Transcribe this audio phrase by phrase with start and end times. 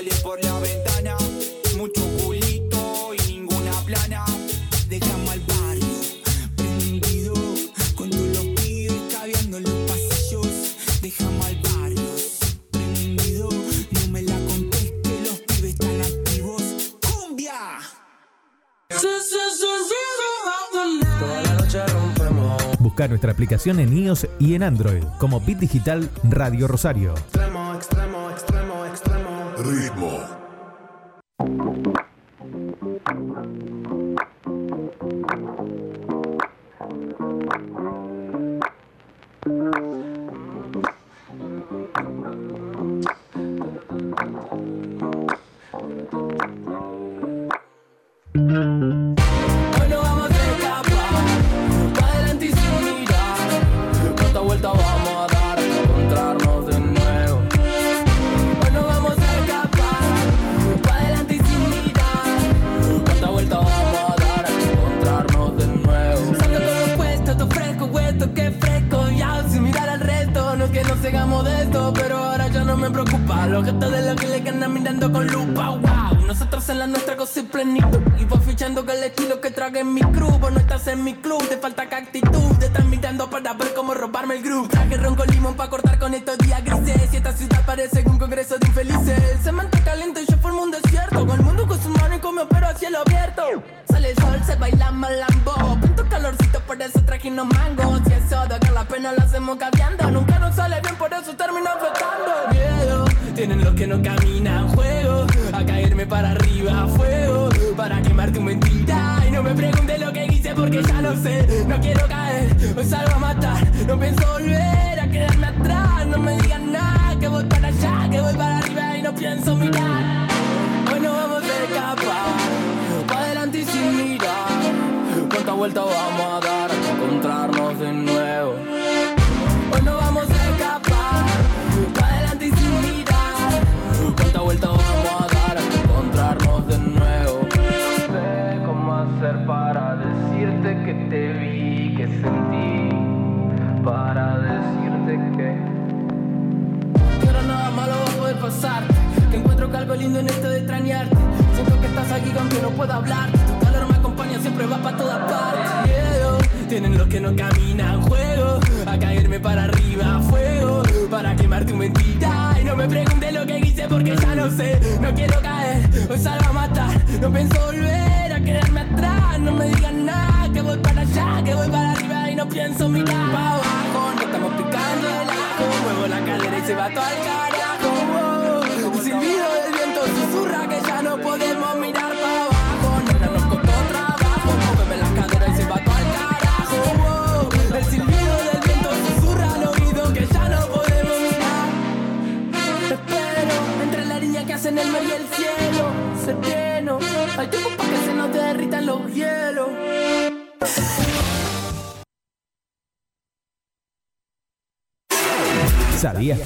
[0.00, 1.16] sale por la ventana.
[1.76, 4.24] Mucho culito y ninguna plana.
[4.88, 5.86] Dejamos al barrio
[6.56, 7.34] prendido.
[7.94, 10.46] Con los pibes caviando en los pasillos.
[11.02, 12.10] Dejamos al barrio
[12.70, 13.48] prendido.
[13.90, 16.62] No me la conteste, los pibes están activos.
[17.02, 17.80] ¡Cumbia!
[22.78, 27.14] Busca nuestra aplicación en iOS y en Android como Bit Digital Radio Rosario.
[29.62, 30.40] Ritmo.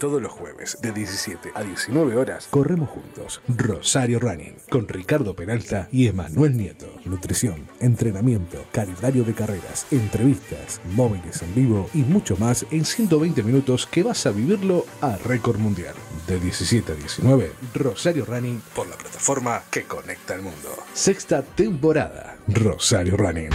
[0.00, 5.88] Todos los jueves de 17 a 19 horas corremos juntos Rosario Running con Ricardo Peralta
[5.92, 6.86] y Emanuel Nieto.
[7.04, 13.86] Nutrición, entrenamiento, calendario de carreras, entrevistas, móviles en vivo y mucho más en 120 minutos
[13.86, 15.94] que vas a vivirlo a récord mundial.
[16.26, 20.76] De 17 a 19, Rosario Running por la plataforma que conecta al mundo.
[20.94, 23.50] Sexta temporada, Rosario Running.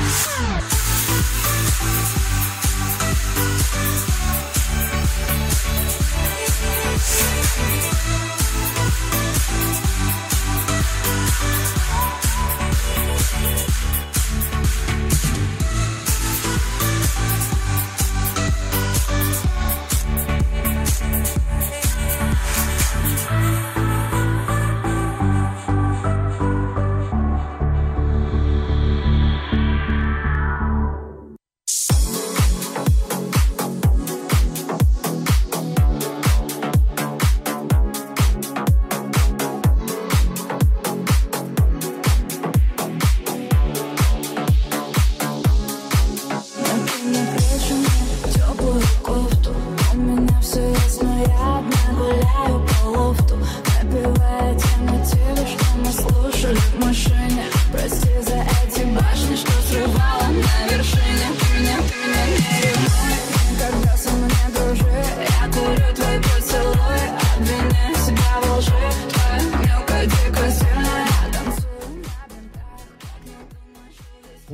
[7.58, 7.97] Bye.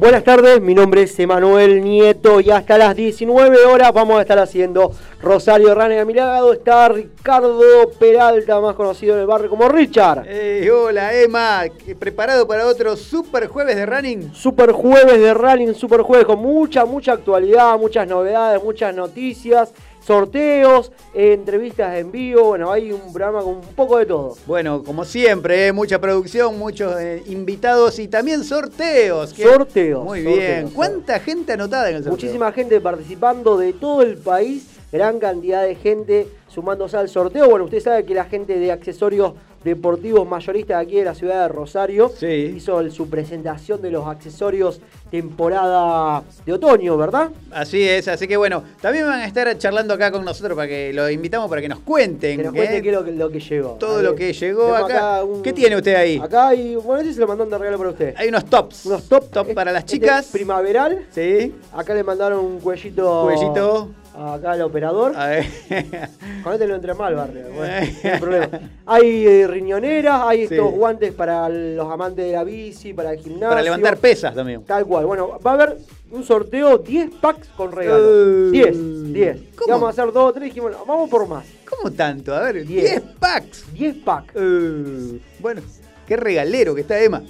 [0.04, 4.38] Buenas tardes, mi nombre es Emanuel Nieto y hasta las 19 horas vamos a estar
[4.38, 4.92] haciendo
[5.22, 6.00] Rosario Running.
[6.00, 10.28] A mi lado está Ricardo Peralta, más conocido en el barrio como Richard.
[10.70, 11.64] Hola Emma,
[11.98, 14.34] ¿preparado para otro super jueves de running?
[14.34, 19.72] Super jueves de Running, super jueves con mucha, mucha actualidad, muchas novedades, muchas noticias,
[20.06, 22.44] sorteos, eh, entrevistas en vivo.
[22.44, 24.36] Bueno, hay un programa con un poco de todo.
[24.46, 25.72] Bueno, como siempre, ¿eh?
[25.72, 29.30] mucha producción, muchos eh, invitados y también sorteos.
[29.32, 30.52] Sorteos, Muy sorteos, bien.
[30.54, 30.72] sorteos.
[30.74, 32.12] ¿Cuánta gente anotada en el sorteo?
[32.18, 37.50] Muchísima gente participando de todo el país, gran cantidad de gente sumándose al sorteo.
[37.50, 39.34] Bueno, usted sabe que la gente de accesorios
[39.64, 42.54] deportivos mayoristas de aquí de la ciudad de Rosario Sí.
[42.58, 44.80] hizo el- su presentación de los accesorios
[45.12, 47.30] temporada de otoño, ¿verdad?
[47.52, 50.92] Así es, así que bueno, también van a estar charlando acá con nosotros para que
[50.94, 52.38] lo invitamos para que nos cuenten.
[52.38, 52.58] Que nos ¿eh?
[52.58, 53.70] cuente qué es lo que, lo que llegó.
[53.80, 55.24] Todo lo que llegó acá.
[55.24, 56.20] un- ¿Qué tiene usted ahí?
[56.22, 58.14] Acá hay, bueno, este se lo mandaron de regalo para usted.
[58.18, 58.86] Hay unos tops.
[58.86, 60.28] Unos top, Top para las este chicas.
[60.32, 61.06] primaveral.
[61.12, 61.54] Sí.
[61.74, 63.24] Acá le mandaron un cuellito.
[63.24, 63.90] Cuellito.
[64.16, 65.14] Acá al operador.
[65.16, 65.46] A ver.
[66.44, 67.44] Con este lo entré mal, barrio.
[67.56, 67.74] Bueno,
[68.04, 68.50] no hay problema.
[68.86, 70.54] Hay eh, riñoneras, hay Sí.
[70.56, 73.50] estos guantes para los amantes de la bici, para el gimnasio.
[73.50, 74.64] para levantar pesas también.
[74.64, 75.06] Tal cual.
[75.06, 75.78] Bueno, va a haber
[76.12, 78.52] un sorteo 10 packs con regalos.
[78.52, 79.38] 10, 10.
[79.56, 79.68] ¿cómo?
[79.68, 81.46] Y Vamos a hacer 2 o 3 y dijimos, no, vamos por más.
[81.70, 82.36] ¿Cómo tanto?
[82.36, 82.92] A ver, Diez.
[82.92, 83.66] 10 packs.
[83.74, 84.34] 10 packs.
[84.36, 85.62] Eh, bueno,
[86.08, 87.24] qué regalero que está Emma.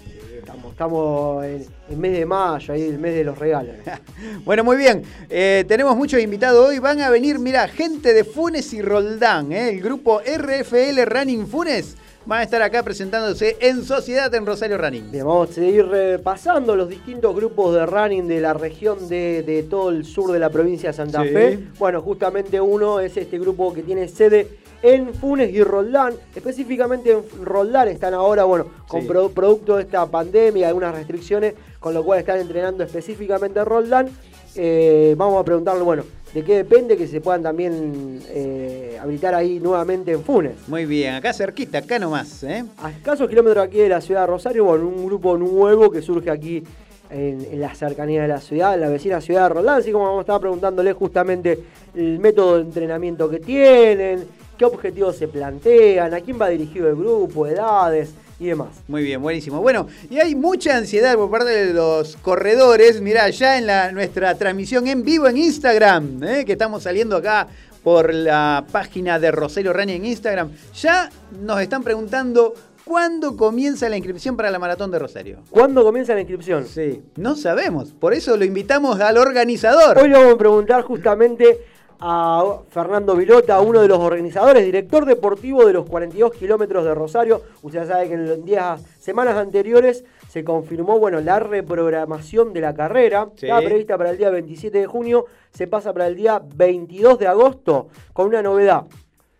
[0.73, 3.75] Estamos, en, en mes de mayo, ahí el mes de los regalos.
[4.43, 5.03] Bueno, muy bien.
[5.29, 6.79] Eh, tenemos muchos invitados hoy.
[6.79, 9.69] Van a venir, mira, gente de Funes y Roldán, ¿eh?
[9.69, 11.95] el grupo RFL Running Funes.
[12.25, 15.11] Van a estar acá presentándose en sociedad en Rosario Running.
[15.11, 19.61] Bien, vamos a seguir repasando los distintos grupos de running de la región de, de
[19.63, 21.29] todo el sur de la provincia de Santa Sí.
[21.29, 21.59] Fe.
[21.77, 24.47] Bueno, justamente uno es este grupo que tiene sede
[24.83, 26.13] en Funes y Roldán.
[26.35, 29.07] Específicamente en Roldán están ahora, bueno, con Sí.
[29.07, 34.09] pro- producto de esta pandemia, algunas restricciones, con lo cual están entrenando específicamente en Roldán.
[34.55, 39.59] Eh, vamos a preguntarle, bueno, de qué depende que se puedan también eh, habilitar ahí
[39.59, 40.53] nuevamente en Funes.
[40.67, 42.43] Muy bien, acá cerquita, acá nomás.
[42.43, 42.63] ¿eh?
[42.77, 46.29] A escasos kilómetros aquí de la ciudad de Rosario, bueno, un grupo nuevo que surge
[46.29, 46.63] aquí
[47.09, 50.05] en, en la cercanía de la ciudad, en la vecina ciudad de Roldán, así como
[50.05, 51.59] vamos a estar preguntándole justamente
[51.95, 54.25] el método de entrenamiento que tienen,
[54.57, 58.69] qué objetivos se plantean, a quién va dirigido el grupo, edades y demás.
[58.87, 59.61] Muy bien, buenísimo.
[59.61, 63.01] Bueno, y hay mucha ansiedad por parte de los corredores.
[63.01, 66.45] Mirá, ya en la, nuestra transmisión en vivo en Instagram, ¿eh?
[66.45, 67.47] que estamos saliendo acá
[67.83, 71.09] por la página de Rosario Running en Instagram, ya
[71.41, 72.53] nos están preguntando
[72.85, 75.39] ¿Cuándo comienza la inscripción para la maratón de Rosario?
[75.49, 76.65] ¿Cuándo comienza la inscripción?
[76.65, 77.93] Sí, no sabemos.
[77.93, 79.97] Por eso lo invitamos al organizador.
[79.99, 81.61] Hoy le vamos a preguntar justamente
[82.05, 87.41] a Fernando Vilota, uno de los organizadores, director deportivo de los 42 kilómetros de Rosario.
[87.61, 93.29] Usted sabe que en días, semanas anteriores se confirmó bueno, la reprogramación de la carrera.
[93.37, 93.45] Sí.
[93.45, 97.27] Estaba prevista para el día 27 de junio, se pasa para el día 22 de
[97.27, 98.83] agosto con una novedad.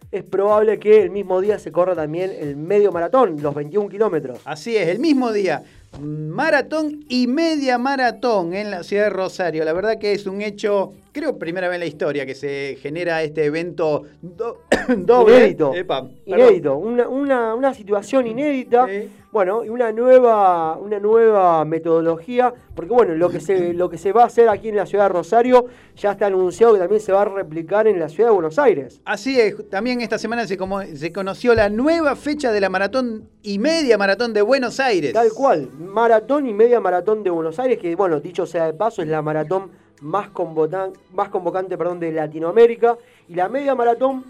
[0.10, 4.40] Es probable que el mismo día se corra también el medio maratón, los 21 kilómetros.
[4.46, 5.64] Así es, el mismo día.
[6.00, 9.66] Maratón y media maratón en la ciudad de Rosario.
[9.66, 13.22] La verdad que es un hecho, creo, primera vez en la historia que se genera
[13.24, 14.64] este evento do-
[14.98, 15.38] doble.
[15.38, 15.74] Inédito.
[15.74, 16.18] Epa, perdón.
[16.26, 19.10] Inédito, una, una- una situación inédita, Sí.
[19.32, 24.12] bueno, y una nueva, una nueva metodología, porque bueno, lo que, se, lo que se
[24.12, 27.12] va a hacer aquí en la ciudad de Rosario ya está anunciado que también se
[27.14, 29.00] va a replicar en la ciudad de Buenos Aires.
[29.06, 33.30] Así es, también esta semana se, como- se conoció la nueva fecha de la maratón
[33.44, 35.14] y media maratón de Buenos Aires.
[35.14, 39.04] Tal cual, maratón y media maratón de Buenos Aires, que bueno, dicho sea de paso,
[39.04, 44.24] es la maratón más, convocan- más convocante perdón, de Latinoamérica y la media maratón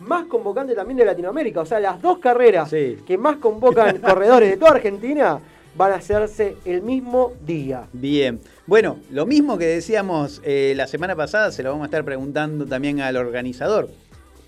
[0.00, 1.60] más convocante también de Latinoamérica.
[1.60, 2.98] O sea, las dos carreras Sí.
[3.06, 5.38] que más convocan corredores de toda Argentina
[5.76, 7.84] van a hacerse el mismo día.
[7.92, 8.40] Bien.
[8.66, 12.66] Bueno, lo mismo que decíamos eh, la semana pasada, se lo vamos a estar preguntando
[12.66, 13.88] también al organizador.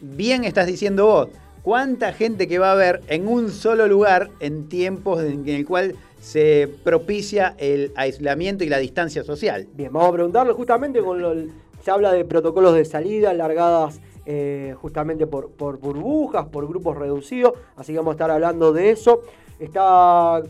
[0.00, 1.28] Bien estás diciendo vos,
[1.62, 5.94] ¿cuánta gente que va a haber en un solo lugar en tiempos en el cual
[6.22, 9.66] se propicia el aislamiento y la distancia social?
[9.74, 11.34] Bien, vamos a preguntarle justamente con lo,
[11.82, 17.54] se habla de protocolos de salida, largadas eh, justamente por, por burbujas, por grupos reducidos,
[17.74, 19.22] así que vamos a estar hablando de eso.
[19.58, 20.40] Está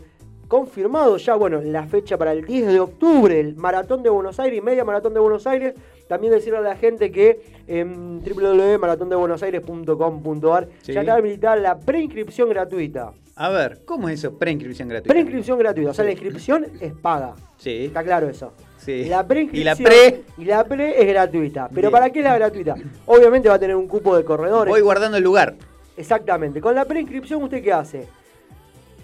[0.47, 4.59] confirmado ya, bueno, la fecha para el 10 de octubre, el Maratón de Buenos Aires
[4.59, 5.73] y Media Maratón de Buenos Aires.
[6.13, 10.93] También decirle a la gente que en www.maratondebuenosaires.com.ar Sí.
[10.93, 13.13] ya está habilitada la preinscripción gratuita.
[13.35, 14.37] A ver, ¿cómo es eso?
[14.37, 15.11] Preinscripción gratuita.
[15.11, 17.33] Preinscripción gratuita, o sea, la inscripción es paga.
[17.57, 17.85] Sí.
[17.85, 18.53] Está claro eso.
[18.77, 19.05] Sí.
[19.05, 20.21] La Y la pre.
[20.37, 21.67] y la pre es gratuita.
[21.69, 21.93] Pero Bien.
[21.93, 22.75] ¿para qué es la gratuita?
[23.07, 24.71] Obviamente va a tener un cupo de corredores.
[24.71, 25.55] Voy guardando el lugar.
[25.97, 26.61] Exactamente.
[26.61, 28.07] Con la preinscripción, ¿usted qué hace?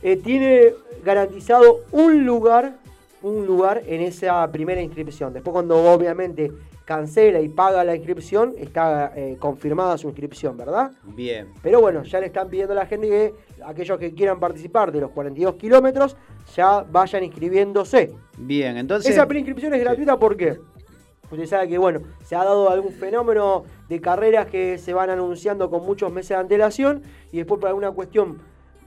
[0.04, 0.74] Eh, tiene
[1.04, 2.74] garantizado un lugar,
[3.24, 5.34] un lugar en esa primera inscripción.
[5.34, 6.52] Después, cuando obviamente
[6.90, 10.92] cancela y paga la inscripción, está eh, confirmada su inscripción, ¿verdad?
[11.04, 11.54] Bien.
[11.62, 15.02] Pero bueno, ya le están pidiendo a la gente que aquellos que quieran participar de
[15.02, 16.18] los 42 kilómetros
[16.56, 18.12] ya vayan inscribiéndose.
[18.40, 19.12] Bien, entonces.
[19.12, 20.58] Esa preinscripción es gratuita, ¿por qué?
[21.30, 25.70] Usted sabe que, bueno, se ha dado algún fenómeno de carreras que se van anunciando
[25.70, 28.42] con muchos meses de antelación y después por alguna cuestión,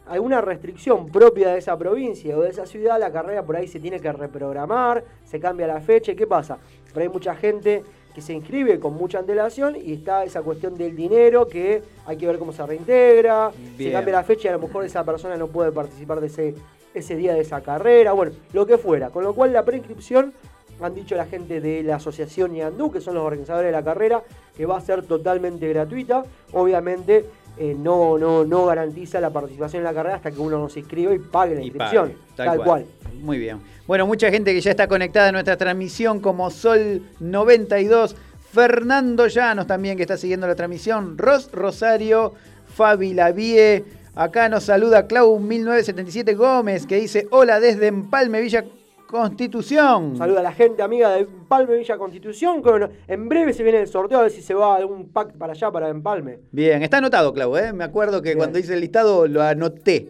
[0.09, 3.78] alguna restricción propia de esa provincia o de esa ciudad, la carrera por ahí se
[3.78, 6.11] tiene que reprogramar, se cambia la fecha.
[6.11, 6.59] ¿Y qué pasa?
[6.92, 7.82] Pero hay mucha gente
[8.14, 12.26] que se inscribe con mucha antelación y está esa cuestión del dinero que hay que
[12.26, 15.46] ver cómo se reintegra, se cambia la fecha y a lo mejor esa persona no
[15.46, 16.54] puede participar de ese,
[16.92, 19.11] ese día de esa carrera, bueno, lo que fuera.
[19.11, 20.34] Con lo cual la preinscripción,
[20.80, 24.22] han dicho la gente de la asociación Yandú, que son los organizadores de la carrera,
[24.56, 26.25] que va a ser totalmente gratuita.
[26.52, 27.25] Obviamente
[27.59, 30.80] eh, no, no, no garantiza la participación en la carrera hasta que uno no se
[30.80, 32.14] inscriba y pague la inscripción.
[32.37, 32.87] pague, tal, cual.
[33.21, 33.61] Muy bien.
[33.87, 38.16] Bueno, mucha gente que ya está conectada a nuestra transmisión, como Sol 92,
[38.52, 42.35] Fernando Llanos también que está siguiendo la transmisión, Ros Rosario,
[42.75, 48.64] Fabi Lavie, acá nos saluda Clau 1977 Gómez que dice hola desde Empalme Villa
[49.12, 50.16] Constitución.
[50.16, 52.62] Saluda a la gente amiga de Empalme Villa Constitución.
[52.62, 55.52] bueno, en breve se viene el sorteo a ver si se va algún pack para
[55.52, 56.38] allá, para Empalme.
[56.50, 57.75] Bien, está anotado Clau, ¿eh?
[57.75, 58.38] me acuerdo que Bien.
[58.38, 60.09] cuando hice el listado lo anoté.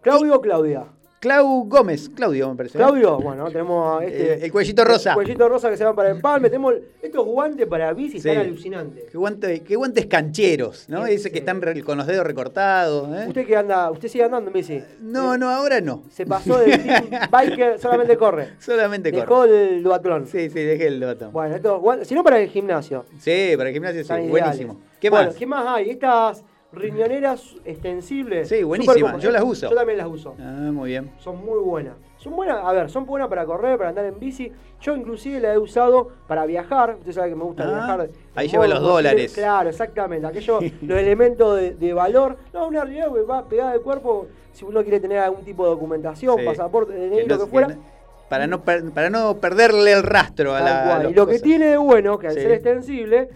[0.00, 0.86] Claudio o Claudia.
[1.20, 2.78] Clau Gómez, Claudio me parece.
[2.78, 2.80] ¿eh?
[2.80, 5.10] Claudio, bueno, tenemos a este, Eh, el cuellito rosa.
[5.10, 6.48] El cuellito rosa que se va para Empalme.
[6.50, 8.28] Tenemos estos guantes para bici, Sí.
[8.28, 9.04] están alucinantes.
[9.10, 11.06] Qué, guante- qué guantes cancheros, ¿no?
[11.06, 13.08] Sí, Ese que están con los dedos recortados.
[13.16, 13.24] ¿eh?
[13.26, 14.80] Usted que anda, usted sigue andando en bici.
[15.00, 16.04] No, no, ahora no.
[16.10, 16.80] Se pasó team
[17.32, 18.50] biker, solamente corre.
[18.60, 19.74] Solamente Dejó corre.
[19.76, 20.26] el duatlón.
[20.26, 21.32] Sí, sí, dejé el dato.
[21.32, 23.04] Bueno, estos guantes, si no para el gimnasio.
[23.18, 24.80] Sí, para el gimnasio sí, buenísimo.
[25.00, 25.34] ¿Qué Bueno, más?
[25.36, 25.90] ¿qué más hay?
[25.90, 28.48] Estas riñoneras extensibles.
[28.48, 29.70] Sí, buenísimas, yo las uso.
[29.70, 30.34] Yo también las uso.
[30.38, 31.10] Ah, muy bien.
[31.18, 31.94] Son muy buenas.
[32.18, 34.52] Son buenas, a ver, son buenas para correr, para andar en bici.
[34.80, 36.96] Yo inclusive la he usado para viajar.
[36.98, 38.10] Usted sabe que me gusta Ah, viajar.
[38.34, 39.32] ahí lleva los dólares.
[39.34, 40.26] Claro, exactamente.
[40.26, 42.36] Aquellos, los elementos de, de valor.
[42.52, 44.26] No, una que va pegada al cuerpo.
[44.52, 46.44] Si uno quiere tener algún tipo de documentación, Sí.
[46.44, 47.68] pasaporte, Que DNI, no- lo que fuera.
[47.68, 47.82] que no-
[48.28, 50.84] para, no para no perderle el rastro a la.
[50.84, 51.02] cual.
[51.04, 52.40] las Y lo que tiene de bueno, que al Sí.
[52.40, 53.28] ser extensible,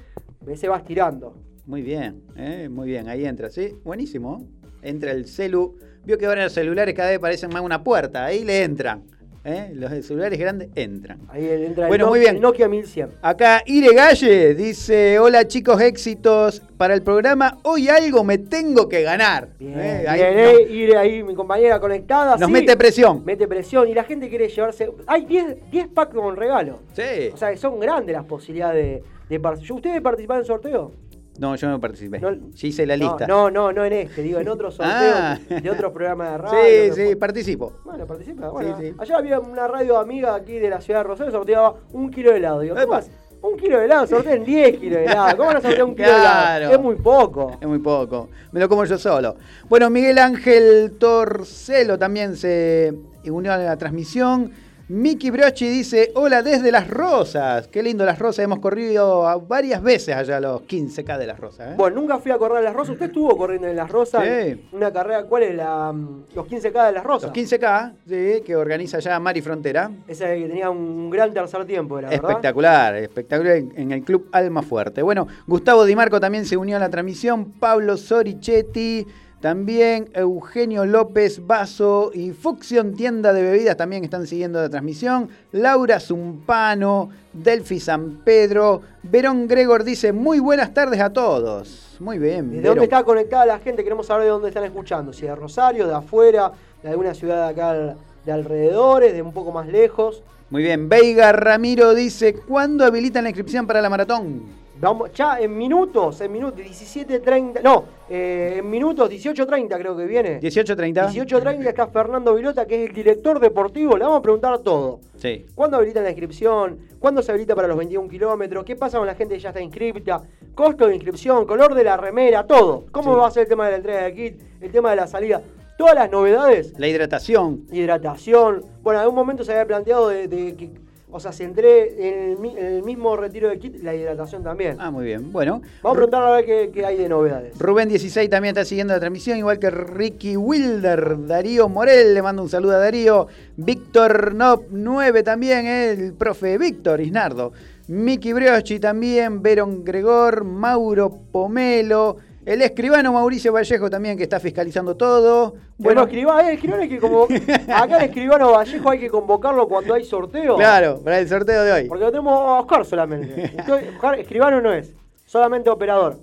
[0.54, 1.34] se va estirando.
[1.66, 3.76] Muy bien, eh, muy bien, ahí entra, ¿sí?
[3.84, 4.44] Buenísimo.
[4.82, 5.76] Entra el celu.
[6.04, 9.04] Vio que ahora los celulares cada vez parecen más una puerta, ahí le entran.
[9.44, 9.70] ¿eh?
[9.74, 11.20] Los celulares grandes entran.
[11.28, 12.34] Ahí entra Bueno, el, muy bien.
[12.36, 13.10] el Nokia 1100.
[13.22, 17.58] Acá Ire Galle dice, hola chicos, éxitos para el programa.
[17.62, 19.50] Hoy algo me tengo que ganar.
[19.60, 20.04] Bien, ¿Eh?
[20.08, 22.36] Ahí bien, no- eh, ir ahí mi compañera conectada.
[22.36, 22.52] Nos sí.
[22.52, 23.24] mete presión.
[23.24, 24.90] Mete presión y la gente quiere llevarse.
[25.06, 26.80] Hay 10 10 packs con regalo.
[26.94, 27.30] Sí.
[27.32, 29.76] O sea, que son grandes las posibilidades de, de participar.
[29.76, 30.92] ¿Ustedes participan en el sorteo?
[31.38, 32.20] No, yo no participé.
[32.20, 33.26] No- Ya hice la No, lista.
[33.26, 35.38] No, no, no en este, digo, en otros sorteos Ah.
[35.48, 36.94] de otros programas de radio.
[36.94, 37.72] sí, sí, participo.
[37.84, 38.48] Bueno, participa.
[38.50, 38.94] Bueno, Sí, sí.
[38.98, 42.36] Allá había una radio amiga aquí de la ciudad de Rosario, sorteaba un kilo de
[42.36, 42.60] helado.
[42.60, 42.98] Digo, ¿cómo Epa.
[43.00, 43.10] es?
[43.40, 45.36] Un kilo de helado, sortean 10 kilos de helado.
[45.36, 46.72] ¿Cómo van a sortear un kilo de helado?
[46.74, 47.56] Es muy poco.
[47.60, 48.28] Es muy poco.
[48.52, 49.34] Me lo como yo solo.
[49.68, 52.92] Bueno, Miguel Ángel Torcelo también se
[53.24, 54.52] unió a la transmisión.
[54.94, 57.66] Miki Brochi dice, hola desde Las Rosas.
[57.68, 58.44] Qué lindo Las Rosas.
[58.44, 61.70] Hemos corrido a- varias veces allá los 15K de Las Rosas.
[61.70, 61.74] ¿eh?
[61.78, 62.92] Bueno, nunca fui a correr en Las Rosas.
[62.92, 64.22] ¿Usted estuvo corriendo en Las Rosas?
[64.22, 64.62] Sí.
[64.70, 67.30] Una carrera, ¿cuál es la, mm, los 15K de Las Rosas?
[67.30, 69.90] Los 15K, sí, que organiza ya Mari Frontera.
[70.06, 72.28] Esa que tenía un gran tercer tiempo, era verdad.
[72.28, 75.00] Espectacular, espectacular en el club Alma Fuerte.
[75.00, 79.06] Bueno, Gustavo Di Marco también se unió a la transmisión, Pablo Sorichetti,
[79.42, 85.28] también Eugenio López Vaso y Fucción Tienda de Bebidas también están siguiendo la transmisión.
[85.50, 91.96] Laura Zumpano, Delfi San Pedro, Verón Gregor dice muy buenas tardes a todos.
[91.98, 92.50] Muy bien.
[92.50, 92.76] ¿De Verón.
[92.76, 93.82] dónde está conectada la gente?
[93.82, 95.12] Queremos saber de dónde están escuchando.
[95.12, 99.50] Si de Rosario, de afuera, de alguna ciudad de acá de alrededores, de un poco
[99.50, 100.22] más lejos.
[100.50, 100.88] Muy bien.
[100.88, 104.61] Veiga Ramiro dice, ¿cuándo habilitan la inscripción para la maratón?
[104.82, 110.40] Vamos, ya en minutos, en minutos, 17.30, no, eh, en minutos, 18.30 creo que viene.
[110.40, 111.08] 18.30.
[111.08, 113.96] 18.30 está Fernando Vilota, que es el director deportivo.
[113.96, 114.98] Le vamos a preguntar todo.
[115.18, 115.46] Sí.
[115.54, 116.80] ¿Cuándo habilitan la inscripción?
[116.98, 118.64] ¿Cuándo se habilita para los 21 kilómetros?
[118.64, 120.20] ¿Qué pasa con la gente que ya está inscripta?
[120.52, 121.46] ¿Costo de inscripción?
[121.46, 122.44] ¿Color de la remera?
[122.44, 122.86] Todo.
[122.90, 123.20] ¿Cómo Sí.
[123.20, 124.42] va a ser el tema de la entrega de kit?
[124.60, 125.40] ¿El tema de la salida?
[125.78, 126.74] Todas las novedades.
[126.76, 127.66] La hidratación.
[127.70, 128.64] Hidratación.
[128.82, 130.70] Bueno, en algún momento se había planteado de, de que,
[131.12, 134.76] o sea, se entré en el, mismo retiro de kit, la hidratación también.
[134.80, 135.30] Ah, muy bien.
[135.30, 135.60] Bueno.
[135.82, 137.58] Vamos a preguntar a ver qué, qué hay de novedades.
[137.58, 142.42] Rubén 16 también está siguiendo la transmisión, igual que Ricky Wilder, Darío Morel, le mando
[142.42, 147.52] un saludo a Darío, Víctor Nop 9 también, eh, el profe Víctor Isnardo,
[147.88, 154.96] Miki Brioschi también, Verón Gregor, Mauro Pomelo, el escribano Mauricio Vallejo también que está fiscalizando
[154.96, 155.50] todo.
[155.50, 157.24] Bueno, Bueno, escribano, eh, escribano hay que como
[157.74, 160.56] acá el escribano Vallejo hay que convocarlo cuando hay sorteo.
[160.56, 161.88] claro, para el sorteo de hoy.
[161.88, 163.52] Porque lo tenemos a Oscar solamente.
[163.94, 164.92] Oscar, escribano no es,
[165.26, 166.20] solamente operador.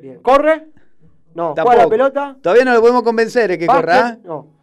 [0.00, 0.20] Bien.
[0.20, 0.66] ¿Corre?
[1.34, 1.54] No.
[1.54, 2.36] ¿Juega la pelota?
[2.40, 4.10] Todavía no lo podemos convencer de que corra.
[4.10, 4.18] ¿eh?
[4.24, 4.57] No.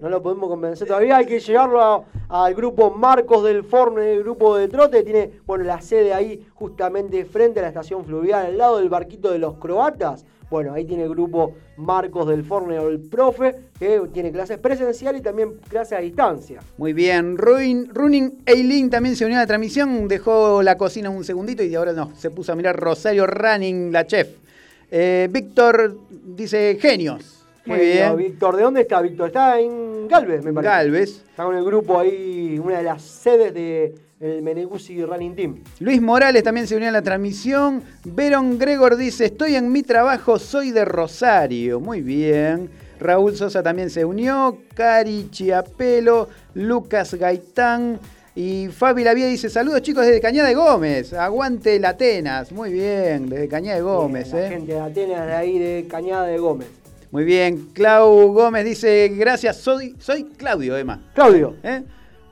[0.00, 1.18] No lo podemos convencer todavía.
[1.18, 5.02] Hay que llevarlo al grupo Marcos del Forne, el grupo de trote.
[5.02, 9.30] Tiene, bueno, la sede ahí justamente frente a la estación fluvial, al lado del barquito
[9.30, 10.24] de los croatas.
[10.50, 15.20] Bueno, ahí tiene el grupo Marcos del Forne o el profe, que tiene clases presenciales
[15.20, 16.60] y también clases a distancia.
[16.76, 21.22] Muy bien, Ruin, Running Eileen también se unió a la transmisión, dejó la cocina un
[21.22, 24.28] segundito y ahora no, se puso a mirar Rosario Running, la chef.
[24.90, 27.39] Eh, Víctor dice genios.
[27.66, 28.16] Muy Genio, bien.
[28.16, 29.28] Víctor, ¿de dónde está Víctor?
[29.28, 30.72] Está en Galvez, me parece.
[30.72, 31.10] Galvez.
[31.28, 35.56] Está con el grupo ahí, una de las sedes del Meneguzzi Running Team.
[35.78, 37.82] Luis Morales también se unió a la transmisión.
[38.04, 41.80] Verón Gregor dice, estoy en mi trabajo, soy de Rosario.
[41.80, 42.70] Muy bien.
[42.98, 44.58] Raúl Sosa también se unió.
[44.74, 47.98] Cari Chiapelo, Lucas Gaitán.
[48.34, 51.12] Y Fabi Lavie dice, saludos chicos desde Cañada de Gómez.
[51.12, 52.52] Aguante el Atenas.
[52.52, 54.32] Muy bien, desde Cañada de Gómez.
[54.32, 54.50] Bien, la eh.
[54.50, 56.68] gente de Atenas de ahí de Cañada de Gómez.
[57.10, 61.00] Muy bien, Clau Gómez dice, gracias, soy, soy Claudio, Emma.
[61.14, 61.56] Claudio.
[61.62, 61.82] ¿Eh?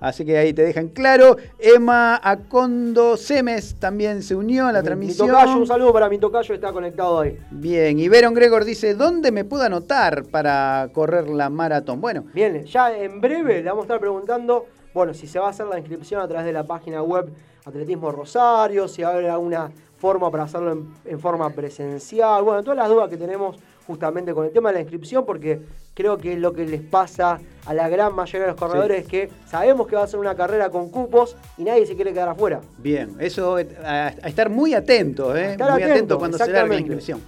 [0.00, 1.36] Así que ahí te dejan claro.
[1.58, 5.26] Emma Acondo Semes también se unió a la Mi transmisión.
[5.26, 7.36] tocayo, un saludo para mi tocayo, está conectado ahí.
[7.50, 12.00] Bien, y Veron Gregor dice, ¿dónde me puedo anotar para correr la maratón?
[12.00, 15.50] Bueno, Bien, ya en breve le vamos a estar preguntando, bueno, si se va a
[15.50, 17.28] hacer la inscripción a través de la página web
[17.64, 22.62] Atletismo Rosario, si va a haber alguna forma para hacerlo en, en forma presencial, bueno,
[22.62, 23.56] todas las dudas que tenemos
[23.86, 25.60] justamente con el tema de la inscripción, porque
[25.94, 29.30] creo que es lo que les pasa a la gran mayoría de los corredores, que
[29.46, 32.60] sabemos que va a ser una carrera con cupos y nadie se quiere quedar afuera.
[32.76, 35.52] bien, eso eh, a, a estar muy atentos, ¿eh?
[35.52, 37.20] estar muy atento, atentos cuando se largue la inscripción.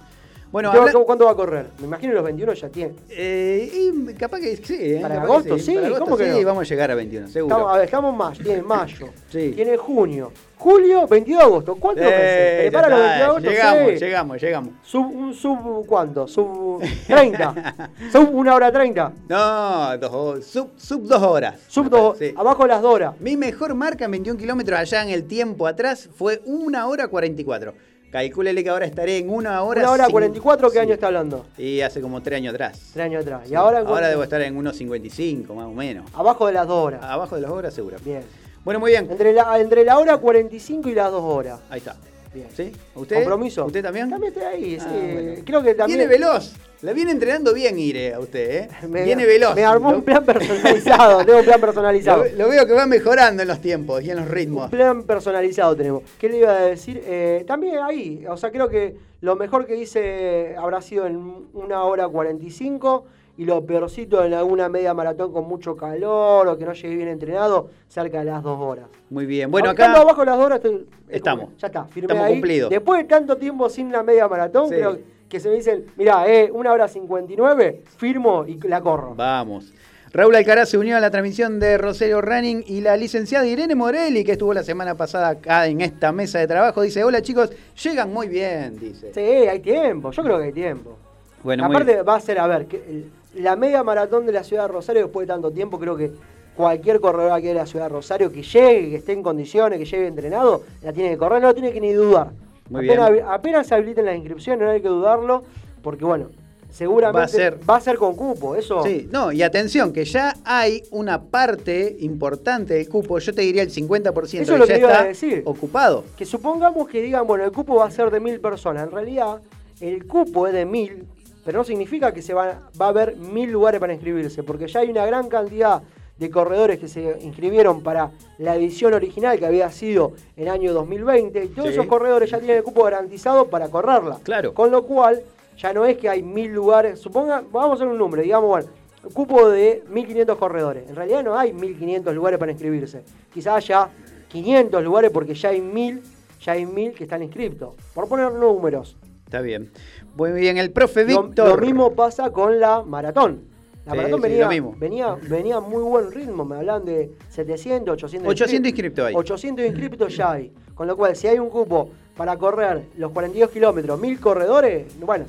[0.51, 1.65] Bueno, ¿Usted va- habla- ¿Cuánto va a correr?
[1.79, 2.93] Me imagino los 21 ya tiene.
[3.09, 4.99] eh, y capaz que sí, ¿eh?
[5.01, 5.59] ¿Para Capaz que agosto?
[5.59, 6.45] Sí, Para agosto ¿cómo que sí, no?
[6.45, 7.55] vamos a llegar a 21, seguro.
[7.55, 9.51] Estamos, a ver, estamos en mayo, tiene mayo, Sí.
[9.55, 10.31] tiene junio,
[10.61, 11.75] julio, 22 de agosto.
[11.75, 12.19] ¿Cuántos meses?
[12.21, 13.49] Eh, ya ¿Prepara los está, 22 de agosto?
[13.49, 14.05] llegamos, Sí.
[14.05, 14.73] llegamos, llegamos.
[14.83, 16.27] Sub, un sub, ¿cuánto?
[16.27, 17.89] Sub 30.
[18.11, 19.11] sub una hora 30.
[19.27, 21.55] No, dos, sub, sub dos horas.
[21.67, 22.33] Sub dos, sí.
[22.37, 23.15] abajo las 2 horas.
[23.19, 27.73] Mi mejor marca en 21 kilómetros allá en el tiempo atrás fue una hora 44.
[28.11, 29.81] Calcúlele que ahora estaré en una hora.
[29.83, 30.79] Una hora cin- 44, ¿qué sí.
[30.79, 31.45] año está hablando?
[31.57, 32.77] Y hace como tres años atrás.
[32.93, 33.49] Tres años atrás.
[33.49, 36.11] Y ahora, ahora debo estar en unos 55, más o menos.
[36.13, 37.01] Abajo de las dos horas.
[37.03, 37.95] Abajo de las horas, seguro.
[38.03, 38.21] Bien.
[38.63, 39.09] Bueno, muy bien.
[39.09, 41.59] Entre la, entre la hora 45 y las dos horas.
[41.69, 41.95] Ahí está.
[42.33, 42.47] Bien.
[42.55, 42.71] ¿Sí?
[42.95, 43.17] ¿Usted?
[43.17, 43.65] ¿Compromiso?
[43.65, 44.09] ¿Usted también?
[44.09, 44.85] También estoy ahí, sí.
[44.87, 45.41] Ah, bueno.
[45.45, 45.99] Creo que también.
[45.99, 46.53] Viene veloz.
[46.81, 48.69] La viene entrenando bien, Ire, a usted, ¿eh?
[48.87, 49.53] Me, viene veloz.
[49.53, 51.17] Me armó un plan personalizado.
[51.25, 52.23] tengo un plan personalizado.
[52.23, 54.69] Lo, lo veo que va mejorando en los tiempos y en los Un ritmos.
[54.69, 56.03] plan personalizado tenemos.
[56.17, 57.03] ¿Qué le iba a decir?
[57.05, 61.83] Eh, también ahí, o sea, creo que lo mejor que hice habrá sido en una
[61.83, 63.07] hora 45 y
[63.45, 67.69] lo peorcito en alguna media maratón con mucho calor o que no llegué bien entrenado,
[67.87, 68.85] cerca de las dos horas.
[69.09, 69.49] Muy bien.
[69.51, 70.01] Bueno, Estando acá.
[70.01, 71.45] abajo de las dos horas estoy- Estamos.
[71.45, 72.33] como- ya está, firme Estamos ahí.
[72.33, 72.69] cumplidos.
[72.69, 74.75] Después de tanto tiempo sin la media maratón, Sí.
[74.75, 74.97] creo
[75.29, 79.13] que se me dicen, mirá, eh, una hora 59, firmo y la corro.
[79.15, 79.73] Vamos.
[80.13, 84.25] Raúl Alcaraz se unió a la transmisión de Rosario Running y la licenciada Irene Morelli,
[84.25, 87.49] que estuvo la semana pasada acá en esta mesa de trabajo, dice, hola chicos,
[87.81, 89.13] llegan muy bien, dice.
[89.13, 90.97] Sí, hay tiempo, yo creo que hay tiempo.
[91.43, 94.63] Bueno, Aparte va a ser, a ver, que el- la media maratón de la ciudad
[94.63, 96.11] de Rosario después de tanto tiempo, creo que
[96.55, 99.85] cualquier corredor aquí de la ciudad de Rosario que llegue, que esté en condiciones, que
[99.85, 102.31] llegue entrenado, la tiene que correr, no lo tiene que ni dudar.
[102.69, 103.25] Muy apenas, bien.
[103.27, 105.43] apenas se habiliten las inscripciones, no hay que dudarlo,
[105.81, 106.29] porque bueno,
[106.69, 108.83] seguramente Va a ser- va a ser con cupo, eso.
[108.83, 113.61] Sí, no, y atención, que ya hay una parte importante del cupo, yo te diría
[113.63, 115.41] el 50%, Eso es lo ya que iba a está decir.
[115.45, 116.03] ocupado.
[116.17, 118.83] Que supongamos que digan, bueno, el cupo va a ser de mil personas.
[118.83, 119.41] En realidad,
[119.81, 121.05] el cupo es de mil,
[121.43, 124.81] pero no significa que se va, va a haber mil lugares para inscribirse, porque ya
[124.81, 125.81] hay una gran cantidad
[126.17, 131.43] de corredores que se inscribieron para la edición original que había sido en año 2020,
[131.43, 131.73] y todos Sí.
[131.73, 134.19] esos corredores ya tienen el cupo garantizado para correrla.
[134.23, 134.53] Claro.
[134.53, 135.21] Con lo cual,
[135.57, 138.67] ya no es que hay mil lugares, suponga, vamos a hacer un número, digamos, bueno,
[139.03, 140.87] un cupo de 1500 corredores.
[140.87, 143.01] En realidad no hay 1500 lugares para inscribirse.
[143.33, 143.89] Quizás haya
[144.27, 146.03] 500 lugares porque ya hay 1000,
[146.39, 147.73] ya hay 1000 que están inscriptos.
[147.95, 148.95] Por poner números.
[149.31, 149.71] Está bien.
[150.17, 151.47] Muy bien, el profe Lo, Víctor.
[151.61, 153.45] lo mismo pasa con la maratón.
[153.85, 158.29] La Sí, maratón venía, lo venía, venía muy buen ritmo, me hablan de 700, 800
[158.29, 159.15] 800 inscriptos hay.
[159.15, 160.51] 800 inscriptos ya hay.
[160.75, 165.23] Con lo cual, si hay un cupo para correr los 42 kilómetros, 1000 corredores, bueno,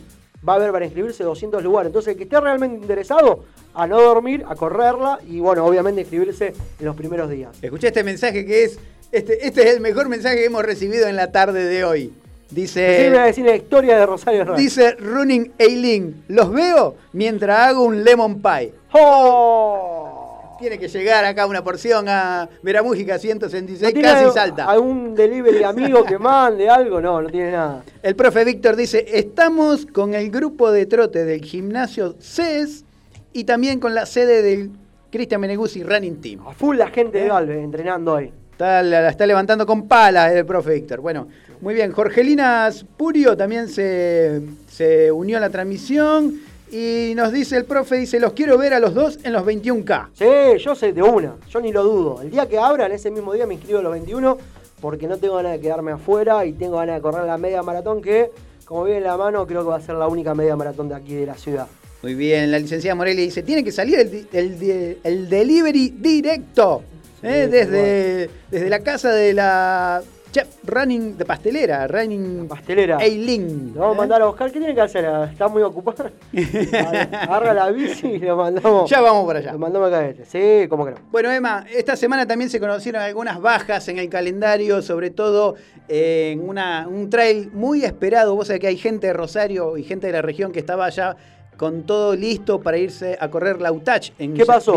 [0.46, 1.90] va a haber para inscribirse 200 lugares.
[1.90, 6.54] Entonces, el que esté realmente interesado, a no dormir, a correrla y, bueno, obviamente inscribirse
[6.80, 7.56] en los primeros días.
[7.62, 8.80] Escuché este mensaje que es,
[9.12, 12.12] este, este es el mejor mensaje que hemos recibido en la tarde de hoy.
[12.52, 13.10] Dice...
[13.10, 14.44] Sí, a decir la historia de Rosario.
[14.54, 18.74] Dice Running Eileen, los veo mientras hago un lemon pie.
[18.92, 20.56] ¡Oh!
[20.60, 24.66] Tiene que llegar acá una porción a Veramújica ¿No 166, tiene casi salta.
[24.66, 27.00] ¿Algún delivery amigo que mande algo?
[27.00, 27.82] No, no tiene nada.
[28.02, 32.84] El profe Víctor dice, estamos con el grupo de trote del gimnasio CES
[33.32, 34.70] y también con la sede del
[35.10, 36.46] Cristian Meneguzzi Running Team.
[36.46, 38.32] A full la gente de Galvez entrenando ahí.
[38.52, 41.00] Está, la, la está levantando con palas el profe Víctor.
[41.00, 41.26] Bueno,
[41.60, 41.92] muy bien.
[41.92, 48.18] Jorgelina Purio también se, se unió a la transmisión y nos dice el profe, dice,
[48.18, 50.08] los quiero ver a los dos en los 21K.
[50.14, 52.22] Sí, yo sé de una, yo ni lo dudo.
[52.22, 54.38] El día que abran, ese mismo día me inscribo a los 21
[54.80, 58.00] porque no tengo ganas de quedarme afuera y tengo ganas de correr la media maratón
[58.00, 58.30] que,
[58.64, 60.94] como viene en la mano, creo que va a ser la única media maratón de
[60.94, 61.66] aquí de la ciudad.
[62.02, 66.82] Muy bien, la licenciada Morelli dice, tiene que salir el, el el delivery directo,
[67.22, 67.44] ¿eh?
[67.44, 72.96] Sí, desde, desde la casa de la chef running de pastelera, running Pastelera.
[72.98, 73.74] Eileen.
[73.74, 73.98] Lo vamos a ¿eh?
[73.98, 74.50] mandar a buscar.
[74.50, 75.04] ¿Qué tiene que hacer?
[75.30, 76.10] Está muy ocupado.
[77.12, 78.90] Agarra la bici y lo mandamos.
[78.90, 79.52] Ya vamos para allá.
[79.52, 80.14] Lo mandamos acá.
[80.24, 80.96] Sí, cómo que no.
[81.10, 85.56] Bueno, Emma, esta semana también se conocieron algunas bajas en el calendario, sobre todo
[85.86, 88.34] eh, en una, un trail muy esperado.
[88.34, 91.14] Vos sabés que hay gente de Rosario y gente de la región que estaba ya
[91.56, 94.72] con todo listo para irse a correr la UTACH en ¿Qué pasó?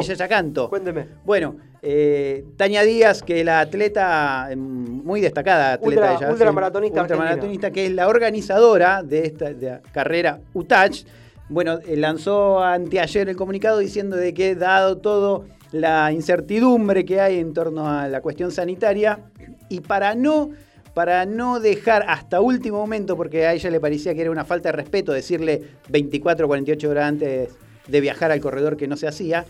[0.70, 1.08] Cuénteme.
[1.24, 7.72] Bueno, eh, Tania Díaz, que la atleta, eh, muy destacada atleta Ultra- ella, ultramaratonista ultramaratonista,
[7.72, 11.06] que es la organizadora de esta de la carrera UTACH,
[11.50, 17.40] bueno, eh, lanzó anteayer el comunicado diciendo de que dado todo la incertidumbre que hay
[17.40, 19.20] en torno a la cuestión sanitaria
[19.70, 20.50] y para no
[20.96, 24.70] para no dejar hasta último momento, porque a ella le parecía que era una falta
[24.70, 27.50] de respeto decirle 24 o 48 horas antes
[27.86, 29.46] de viajar al corredor que no se hacía,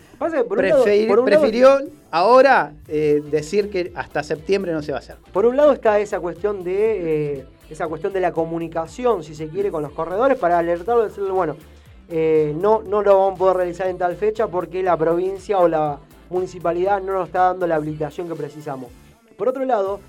[0.47, 1.79] por lado- por lado- prefirió
[2.12, 5.15] ahora eh, decir que hasta septiembre no se va a hacer.
[5.31, 9.47] Por un lado está esa cuestión de eh, esa cuestión de la comunicación, si se
[9.47, 11.55] quiere, con los corredores para alertarlo y decirle, bueno,
[12.10, 15.67] eh, no, no lo vamos a poder realizar en tal fecha porque la provincia o
[15.67, 18.89] la municipalidad no nos está dando la habilitación que precisamos.
[19.38, 19.99] Por otro lado,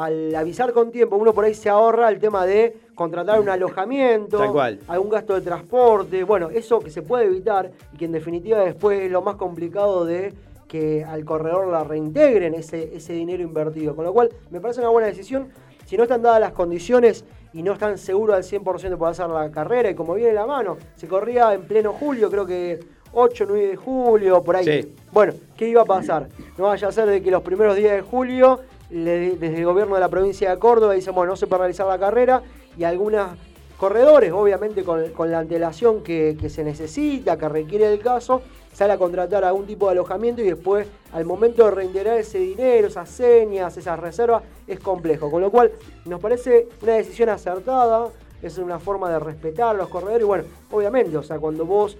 [0.00, 4.38] al avisar con tiempo, uno por ahí se ahorra el tema de contratar un alojamiento,
[4.38, 4.78] Tal cual.
[4.88, 9.00] algún gasto de transporte, bueno, eso que se puede evitar y que en definitiva después
[9.02, 10.32] es lo más complicado de
[10.66, 13.94] que al corredor la reintegren ese, ese dinero invertido.
[13.94, 15.48] Con lo cual, me parece una buena decisión.
[15.84, 19.28] Si no están dadas las condiciones y no están seguros al 100% de poder hacer
[19.28, 22.78] la carrera, y como viene la mano, se corría en pleno julio, creo que
[23.12, 24.64] 8, 9 de julio, por ahí.
[24.64, 24.94] Sí.
[25.12, 26.28] Bueno, ¿qué iba a pasar?
[26.56, 30.00] No vaya a ser de que los primeros días de julio, desde el gobierno de
[30.00, 32.42] la provincia de Córdoba, dicen, bueno, no se puede realizar la carrera,
[32.76, 33.28] y algunos
[33.76, 39.44] corredores, obviamente con, la antelación que, se necesita, que requiere el caso, sale a contratar
[39.44, 43.98] algún tipo de alojamiento y después, al momento de reintegrar ese dinero, esas señas, esas
[43.98, 45.30] reservas, es complejo.
[45.30, 45.72] Con lo cual,
[46.04, 48.08] nos parece una decisión acertada,
[48.42, 51.96] es una forma de respetar a los corredores, y bueno, obviamente, o sea, cuando vos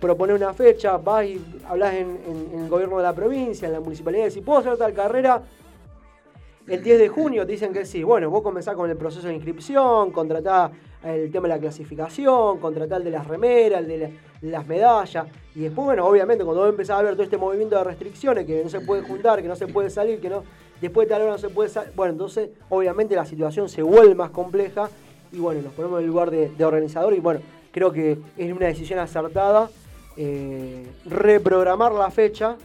[0.00, 3.72] proponer una fecha, vas y hablas en, en- en el gobierno de la provincia, en
[3.74, 5.42] la municipalidad, y decís, ¿puedo hacer tal carrera?
[6.66, 8.02] El 10 de junio dicen que sí.
[8.02, 10.70] Bueno, vos comenzás con el proceso de inscripción, contratás
[11.04, 15.26] el tema de la clasificación, contratás el de las remeras, el de la- las medallas.
[15.54, 18.62] Y después, bueno, obviamente, cuando vos empezás a ver todo este movimiento de restricciones, que
[18.64, 20.42] no se puede juntar, que no se puede salir, que no
[20.80, 21.92] después de tal hora no se puede salir.
[21.94, 24.88] Bueno, entonces, obviamente, la situación se vuelve más compleja.
[25.32, 27.12] Y bueno, nos ponemos en el lugar de, de organizador.
[27.12, 27.40] Y bueno,
[27.72, 29.68] creo que es una decisión acertada
[30.16, 32.56] eh, reprogramar la fecha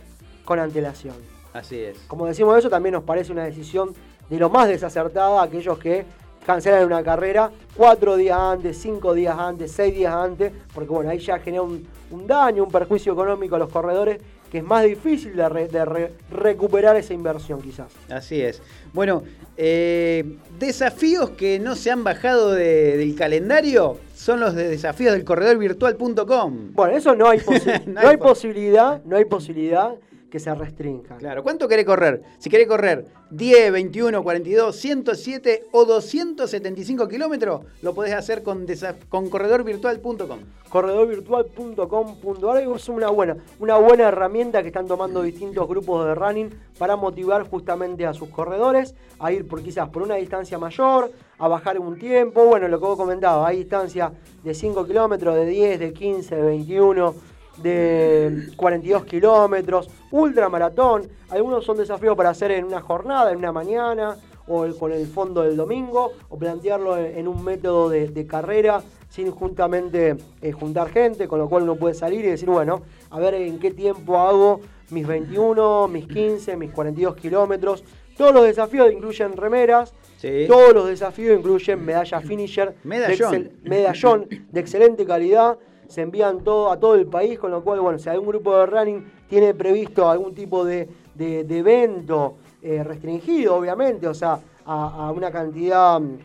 [0.46, 1.16] con antelación.
[1.54, 1.98] Así es.
[2.08, 3.94] Como decimos eso, también nos parece una decisión
[4.30, 6.06] de lo más desacertada aquellos que
[6.46, 11.20] cancelan una carrera cuatro días antes, cinco días antes, seis días antes, porque bueno, ahí
[11.20, 14.20] ya genera un, un daño, un perjuicio económico a los corredores
[14.52, 17.92] que es más difícil de, re- de re- recuperar esa inversión quizás.
[18.10, 18.64] Así es.
[18.94, 19.22] Bueno,
[19.58, 25.24] eh, desafíos que no se han bajado de- del calendario son los de desafíos del
[25.24, 26.74] corredorvirtual.com.
[26.74, 27.46] Bueno, eso no hay, No
[27.94, 29.92] no hay hay po- posibilidad, no hay posibilidad
[30.30, 31.18] que se restrinja.
[31.18, 32.22] Claro, ¿cuánto querés correr?
[32.38, 38.66] Si querés correr 10, 21, 42, 107 o 275 kilómetros, lo podés hacer con,
[39.10, 40.40] con corredorvirtual.com.
[40.70, 46.96] corredorvirtual.com.ar es una buena, una buena herramienta que están tomando distintos grupos de running para
[46.96, 51.80] motivar justamente a sus corredores a ir por quizás por una distancia mayor, a bajar
[51.80, 52.46] un tiempo.
[52.46, 54.12] Bueno, lo que vos comentabas, hay distancias
[54.44, 57.16] de 5 kilómetros, de 10, de 15, de 21,
[57.62, 61.08] de 42 kilómetros, ultramaratón.
[61.30, 64.18] Algunos son desafíos para hacer en una jornada, en una mañana
[64.48, 68.26] o el- con el fondo del domingo, o plantearlo en, en un método de, de
[68.26, 72.82] carrera sin juntamente eh, juntar gente, con lo cual uno puede salir y decir, bueno,
[73.10, 77.84] a ver en qué tiempo hago mis 21, mis 15, mis 42 kilómetros.
[78.18, 80.46] Todos los desafíos incluyen remeras, Sí.
[80.48, 83.32] todos los desafíos incluyen medalla finisher, Medallón.
[83.32, 85.58] De, excel- medallón de excelente calidad.
[85.90, 88.66] Se envían todo, a todo el país, con lo cual, bueno, si algún grupo de
[88.68, 95.32] running tiene previsto algún tipo de, de- evento eh, restringido, obviamente, o sea, a, una
[95.32, 96.18] cantidad mm,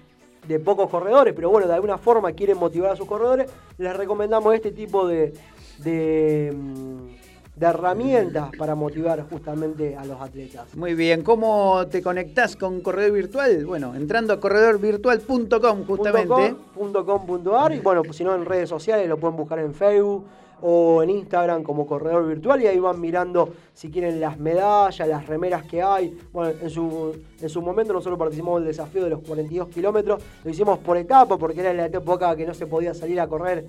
[0.46, 4.54] de pocos corredores, pero bueno, de alguna forma quieren motivar a sus corredores, les recomendamos
[4.54, 5.32] este tipo de,
[5.78, 7.08] de, mm,
[7.56, 10.74] de herramientas para motivar justamente a los atletas.
[10.74, 13.64] Muy bien, ¿cómo te conectás con Corredor Virtual?
[13.64, 16.56] Bueno, entrando a corredorvirtual.com justamente.
[16.74, 20.24] Com.ar y bueno, pues si no en redes sociales lo pueden buscar en Facebook
[20.62, 25.26] o en Instagram como Corredor Virtual y ahí van mirando si quieren las medallas, las
[25.26, 26.18] remeras que hay.
[26.32, 30.50] Bueno, en su, en su momento nosotros participamos del desafío de los 42 kilómetros, lo
[30.50, 33.66] hicimos por etapa porque era la época que no se podía salir a correr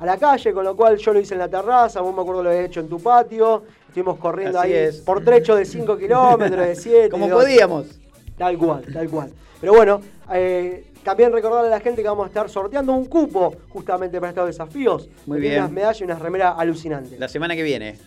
[0.00, 2.42] a la calle, con lo cual yo lo hice en la terraza, vos me acuerdo
[2.42, 4.96] lo he hecho en tu patio, estuvimos corriendo Así ahí es.
[4.96, 7.08] por trecho de 5 kilómetros, de 7.
[7.10, 7.86] Como podíamos.
[8.38, 9.30] Tal cual, tal cual.
[9.60, 10.00] Pero bueno,
[10.32, 14.30] eh, también recordarle a la gente que vamos a estar sorteando un cupo justamente para
[14.30, 15.10] estos desafíos.
[15.26, 15.58] Muy bien.
[15.58, 17.20] Unas medallas y unas remeras alucinantes.
[17.20, 17.98] La semana que viene.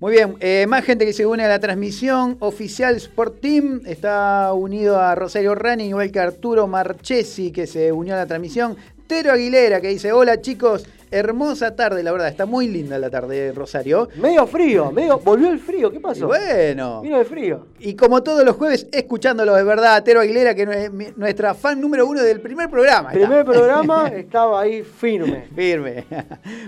[0.00, 3.82] Muy bien, eh, más gente que se une a la transmisión oficial Sport Team.
[3.84, 8.76] Está unido a Rosario Running, igual que Arturo Marchesi, que se unió a la transmisión.
[9.08, 13.40] Tero Aguilera, que dice, hola chicos, hermosa tarde, la verdad, está muy linda la tarde
[13.40, 14.08] de Rosario.
[14.16, 15.18] Medio frío, medio.
[15.18, 16.26] Volvió el frío, ¿qué Y pasó?
[16.26, 17.00] bueno.
[17.02, 17.66] Vino el frío.
[17.78, 22.06] Y como todos los jueves, escuchándolo de verdad, Tero Aguilera, que es nuestra fan número
[22.06, 23.12] uno del primer programa.
[23.12, 23.26] está.
[23.26, 25.46] Primer programa estaba ahí firme.
[25.54, 26.04] Firme.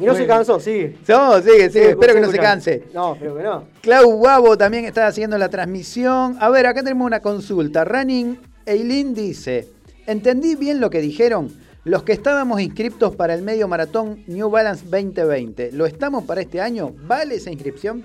[0.00, 0.96] Y no se cansó, sigue.
[1.09, 2.85] No, sigue, sigue, espero que no se canse.
[2.94, 3.64] No, espero que no.
[3.83, 6.37] Clau Guabo también está haciendo la transmisión.
[6.40, 7.85] A ver, acá tenemos una consulta.
[7.85, 9.68] Running Eileen dice:
[10.07, 11.53] ¿Entendí bien lo que dijeron?
[11.85, 16.61] Los que estábamos inscriptos para el medio maratón New Balance 2020, ¿lo estamos para este
[16.61, 16.93] año?
[17.07, 18.05] ¿Vale esa inscripción?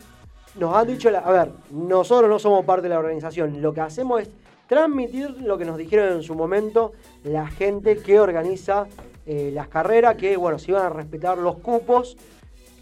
[0.57, 3.61] Nos han dicho, la- a ver, nosotros no somos parte de la organización.
[3.61, 4.29] Lo que hacemos es
[4.67, 6.93] transmitir lo que nos dijeron en su momento
[7.25, 8.87] la gente que organiza
[9.25, 12.15] eh, las carreras, que bueno, se iban a respetar los cupos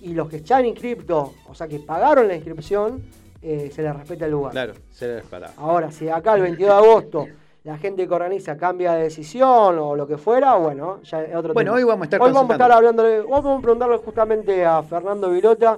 [0.02, 3.02] y los que están inscriptos, o sea, que pagaron la inscripción,
[3.42, 4.52] eh, se les respeta el lugar.
[4.52, 5.52] Claro, se le para.
[5.58, 7.28] Ahora, si acá el 22 de agosto
[7.64, 11.54] la gente que organiza cambia de decisión o lo que fuera, bueno, ya es otro
[11.54, 11.78] Bueno, tema.
[11.78, 14.84] hoy vamos a estar Hoy vamos a estar hablándole, hoy vamos a preguntarle justamente a
[14.84, 15.78] Fernando Vilota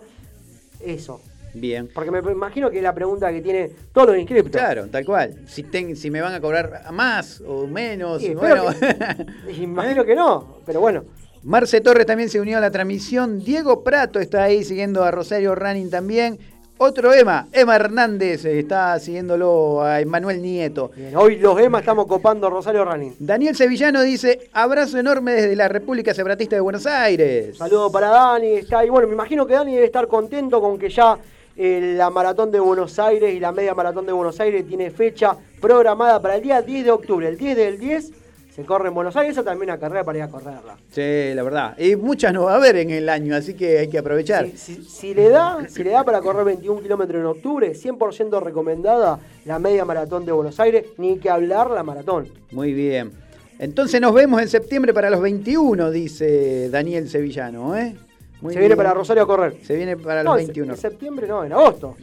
[0.79, 1.21] eso.
[1.53, 1.87] Bien.
[1.93, 4.51] Porque me imagino que es la pregunta que tiene todos los inscriptos.
[4.59, 5.35] Claro, tal cual.
[5.47, 8.21] Si, ten- si me van a cobrar más o menos.
[8.21, 8.65] Sí, bueno.
[9.57, 11.03] Imagino que no, pero bueno.
[11.43, 13.39] Marce Torres también se unió a la transmisión.
[13.43, 16.39] Diego Prato está ahí siguiendo a Rosario Running también.
[16.77, 20.91] Otro Emma, Emma Hernández, eh, está siguiéndolo a Emanuel Nieto.
[20.93, 23.15] Bien, hoy los EMA estamos copando Rosario Running.
[23.17, 27.57] Daniel Sevillano dice, abrazo enorme desde la República Separatista de Buenos Aires.
[27.57, 28.89] Saludo para Dani, está ahí.
[28.89, 31.17] Bueno, me imagino que Dani debe estar contento con que ya
[31.55, 35.37] eh, la maratón de Buenos Aires y la media maratón de Buenos Aires tiene fecha
[35.61, 37.25] programada para el día 10 de octubre.
[37.25, 38.11] El 10 del 10
[38.55, 40.77] se corre en Buenos Aires, esa también una carrera para ir a correrla.
[40.89, 41.77] Sí, la verdad.
[41.77, 44.45] Y muchas no va a haber en el año, así que hay que aprovechar.
[44.47, 48.41] Si, si- si le da, si le da para correr 21 kilómetros en octubre, 100%
[48.41, 52.29] recomendada la media maratón de Buenos Aires, ni que hablar la maratón.
[52.51, 53.11] Muy bien.
[53.59, 57.75] Entonces nos vemos en septiembre para los 21, dice Daniel Sevillano.
[57.77, 57.95] ¿eh?
[58.41, 59.57] Muy se viene para Rosario a correr.
[59.63, 60.73] Se viene para los No, en 21.
[60.73, 61.95] En septiembre no, en agosto.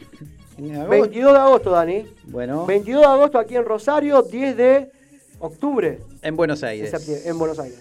[0.57, 0.89] En agosto.
[0.91, 2.05] 22 de agosto, Dani.
[2.25, 4.91] Bueno, 22 de agosto aquí en Rosario, 10 de
[5.47, 7.25] octubre en Buenos en, Aires.
[7.25, 7.79] en Buenos Aires.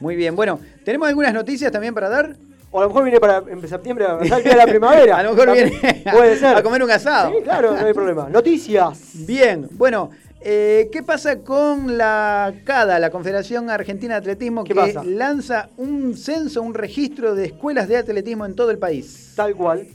[0.00, 0.34] Muy bien.
[0.34, 2.36] Bueno, ¿tenemos algunas noticias también para dar?
[2.70, 5.16] O a lo mejor viene para en septiembre, a de la primavera.
[5.18, 6.56] A lo mejor También viene Puede ser.
[6.56, 7.30] a comer un asado.
[7.30, 8.30] Sí, claro, no hay problema.
[8.30, 9.10] Noticias.
[9.26, 14.74] Bien, bueno, eh, ¿qué pasa con la CADA, la Confederación Argentina de Atletismo, ¿Qué que
[14.74, 15.04] pasa?
[15.04, 19.34] lanza un censo, un registro de escuelas de atletismo en todo el país?
[19.36, 19.86] Tal cual.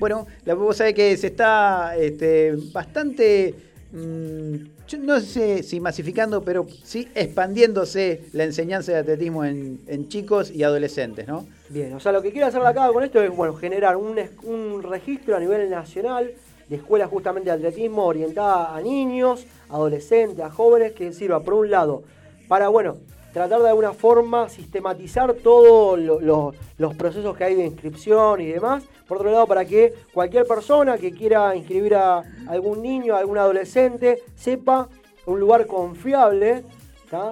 [0.00, 3.54] Bueno, la, vos sabés que se está este, bastante,
[3.92, 4.54] mm,
[4.90, 10.64] yo no sé si masificando, pero sí expandiéndose la enseñanza de atletismo en, chicos y
[10.64, 11.46] adolescentes, ¿no?
[11.68, 15.36] Bien, o sea, lo que quiere hacer CADA con esto es, bueno, generar un registro
[15.36, 16.32] a nivel nacional
[16.68, 21.70] de escuelas justamente de atletismo orientada a niños, adolescentes, a jóvenes, que sirva, por un
[21.70, 22.02] lado,
[22.48, 22.96] para, bueno,
[23.32, 28.46] tratar de alguna forma sistematizar todos lo- lo- los procesos que hay de inscripción y
[28.46, 28.84] demás.
[29.06, 33.38] Por otro lado, para que cualquier persona que quiera inscribir a algún niño, a algún
[33.38, 34.88] adolescente, sepa
[35.26, 36.64] un lugar confiable,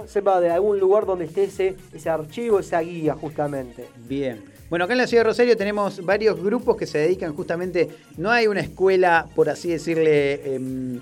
[0.07, 3.87] sepa de algún lugar donde esté ese, ese archivo, esa guía justamente.
[4.09, 4.43] Bien.
[4.69, 8.31] Bueno, acá en la ciudad de Rosario tenemos varios grupos que se dedican justamente, no
[8.31, 11.01] hay una escuela, por así decirle, em,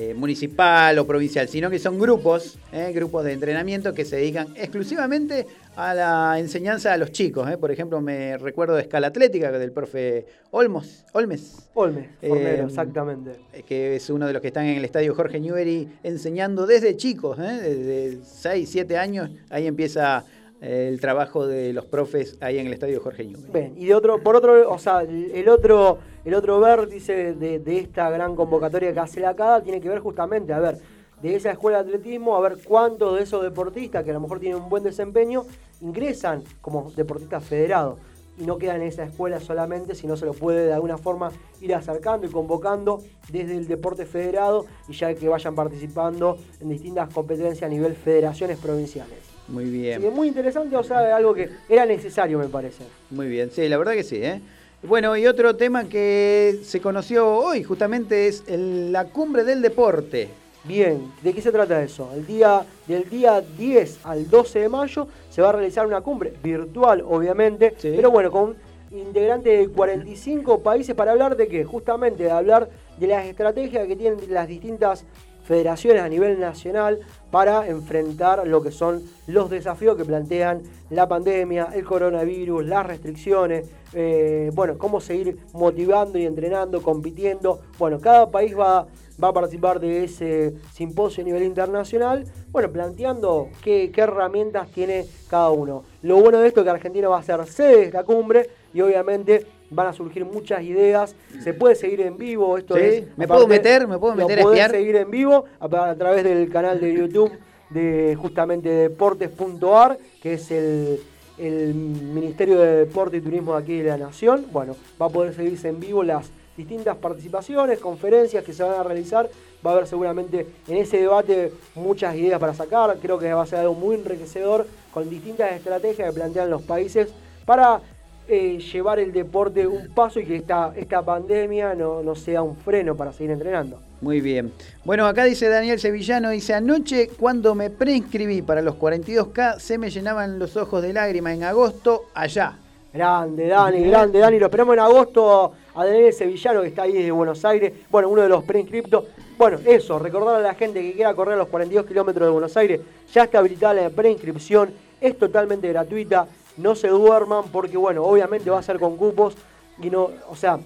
[0.00, 4.46] eh, municipal o provincial, sino que son grupos, eh, grupos de entrenamiento que se dedican
[4.54, 7.50] exclusivamente a la enseñanza a los chicos.
[7.50, 7.58] eh.
[7.58, 11.68] Por ejemplo, me recuerdo de escala atlética del profe Olmos, Olmes.
[11.74, 13.40] Olmes, Formero, exactamente.
[13.66, 17.36] que es uno de los que están en el estadio Jorge Newbery enseñando desde chicos,
[17.36, 20.24] desde 6, 7 años, ahí empieza
[20.60, 23.52] el trabajo de los profes ahí en el estadio Jorge Newbery.
[23.52, 27.78] Bien, y de otro, por otro, o sea, el otro, el otro vértice de, de
[27.78, 30.78] esta gran convocatoria que hace la CADA tiene que ver justamente, a ver,
[31.22, 34.40] de esa escuela de atletismo, a ver cuántos de esos deportistas que a lo mejor
[34.40, 35.44] tienen un buen desempeño
[35.80, 37.98] ingresan como deportistas federados
[38.38, 41.74] y no quedan en esa escuela solamente, sino se lo puede de alguna forma ir
[41.74, 47.64] acercando y convocando desde el deporte federado y ya que vayan participando en distintas competencias
[47.64, 49.27] a nivel federaciones provinciales.
[49.48, 52.84] Muy bien, muy interesante, o sea, algo que era necesario me parece.
[53.10, 54.16] muy bien, sí, la verdad que sí.
[54.16, 54.40] ¿eh?
[54.82, 60.28] Bueno, y otro tema que se conoció hoy justamente es el- la cumbre del deporte.
[60.64, 62.10] Bien, ¿de qué se trata eso?
[62.14, 66.34] El día, del día 10 al 12 de mayo se va a realizar una cumbre
[66.42, 67.92] virtual, obviamente, Sí.
[67.96, 68.54] pero bueno, con
[68.90, 71.64] integrantes de 45 países para hablar de qué?
[71.64, 75.04] Justamente de hablar de las estrategias que tienen las distintas
[75.48, 81.70] federaciones a nivel nacional para enfrentar lo que son los desafíos que plantean la pandemia,
[81.74, 87.60] el coronavirus, las restricciones, eh, bueno, cómo seguir motivando y entrenando, compitiendo.
[87.78, 88.88] Bueno, cada país va,
[89.22, 95.06] va a participar de ese simposio a nivel internacional, bueno, planteando qué, qué herramientas tiene
[95.30, 95.82] cada uno.
[96.02, 98.82] Lo bueno de esto es que Argentina va a ser sede de esta cumbre y
[98.82, 101.14] obviamente van a surgir muchas ideas.
[101.42, 103.04] Se puede seguir en vivo, esto Sí, es...
[103.16, 103.86] ¿me aparte, puedo meter?
[103.86, 104.70] ¿Me puedo lo meter a espiar?
[104.70, 107.32] seguir en vivo a, a través del canal de YouTube
[107.70, 111.00] de justamente deportes.ar, que es el,
[111.38, 114.46] el Ministerio de Deporte y Turismo de aquí de la Nación.
[114.52, 118.82] Bueno, va a poder seguirse en vivo las distintas participaciones, conferencias que se van a
[118.82, 119.28] realizar.
[119.64, 122.96] Va a haber seguramente en ese debate muchas ideas para sacar.
[123.02, 127.08] Creo que va a ser algo muy enriquecedor con distintas estrategias que plantean los países
[127.44, 127.80] para
[128.28, 132.56] eh, llevar el deporte un paso y que esta, esta pandemia no, no sea un
[132.56, 133.80] freno para seguir entrenando.
[134.00, 134.52] Muy bien.
[134.84, 139.90] Bueno, acá dice Daniel Sevillano, dice, anoche cuando me preinscribí para los 42K se me
[139.90, 142.58] llenaban los ojos de lágrimas en agosto allá.
[142.92, 144.38] Grande, Dani, grande, Dani.
[144.38, 147.72] Lo esperamos en agosto a Daniel Sevillano, que está ahí desde Buenos Aires.
[147.90, 149.04] Bueno, uno de los preinscriptos.
[149.36, 152.80] Bueno, eso, recordar a la gente que quiera correr los 42 kilómetros de Buenos Aires.
[153.12, 154.72] Ya está habilitada la preinscripción.
[155.00, 156.26] Es totalmente gratuita.
[156.58, 159.34] No se duerman porque, bueno, obviamente va a ser con cupos.
[159.80, 160.58] Y no, o sea,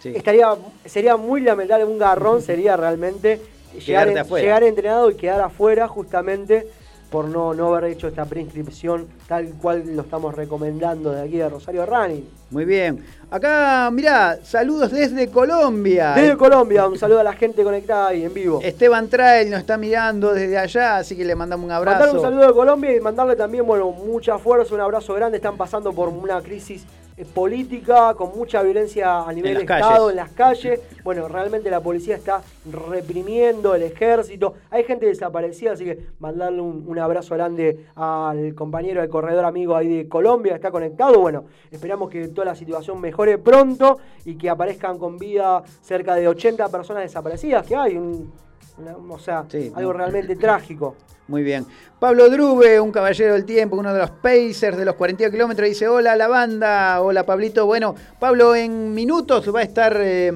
[0.00, 0.12] Sí.
[0.14, 0.48] estaría,
[0.84, 3.40] sería muy lamentable, un garrón sería realmente
[3.86, 6.66] llegar, en- llegar entrenado y quedar afuera justamente
[7.12, 11.48] por no, no haber hecho esta preinscripción tal cual lo estamos recomendando de aquí de
[11.48, 12.26] Rosario Running.
[12.50, 13.04] Muy bien.
[13.30, 16.14] Acá, mirá, saludos desde Colombia.
[16.14, 18.60] Desde Colombia, un saludo a la gente conectada ahí en vivo.
[18.62, 21.98] Esteban Trael nos está mirando desde allá, así que le mandamos un abrazo.
[21.98, 25.36] Mandarle un saludo de Colombia y mandarle también, bueno, mucha fuerza, un abrazo grande.
[25.36, 26.84] Están pasando por una crisis
[27.24, 30.10] política, con mucha violencia a nivel las Estado, calles.
[30.10, 30.80] en las calles.
[31.04, 34.54] Bueno, realmente la policía está reprimiendo, el ejército.
[34.70, 39.74] Hay gente desaparecida, así que mandarle un, un abrazo grande al compañero, al corredor amigo
[39.76, 41.18] ahí de Colombia, que está conectado.
[41.20, 46.28] Bueno, esperamos que toda la situación mejore pronto y que aparezcan con vida cerca de
[46.28, 48.32] 80 personas desaparecidas, que hay un...
[48.78, 50.94] una- o sea, Sí, algo realmente trágico.
[51.28, 51.64] Muy bien.
[51.98, 55.86] Pablo Drube, un caballero del tiempo, uno de los Pacers de los 42 kilómetros, dice:
[55.88, 57.00] Hola, la banda.
[57.00, 57.64] Hola, Pablito.
[57.64, 60.32] Bueno, Pablo, en minutos va a estar eh,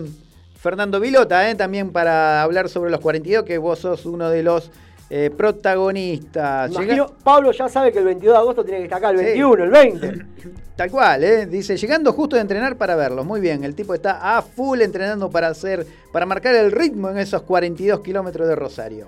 [0.59, 4.70] Fernando Vilota, eh, también para hablar sobre los 42, que vos sos uno de los
[5.11, 6.70] eh, protagonistas.
[6.70, 9.18] Llega- Imagino, Pablo ya sabe que el 22 de agosto tiene que estar acá, el
[9.18, 9.24] Sí.
[9.24, 10.12] 21, el 20.
[10.76, 11.47] Tal cual, ¿eh?
[11.47, 13.24] dice, llegando justo de entrenar para verlos.
[13.24, 17.18] Muy bien, el tipo está a full entrenando para hacer, para marcar el ritmo en
[17.18, 19.07] esos 42 kilómetros de Rosario.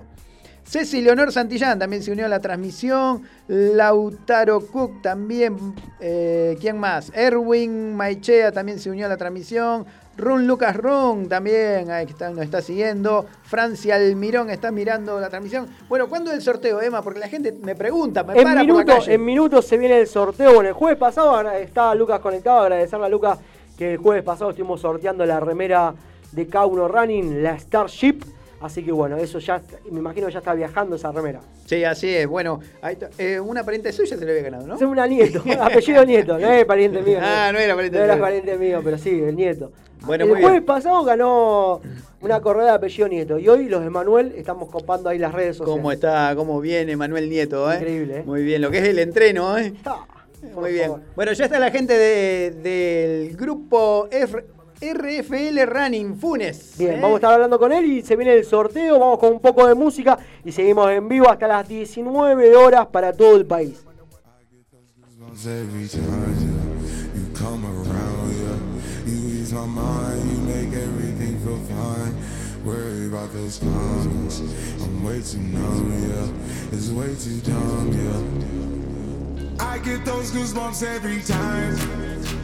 [0.69, 3.23] Ceci Leonor Santillán también se unió a la transmisión.
[3.47, 5.57] Lautaro Cook también.
[5.99, 7.11] eh, ¿Quién más?
[7.15, 9.85] Erwin Maichea también se unió a la transmisión.
[10.15, 13.25] Run Lucas Run también ahí está, nos está siguiendo.
[13.43, 15.67] Francia Almirón está mirando la transmisión.
[15.87, 17.01] Bueno, ¿cuándo es el sorteo, Emma?
[17.01, 19.13] Porque la gente me pregunta, me En para por la minutos, calle.
[19.15, 20.53] en minutos se viene el sorteo.
[20.53, 22.59] Bueno, el jueves pasado estaba Lucas conectado.
[22.59, 23.39] Agradecerle a Lucas
[23.75, 25.95] que el jueves pasado estuvimos sorteando la remera
[26.31, 28.19] de K1 Running, la Starship.
[28.61, 31.39] Así que bueno, eso ya, me imagino que ya está viajando esa remera.
[31.65, 32.27] Sí, así es.
[32.27, 32.97] Bueno, ahí.
[33.17, 34.75] Eh, una pariente suya se le había ganado, ¿no?
[34.75, 37.19] Es una nieto, apellido nieto, no es pariente mío.
[37.21, 39.71] Ah, no era pariente No era pariente mío, pero sí, el nieto.
[40.05, 40.65] Bueno, el muy jueves bien.
[40.65, 41.81] pasado ganó
[42.21, 43.39] una correa de apellido nieto.
[43.39, 45.77] Y hoy los de Manuel estamos copando ahí las redes sociales.
[45.81, 47.75] ¿Cómo está, cómo viene Manuel Nieto, eh?
[47.75, 48.23] Increíble, ¿eh?
[48.25, 49.73] Muy bien, lo que es el entreno, ¿eh?
[49.85, 50.05] Ah,
[50.55, 50.85] Muy bien.
[50.87, 51.01] favor.
[51.15, 54.45] Bueno, ya está la gente de- del grupo F-
[54.81, 56.75] RFL Running Funes.
[56.77, 56.99] Bien, ¿eh?
[57.01, 59.67] vamos a estar hablando con él y se viene el sorteo, vamos con un poco
[59.67, 63.83] de música y seguimos en vivo hasta las 19 horas para todo el país.
[72.65, 76.77] Worry about those I'm way too numb, yeah.
[76.77, 78.68] It's way too dumb, yeah.
[79.59, 81.75] I get those goosebumps every time.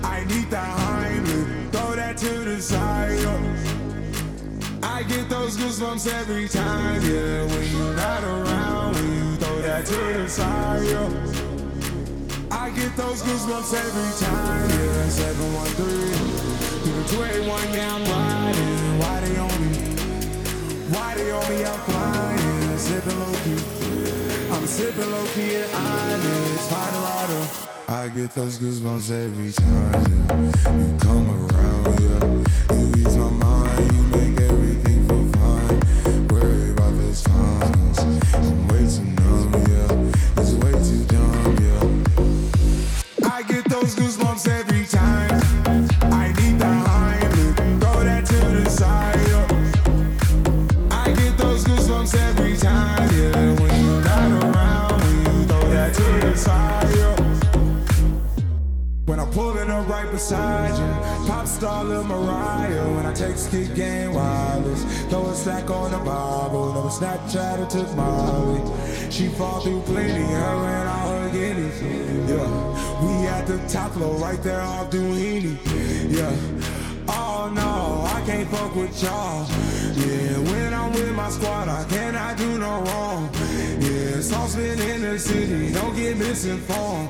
[0.03, 3.19] I need that Heimlich, throw that to the side.
[4.83, 7.45] I get those goosebumps every time, yeah.
[7.45, 11.35] When you're not around, when you throw that to the side.
[12.51, 14.69] I get those goosebumps every time.
[14.69, 18.99] Yeah, 713 through the 281, yeah, I'm riding.
[18.99, 19.77] Why they on me?
[20.93, 21.65] Why they on me?
[21.65, 23.74] I'm flying, sipping low key.
[24.55, 27.43] I'm sipping low key at Islands, find a rider.
[27.89, 29.91] I get those goosebumps every time.
[29.91, 30.77] Yeah.
[30.79, 32.23] You come around, yeah.
[32.75, 36.27] You ease my mind, you make everything feel fine.
[36.29, 37.99] Worry about those times.
[38.33, 40.41] I'm way too numb, yeah.
[40.41, 43.29] It's way too dumb, yeah.
[43.29, 44.14] I get those goosebumps
[59.95, 62.95] right beside you, pop star Lil Mariah.
[62.95, 66.73] When I take kick game wireless, throw a stack on the Bible.
[66.73, 68.61] Never Snapchat or took Molly.
[69.09, 71.77] She fall through plenty, her and all her guineas.
[72.29, 72.49] Yeah,
[73.01, 75.55] we at the top floor, right there off Duini.
[76.17, 76.35] Yeah.
[77.07, 77.71] Oh no,
[78.15, 79.47] I can't fuck with y'all.
[80.01, 83.29] Yeah, when I'm with my squad, I cannot do no wrong.
[83.79, 87.09] Yeah, saucepan in the city, don't get misinformed.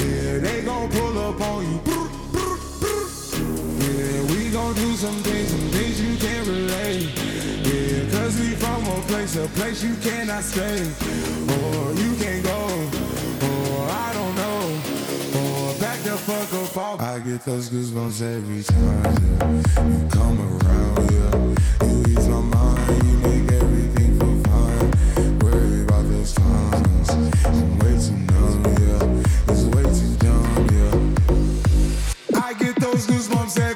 [0.00, 2.15] Yeah, they gon' pull up on you.
[4.66, 7.10] We do some things, some things you can't relate.
[7.62, 10.82] Yeah, cause we from a place, a place you cannot stay.
[11.54, 12.66] Or you can't go,
[13.46, 14.80] or I don't know.
[15.38, 17.00] Or back the fuck up off.
[17.00, 19.04] I get those goosebumps every time.
[19.04, 19.86] Yeah.
[19.86, 21.86] You come around, yeah.
[21.86, 24.90] You ease my mind, you make everything feel fine.
[25.38, 27.10] Worry about those times.
[27.44, 29.52] I'm way too numb, yeah.
[29.52, 32.42] It's way too dumb, yeah.
[32.42, 33.75] I get those goosebumps every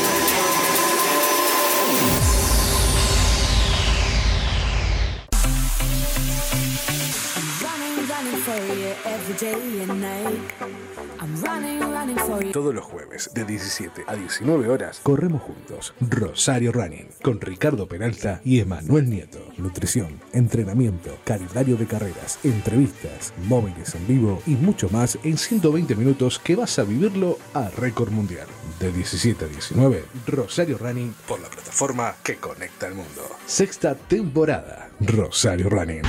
[12.53, 18.39] Todos los jueves de 17 a 19 horas corremos juntos Rosario Running con Ricardo Peralta
[18.43, 19.39] y Emanuel Nieto.
[19.57, 26.37] Nutrición, entrenamiento, calendario de carreras, entrevistas, móviles en vivo y mucho más en 120 minutos
[26.37, 28.47] que vas a vivirlo a récord mundial.
[28.79, 33.23] De 17 a 19, Rosario Running por la plataforma que conecta al mundo.
[33.47, 36.03] Sexta temporada, Rosario Running.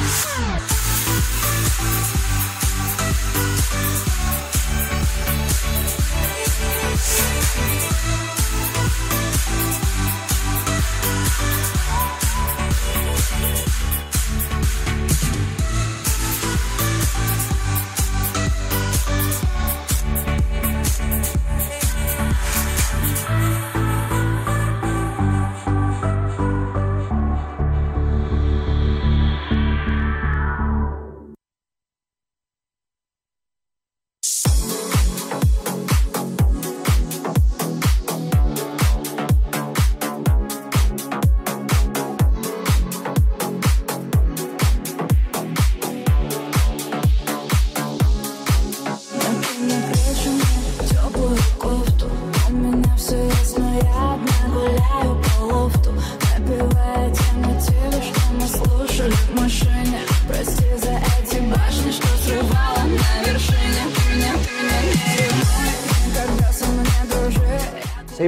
[7.54, 7.91] Mix.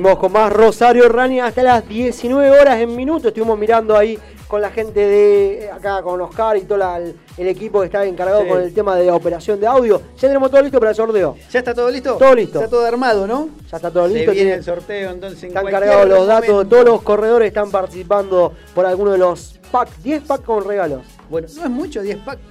[0.05, 3.29] Seguimos con más Rosario Running hasta las 19 horas en minuto.
[3.29, 7.49] Estuvimos mirando ahí con la gente de acá, con Oscar y todo la- el, el
[7.49, 8.49] equipo que está encargado Sí.
[8.49, 10.03] con el tema de operación de audio.
[10.19, 11.37] Ya tenemos todo listo para el sorteo.
[11.51, 12.17] ¿Ya está todo listo?
[12.19, 12.59] Todo listo.
[12.59, 13.49] Está todo armado, ¿no?
[13.71, 14.33] Ya está todo Se listo.
[14.33, 16.49] viene tiene- el sorteo, entonces en están cargados los datos.
[16.51, 16.69] momento.
[16.77, 20.03] Todos los corredores están participando por alguno de los packs.
[20.03, 21.01] 10 packs con regalos.
[21.31, 22.43] Bueno, no es mucho, 10 packs.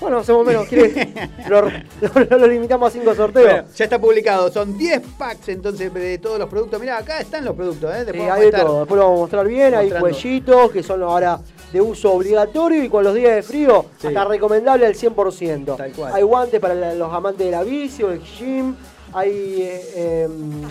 [0.00, 0.66] Bueno, hacemos menos.
[1.48, 3.46] lo, lo- lo limitamos a 5 sorteos.
[3.46, 6.80] Bueno, ya está publicado, son 10 packs entonces de todos los productos.
[6.80, 8.04] Mirá, acá están los productos, ¿eh?
[8.06, 8.78] Después hay estar- todo.
[8.80, 9.74] Después lo vamos a mostrar bien.
[9.74, 11.38] Hay cuellitos que son ahora
[11.72, 14.06] de uso obligatorio y con los días de frío Sí.
[14.08, 15.76] hasta recomendable al 100%.
[15.76, 16.12] Tal cual.
[16.14, 18.74] Hay guantes para los amantes de la bici o del gym.
[19.12, 20.62] Hay eh, em,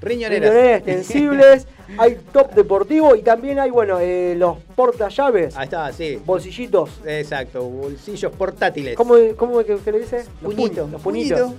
[0.00, 0.50] Riñoneras.
[0.50, 1.66] riñoneras extensibles.
[1.98, 6.20] hay top deportivo y también hay, bueno, eh, los portallaves, Ahí está, sí.
[6.24, 7.00] bolsillitos.
[7.04, 8.94] Exacto, bolsillos portátiles.
[8.96, 10.24] ¿Cómo, cómo que, que le dice?
[10.40, 10.86] Los Puñito.
[10.86, 11.52] puñ- Los puñitos.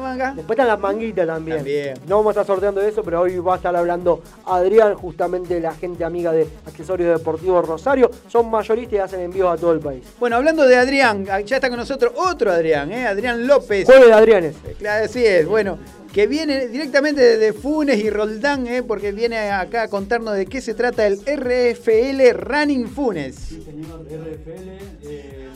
[0.00, 0.32] Manga.
[0.34, 1.58] Después están las manguitas también.
[1.58, 1.94] También.
[2.06, 5.74] No vamos a estar sorteando eso, pero hoy va a estar hablando Adrián, justamente la
[5.74, 8.10] gente amiga de Accesorios Deportivos Rosario.
[8.28, 10.04] Son mayoristas y hacen envíos a todo el país.
[10.18, 13.06] Bueno, hablando de Adrián, ya está con nosotros otro Adrián, ¿eh?
[13.06, 13.86] Adrián López.
[13.86, 14.54] Jueves de Adrianes.
[14.78, 15.46] Claro, así es.
[15.46, 15.78] Bueno,
[16.14, 18.84] que viene directamente de Funes y Roldán, ¿eh?
[18.84, 23.56] porque viene acá a contarnos de qué se trata el RFL Running Funes.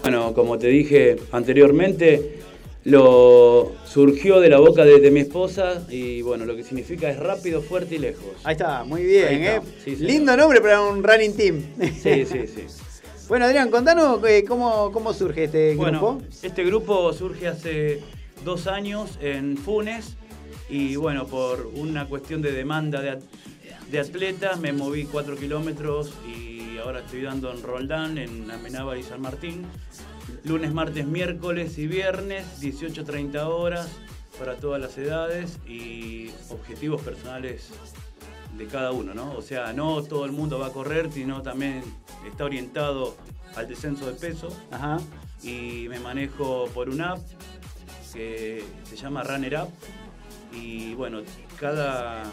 [0.02, 2.40] Bueno, como te dije anteriormente,
[2.88, 7.18] lo surgió de la boca de, de mi esposa y bueno, lo que significa es
[7.18, 8.24] rápido, fuerte y lejos.
[8.44, 9.56] Ahí está, muy bien, está.
[9.56, 9.60] ¿eh?
[9.84, 9.96] Sí.
[9.96, 11.62] Lindo nombre para un running team.
[12.02, 12.64] Sí, sí, sí.
[13.28, 16.22] Bueno, Adrián, contanos eh, cómo, cómo surge este Bueno, grupo.
[16.42, 18.00] este grupo surge hace
[18.42, 20.14] dos años en Funes
[20.70, 23.20] y bueno, por una cuestión de demanda de, at-
[23.90, 29.02] de atletas me moví cuatro kilómetros y ahora estoy dando en Roldán, en Amenábar y
[29.02, 29.66] San Martín.
[30.44, 33.88] Lunes, martes, miércoles y viernes, 18-30 horas
[34.38, 37.70] para todas las edades y objetivos personales
[38.56, 39.32] de cada uno, ¿no?
[39.32, 41.82] O sea, no todo el mundo va a correr, sino también
[42.28, 43.16] está orientado
[43.56, 44.48] al descenso de peso.
[44.70, 44.98] Ajá.
[45.42, 47.20] Y me manejo por una app
[48.12, 49.70] que se llama Runner App.
[50.52, 51.20] Y bueno,
[51.60, 52.24] cada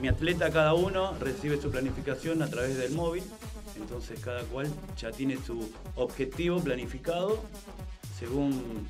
[0.00, 3.24] mi atleta, cada uno, recibe su planificación a través del móvil.
[3.76, 4.66] Entonces cada cual
[4.98, 7.38] ya tiene su objetivo planificado
[8.18, 8.86] según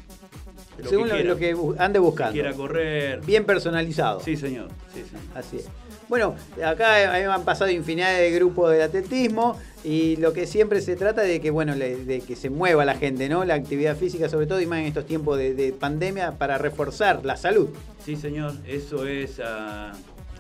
[0.79, 1.55] lo Según que lo, quiera.
[1.65, 2.33] lo que ande buscando.
[2.33, 3.21] Quiera correr.
[3.23, 4.21] Bien personalizado.
[4.21, 4.69] Sí, señor.
[4.95, 5.25] Sí, señor.
[5.35, 5.69] Así es.
[6.09, 11.23] Bueno, acá han pasado infinidad de grupos del atletismo y lo que siempre se trata
[11.23, 13.45] de que, bueno, de que se mueva la gente, ¿no?
[13.45, 17.25] La actividad física, sobre todo y más en estos tiempos de, de pandemia, para reforzar
[17.25, 17.71] la salud.
[18.05, 19.93] Sí, señor, eso es ah,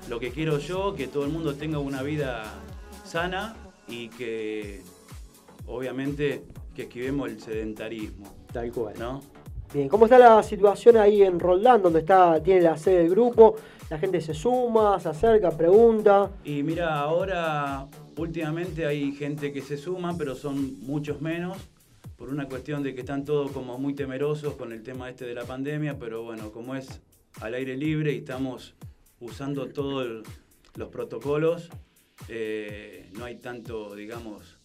[0.08, 2.44] lo que quiero yo, que todo el mundo tenga una vida
[3.04, 3.56] sana
[3.88, 4.82] y que
[5.66, 6.42] obviamente
[6.74, 8.26] que esquivemos el sedentarismo.
[8.52, 8.94] Tal cual.
[8.98, 9.20] ¿No?
[9.72, 13.56] Bien, ¿cómo está la situación ahí en Roldán, donde está, tiene la sede del grupo?
[13.90, 16.30] La gente se suma, se acerca, pregunta.
[16.44, 21.56] Y mira, ahora últimamente hay gente que se suma, pero son muchos menos,
[22.16, 25.34] por una cuestión de que están todos como muy temerosos con el tema este de
[25.34, 27.00] la pandemia, pero bueno, como es
[27.40, 28.74] al aire libre y estamos
[29.20, 30.24] usando todos
[30.76, 31.70] los protocolos,
[32.28, 34.56] eh, no hay tanto, digamos,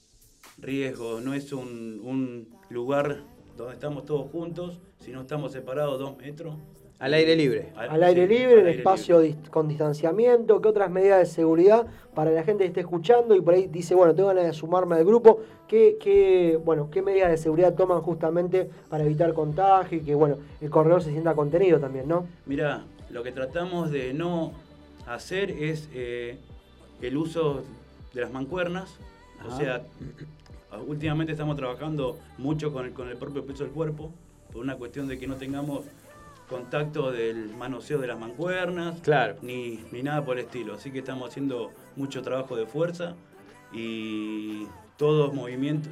[0.58, 3.24] riesgo, no es un, un lugar
[3.58, 6.56] donde estamos todos juntos, sino estamos separados dos metros.
[7.00, 7.74] Al aire libre.
[7.76, 11.26] Al aire sí, libre, al en aire espacio dis- con distanciamiento, ¿qué otras medidas de
[11.26, 14.54] seguridad para la gente que esté escuchando y por ahí dice, bueno, tengo ganas de
[14.54, 15.40] sumarme al grupo?
[15.68, 20.38] ¿Qué, qué, bueno, ¿Qué medidas de seguridad toman justamente para evitar contagio y que bueno,
[20.62, 22.28] el corredor se sienta contenido también, ¿no?
[22.46, 24.52] Mira, lo que tratamos de no
[25.08, 26.38] hacer es eh,
[27.02, 27.64] el uso
[28.14, 28.96] de las mancuernas.
[29.44, 29.58] O Ajá.
[29.58, 29.82] sea,
[30.88, 34.12] últimamente estamos trabajando mucho con el, con el propio peso del cuerpo,
[34.52, 35.86] por una cuestión de que no tengamos
[36.50, 39.36] contacto del manoseo de las mancuernas, Claro.
[39.42, 40.74] ni, ni nada por el estilo.
[40.76, 43.16] Así que estamos haciendo mucho trabajo de fuerza
[43.72, 45.92] y todos movimientos,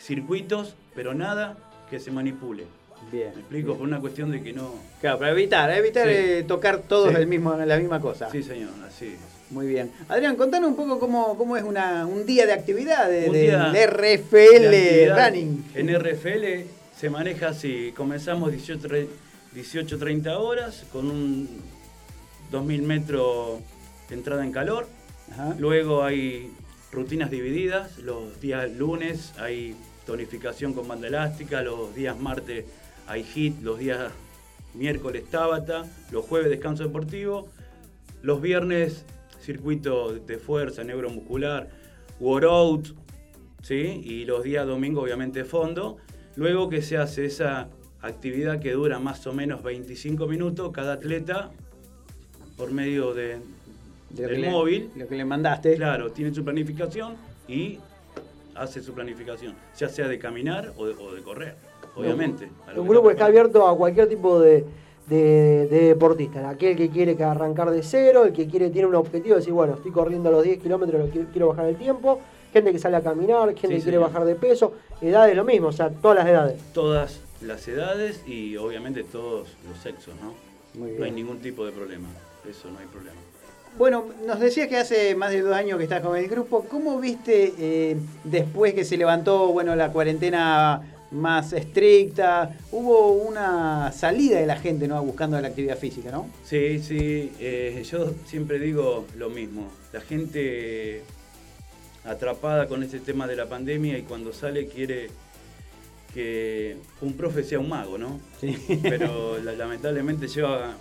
[0.00, 1.56] circuitos, pero nada
[1.88, 2.64] que se manipule.
[3.10, 3.30] Bien.
[3.34, 3.74] ¿Me explico?
[3.76, 4.74] Por una cuestión de que no...
[5.00, 6.12] Claro, para evitar, evitar Sí.
[6.14, 7.16] eh, tocar todos Sí.
[7.16, 8.28] el mismo, la misma cosa.
[8.30, 9.16] Sí, señor, así.
[9.50, 9.90] Muy bien.
[10.08, 14.70] Adrián, contanos un poco cómo, cómo es una, un día de actividad de, del RFL
[14.70, 15.64] de Running.
[15.74, 19.08] En RFL se maneja así, comenzamos 18, tre-
[19.54, 21.48] 18.30 horas con un
[22.52, 23.58] 2.000 metros
[24.08, 24.86] de entrada en calor.
[25.32, 25.54] Ajá.
[25.58, 26.52] Luego hay
[26.92, 29.74] rutinas divididas, los días lunes hay
[30.06, 32.64] tonificación con banda elástica, los días martes
[33.08, 34.12] hay hit, los días
[34.74, 37.48] miércoles Tabata, los jueves descanso deportivo,
[38.22, 39.04] los viernes
[39.40, 41.68] circuito de fuerza, neuromuscular,
[42.20, 42.88] workout,
[43.62, 44.00] ¿sí?
[44.04, 45.96] y los días domingo obviamente fondo.
[46.36, 47.68] Luego que se hace esa
[48.02, 51.50] actividad que dura más o menos 25 minutos, cada atleta
[52.56, 53.38] por medio de,
[54.10, 54.90] De del le- móvil.
[54.96, 55.74] Lo que le mandaste.
[55.76, 57.14] Claro, tiene su planificación
[57.48, 57.78] y
[58.54, 61.54] hace su planificación, ya sea de caminar o de, o de correr,
[61.96, 62.50] obviamente.
[62.76, 64.64] Un grupo que está abierto a cualquier tipo de,
[65.10, 66.48] de, de deportista.
[66.48, 69.52] Aquel que quiere que arrancar de cero, el que quiere tiene un objetivo de decir,
[69.52, 72.20] bueno, estoy corriendo a los 10 kilómetros, lo quiero, quiero bajar el tiempo.
[72.52, 74.02] Gente que sale a caminar, gente Sí, que quiere señor.
[74.04, 74.72] bajar de peso.
[75.02, 76.60] Edades lo mismo, o sea, todas las edades.
[76.72, 80.34] Todas las edades y obviamente todos los sexos, ¿no?
[80.80, 82.08] Muy No hay ningún tipo de problema,
[82.48, 83.16] eso no hay problema.
[83.78, 86.66] Bueno, nos decías que hace más de dos años que estás con el grupo.
[86.68, 92.56] ¿Cómo viste eh, después que se levantó bueno, la cuarentena más estricta?
[92.72, 95.02] Hubo una salida de la gente ¿no?
[95.02, 96.28] buscando la actividad física, ¿no?
[96.44, 99.68] Sí, sí, eh, yo siempre digo lo mismo.
[99.92, 101.02] La gente
[102.04, 105.08] atrapada con este tema de la pandemia y cuando sale quiere
[106.14, 108.20] que un profe sea un mago, ¿no?
[108.40, 108.56] Sí.
[108.82, 110.74] Pero la- lamentablemente lleva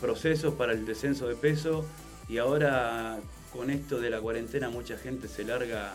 [0.00, 1.84] procesos para el descenso de peso
[2.28, 3.18] y ahora
[3.52, 5.92] con esto de la cuarentena mucha gente se larga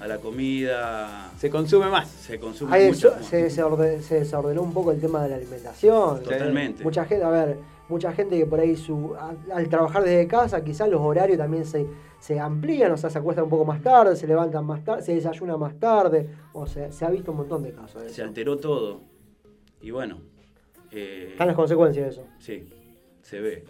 [0.00, 1.30] a la comida.
[1.38, 2.08] Se consume más.
[2.08, 6.22] Se consume Ahí mucho eso- se, se desordenó un poco el tema de la alimentación.
[6.22, 6.82] Totalmente.
[6.82, 7.56] Mucha gente, a ver,
[7.88, 11.64] mucha gente que por ahí su, al, al trabajar desde casa, quizás los horarios también
[11.64, 11.86] se,
[12.18, 15.14] se amplían, o sea, se acuestan un poco más tarde, se levantan más tarde, se
[15.14, 18.24] desayuna más tarde, o sea, se ha visto un montón de casos de Se eso.
[18.24, 19.00] alteró todo.
[19.80, 20.18] Y bueno.
[20.90, 22.26] eh, Están las consecuencias de eso.
[22.38, 22.68] sí,
[23.22, 23.64] se ve.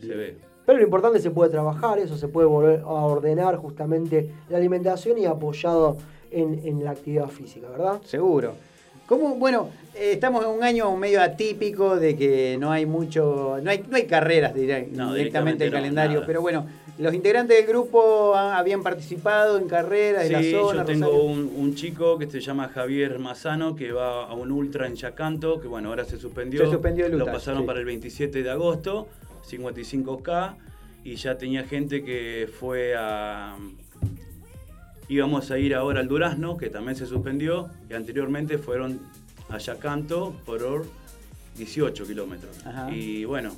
[0.00, 0.51] Se ve.
[0.64, 4.30] Pero lo importante es que se puede trabajar, eso se puede volver a ordenar justamente
[4.48, 5.96] la alimentación y apoyado
[6.30, 8.00] en, en la actividad física, ¿verdad?
[8.04, 8.54] Seguro.
[9.06, 9.34] ¿Cómo?
[9.34, 13.84] Bueno, eh, estamos en un año medio atípico de que no hay mucho, no hay,
[13.88, 16.26] no hay carreras No, directamente directamente en el no, calendario, nada.
[16.26, 16.66] pero bueno,
[16.98, 20.80] los integrantes del grupo ha- habían participado en carreras de la Sí, zona.
[20.80, 24.86] yo tengo un, un chico que se llama Javier Mazano que va a un ultra
[24.86, 26.64] en Yacanto, que bueno, ahora se suspendió.
[26.64, 27.66] Se suspendió el Lo ultra, pasaron sí.
[27.66, 29.08] para el 27 de agosto,
[29.48, 30.56] 55K,
[31.04, 33.56] y ya tenía gente que fue a...
[35.08, 39.00] Íbamos a ir ahora al Durazno, que también se suspendió, y anteriormente fueron
[39.48, 40.86] a Yacanto por hor-
[41.56, 42.56] 18 kilómetros.
[42.94, 43.52] Y bueno,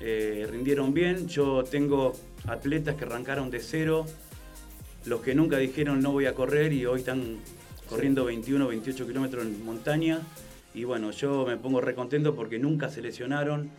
[0.00, 1.26] eh, rindieron bien.
[1.26, 2.12] Yo tengo
[2.46, 4.06] atletas que arrancaron de cero,
[5.06, 7.38] los que nunca dijeron no voy a correr y hoy están
[7.88, 10.20] corriendo 21, 28 kilómetros en montaña.
[10.72, 13.70] Y bueno, yo me pongo recontento porque nunca se lesionaron,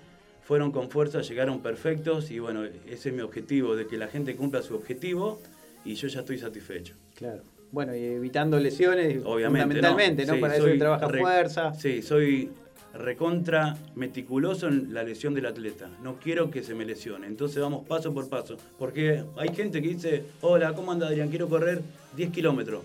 [0.47, 4.33] fueron con fuerza, llegaron perfectos y bueno, ese es mi objetivo, de que la gente
[4.37, 5.41] cumpla su objetivo
[5.83, 6.93] y yo ya estoy satisfecho.
[7.15, 7.41] Claro.
[7.69, 9.75] Bueno, y evitando lesiones, Obviamente.
[9.75, 10.35] fundamentalmente, ¿no?
[10.35, 11.73] Sí, Para eso trabaja re- fuerza.
[11.73, 12.49] Sí, soy
[12.93, 15.89] recontra meticuloso en la lesión del atleta.
[16.01, 17.27] No quiero que se me lesione.
[17.27, 18.55] Entonces vamos paso por paso.
[18.79, 21.27] Porque hay gente que dice, hola, ¿cómo anda Adrián?
[21.27, 21.81] Quiero correr
[22.15, 22.83] 10 kilómetros.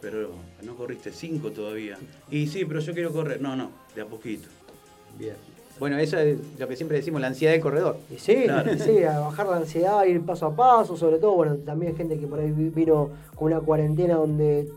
[0.00, 1.96] Pero no corriste 5 todavía.
[2.28, 3.40] Y sí, pero yo quiero correr.
[3.40, 4.48] No, no, de a poquito.
[5.16, 5.36] Bien.
[5.82, 7.96] Bueno, eso es lo que siempre decimos, la ansiedad del corredor.
[8.08, 8.72] Y sí, Claro.
[8.72, 12.16] y sí, a bajar la ansiedad, ir paso a paso, sobre todo, bueno, también gente
[12.20, 14.68] que por ahí vi- vino con una cuarentena donde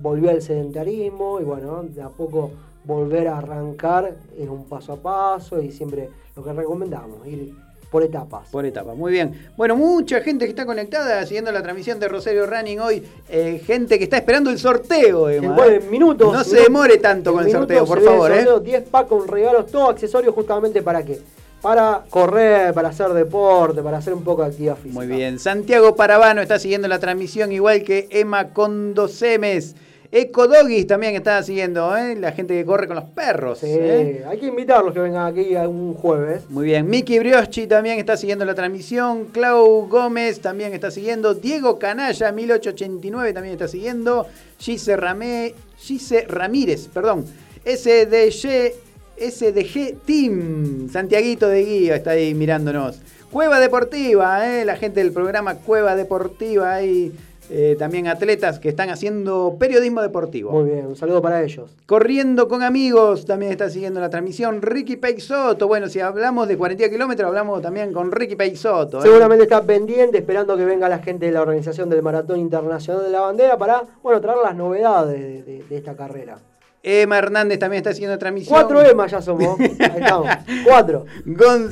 [0.00, 2.50] volvió al sedentarismo y bueno, de a poco
[2.82, 7.52] volver a arrancar es un paso a paso y siempre lo que recomendamos, ir
[7.94, 8.48] por etapas.
[8.50, 9.50] Por etapa, muy bien.
[9.56, 13.04] Bueno, mucha gente que está conectada siguiendo la transmisión de Rosario Running hoy.
[13.28, 15.80] eh, gente que está esperando el sorteo, En, Emma, bueno, ¿eh?
[15.80, 16.32] en minutos.
[16.32, 18.38] No se demore tanto en con el sorteo, por favor, ¿eh?
[18.38, 21.20] sorteo, 10 packs con regalos, todos accesorios justamente para qué?
[21.62, 24.94] Para correr, para hacer deporte, para hacer un poco de actividad física.
[24.94, 25.38] Muy bien.
[25.38, 29.76] Santiago Paravano está siguiendo la transmisión, igual que Emma Condosemes.
[30.16, 32.14] Eco Doggies también está siguiendo, ¿eh?
[32.14, 33.58] La gente que corre con los perros.
[33.58, 34.24] Sí, ¿eh?
[34.24, 36.48] hay que invitarlos que vengan aquí un jueves.
[36.50, 36.88] Muy bien.
[36.88, 39.24] Miki Brioschi también está siguiendo la transmisión.
[39.32, 41.34] Clau Gómez también está siguiendo.
[41.34, 44.28] Diego Canalla, 1889, también está siguiendo.
[44.56, 47.24] Gise, Ramé, Gise Ramírez, perdón.
[47.64, 48.72] SDG,
[49.18, 50.90] SDG Team.
[50.92, 53.00] Santiaguito de Guía está ahí mirándonos.
[53.32, 54.64] Cueva Deportiva, ¿eh?
[54.64, 56.72] la gente del programa Cueva Deportiva.
[56.72, 57.12] Ahí
[57.50, 60.50] eh, también atletas que están haciendo periodismo deportivo.
[60.52, 61.70] Muy bien, un saludo para ellos.
[61.86, 64.62] Corriendo con amigos, también está siguiendo la transmisión.
[64.62, 65.68] Ricky Peixoto.
[65.68, 68.98] Bueno, si hablamos de 40 kilómetros, hablamos también con Ricky Peixoto.
[68.98, 69.02] ¿eh?
[69.02, 73.10] Seguramente está pendiente, esperando que venga la gente de la organización del Maratón Internacional de
[73.10, 76.38] la Bandera para, bueno, traer las novedades de, de- de esta carrera.
[76.86, 78.54] Emma Hernández también está la transmisión.
[78.54, 79.58] Cuatro EMA ya somos.
[79.60, 80.28] Ahí estamos.
[80.64, 81.06] Cuatro.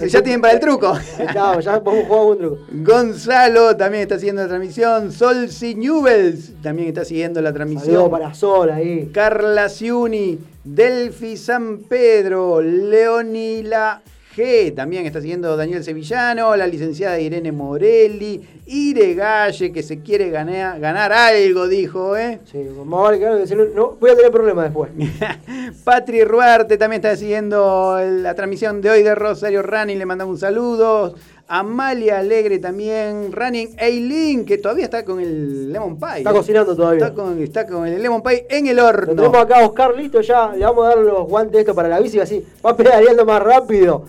[0.08, 0.88] Ya tienen para el truco.
[0.88, 2.58] Ahí estamos, ya podemos jugar un truco.
[2.72, 5.12] Gonzalo también está siguiendo la transmisión.
[5.12, 7.94] Sol Newells también está siguiendo la transmisión.
[7.94, 9.10] Saludo para Sol ahí.
[9.12, 14.00] Carla Ciuni, Delfi San Pedro, Leonila
[14.34, 20.30] G, también está siguiendo Daniel Sevillano, la licenciada Irene Morelli, Ire Galle, que se quiere
[20.30, 22.40] ganar, ganar algo, dijo, ¿eh?
[22.50, 24.90] Sí, vale que no, voy a tener problemas después.
[25.84, 30.40] Patri Ruarte también está siguiendo la transmisión de hoy de Rosario Running, le mandamos un
[30.40, 31.14] saludo.
[31.48, 36.18] Amalia Alegre también, Running Eileen, que todavía está con el Lemon Pie.
[36.18, 37.04] Está cocinando todavía.
[37.04, 39.14] Está con, está con el Lemon Pie en el Lo horno.
[39.14, 40.52] tenemos acá a Oscar listo ya.
[40.52, 42.42] Le vamos a dar los guantes estos para la bici así.
[42.64, 44.06] Va pedaleando más rápido.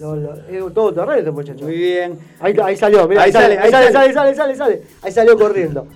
[0.00, 1.64] Lo- lo- es todo terreno este muchacho.
[1.64, 2.18] Muy bien.
[2.40, 4.12] Ahí, ahí salió, mira, Ahí ahí, sale, sale, ahí sale, sale.
[4.14, 4.82] sale, sale, sale.
[5.02, 5.86] Ahí salió corriendo.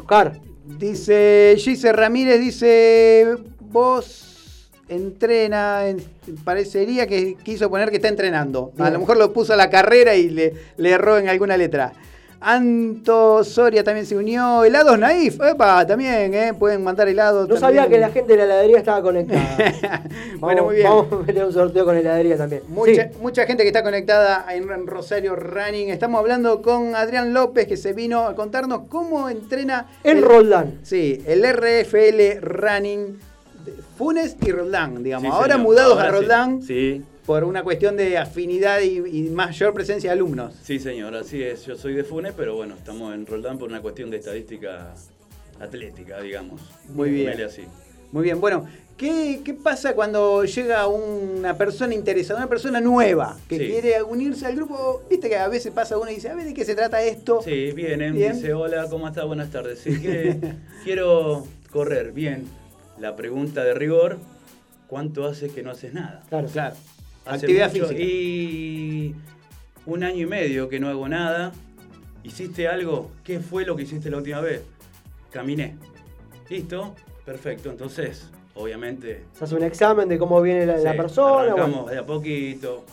[0.00, 0.32] Oscar.
[0.78, 4.24] Dice Gise Ramírez, dice, vos
[4.88, 6.02] entrena, en-
[6.44, 8.72] parecería que quiso poner que está entrenando.
[8.78, 11.92] A lo mejor lo puso a la carrera y le, le erró en alguna letra.
[12.40, 14.62] Anto Soria también se unió.
[14.64, 16.54] Helados Naif, epa, también, ¿eh?
[16.56, 17.48] Pueden mandar helados.
[17.48, 19.56] No sabía que la gente de la heladería estaba conectada.
[20.38, 20.88] Bueno, Vamos- muy bien.
[20.88, 22.62] Vamos a meter un sorteo con heladería también.
[22.68, 23.16] Mucha, Sí.
[23.20, 25.88] mucha gente que está conectada en Rosario Running.
[25.90, 30.78] Estamos hablando con Adrián López que se vino a contarnos cómo entrena En el- Roldán.
[30.84, 33.18] Sí, el RFL Running
[33.98, 35.26] Funes y Roldán, digamos.
[35.28, 35.60] Sí, Ahora señor.
[35.66, 36.16] mudados Ahora a sí.
[36.16, 36.62] Roldán.
[36.62, 37.02] Sí.
[37.28, 40.54] Por una cuestión de afinidad y, y mayor presencia de alumnos.
[40.62, 41.66] Sí, señor, así es.
[41.66, 44.94] Yo soy de Funes, pero bueno, estamos en Roldán por una cuestión de estadística
[45.60, 46.62] atlética, digamos.
[46.88, 47.38] Muy bien.
[47.42, 47.64] Así.
[48.12, 48.64] Muy bien, bueno,
[48.96, 53.66] ¿qué, qué pasa cuando llega una persona interesada, una persona nueva que Sí.
[53.66, 55.02] quiere unirse al grupo?
[55.10, 57.42] Viste que a veces pasa uno y dice, a ver, ¿de qué se trata esto?
[57.44, 58.32] Sí, vienen, Bien.
[58.32, 59.26] dice, hola, ¿cómo estás?
[59.26, 59.80] Buenas tardes.
[59.80, 60.38] Sí, que
[60.82, 62.46] quiero correr, bien.
[62.98, 64.16] La pregunta de rigor,
[64.86, 66.22] ¿cuánto hace que no haces nada?
[66.30, 66.48] Claro.
[66.48, 66.74] Claro.
[67.28, 68.02] Hace Actividad mucho- física.
[68.02, 69.14] Y
[69.86, 71.52] un año y medio que no hago nada.
[72.24, 73.10] ¿Hiciste algo?
[73.22, 74.62] ¿Qué fue lo que hiciste la última vez?
[75.30, 75.76] Caminé.
[76.48, 76.94] ¿Listo?
[77.26, 77.70] Perfecto.
[77.70, 81.52] Entonces, obviamente, Se hace un examen de cómo viene la, persona.
[81.54, 81.84] Bueno.
[81.84, 82.84] de a poquito.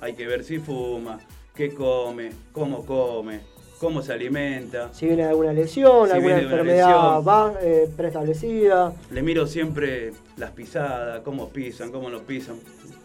[0.00, 1.18] Hay que ver si fuma,
[1.54, 3.40] qué come, cómo come,
[3.78, 4.92] cómo se alimenta.
[4.92, 7.26] Si viene alguna lesión, Si alguna enfermedad lesión.
[7.28, 8.92] va, eh, preestablecida.
[9.12, 12.56] Le miro siempre las pisadas, cómo pisan, cómo no pisan.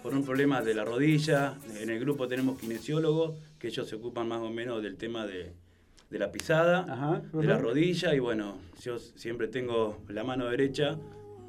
[0.03, 4.27] Por un problema de la rodilla, en el grupo tenemos kinesiólogos, que ellos se ocupan
[4.27, 5.51] más o menos del tema de,
[6.09, 7.21] de la pisada, Ajá.
[7.33, 10.97] de la rodilla, y bueno, yo siempre tengo la mano derecha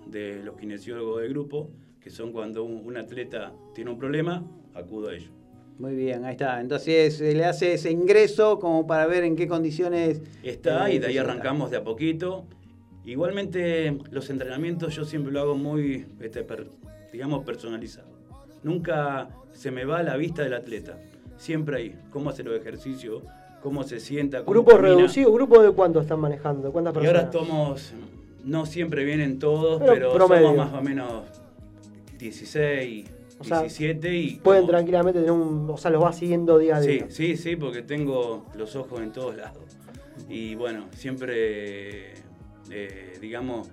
[0.07, 1.71] de los kinesiólogos del grupo,
[2.01, 4.45] que son cuando un, un atleta tiene un problema,
[4.75, 5.31] acudo a ellos.
[5.79, 6.61] Muy bien, ahí está.
[6.61, 10.99] Entonces se le hace ese ingreso como para ver en qué condiciones Está eh, y
[10.99, 12.45] de ahí arrancamos de a poquito.
[13.07, 16.69] Igualmente los entrenamientos yo siempre lo hago muy, este, per-
[17.13, 18.09] digamos, personalizado.
[18.63, 20.99] Nunca se me va a la vista del atleta.
[21.37, 23.23] Siempre ahí, cómo hace los ejercicios,
[23.63, 24.39] cómo se sienta.
[24.45, 24.89] cómo Grupo camina.
[24.97, 26.67] reducido, ¿grupo de cuánto están manejando?
[26.69, 27.47] ¿De ¿Cuántas Y ahora personas?
[27.47, 27.93] estamos,
[28.45, 31.25] no siempre vienen todos, Pero somos más o menos
[32.19, 33.07] 16,
[33.39, 34.37] O sea, 17 y...
[34.37, 35.71] Pueden como- tranquilamente tener un.
[35.71, 37.07] O sea, los va siguiendo día a Sí, día.
[37.09, 39.63] sí, sí, porque tengo los ojos en todos lados.
[40.29, 42.13] Y bueno, siempre,
[42.71, 43.71] eh, digamos,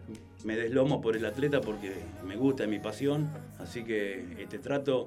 [0.48, 1.92] me deslomo por el atleta porque
[2.26, 3.28] me gusta, es mi pasión.
[3.60, 5.04] Así que este, trato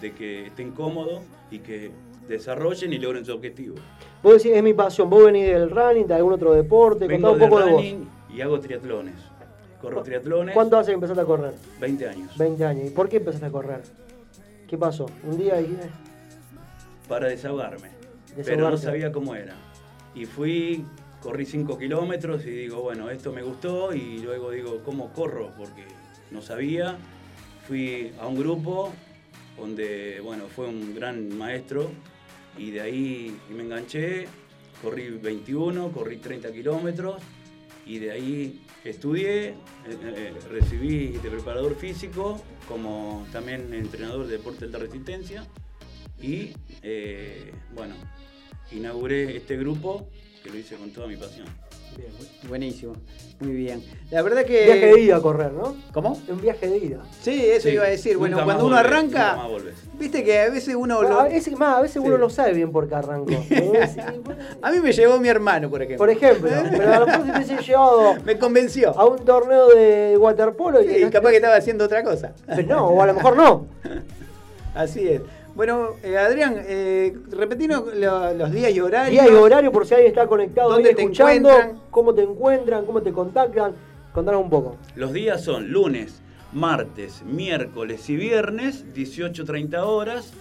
[0.00, 1.22] de que estén cómodos
[1.52, 1.92] y que
[2.26, 3.76] desarrollen y logren su objetivo.
[4.20, 5.08] Vos decís, es mi pasión.
[5.08, 7.06] Vos venís del running, de algún otro deporte.
[7.06, 7.80] Vengo un de poco de vos.
[7.80, 9.14] running y hago triatlones.
[9.80, 11.52] Corro triatlones, ¿Cuánto hace que empezaste a correr?
[11.78, 12.36] 20 años.
[12.36, 12.86] 20 años.
[12.88, 13.82] ¿Y por qué empezaste a correr?
[14.66, 15.06] ¿Qué pasó?
[15.22, 15.66] Un día y.
[15.66, 15.90] eh,
[17.08, 17.90] para desahogarme.
[18.44, 19.54] Pero no sabía cómo era.
[20.16, 20.84] Y fui,
[21.24, 25.52] corrí 5 kilómetros y digo, bueno, esto me gustó y luego digo, ¿cómo corro?
[25.56, 25.86] Porque
[26.30, 26.98] no sabía.
[27.66, 28.92] Fui a un grupo
[29.58, 31.90] donde, bueno, fue un gran maestro
[32.58, 34.26] y de ahí me enganché,
[34.82, 37.22] corrí 21, corrí 30 kilómetros
[37.86, 39.54] y de ahí estudié, eh,
[39.86, 45.46] eh, recibí de preparador físico como también entrenador de deporte de alta resistencia
[46.20, 46.52] y
[46.82, 47.94] eh, bueno,
[48.72, 50.06] inauguré este grupo
[50.44, 51.46] que lo hice con toda mi pasión.
[51.96, 52.10] Bien,
[52.48, 52.92] buenísimo.
[53.40, 53.82] Muy bien.
[54.10, 54.64] La verdad que.
[54.66, 55.74] Viaje de ida a correr, ¿no?
[55.92, 56.20] ¿Cómo?
[56.28, 56.98] Un viaje de ida.
[57.22, 58.18] Sí, eso Sí, iba a decir.
[58.18, 59.38] Bueno, nunca cuando uno arranca,
[59.98, 61.20] viste que a veces uno lo.
[61.20, 63.32] A veces, más, a veces uno no sabe bien por qué arrancó.
[64.62, 65.98] A mí me llevó mi hermano, por ejemplo.
[65.98, 68.98] Por ejemplo, pero a lo mejor si te hubiese llevado Me convenció.
[68.98, 72.34] a un torneo de waterpolo y Sí, capaz que estaba haciendo otra cosa.
[72.46, 73.66] Pero no, o a lo mejor no.
[74.74, 75.22] Así es.
[75.54, 79.24] Bueno, eh, Adrián, eh, repetinos lo- los días y horarios.
[79.24, 81.80] Día y horario por si alguien está conectado ¿Dónde te escuchando, encuentran?
[81.90, 83.72] cómo te encuentran, cómo te contactan.
[84.12, 84.76] Contanos un poco.
[84.96, 86.20] Los días son lunes,
[86.52, 90.32] martes, miércoles y viernes, 18.30 horas,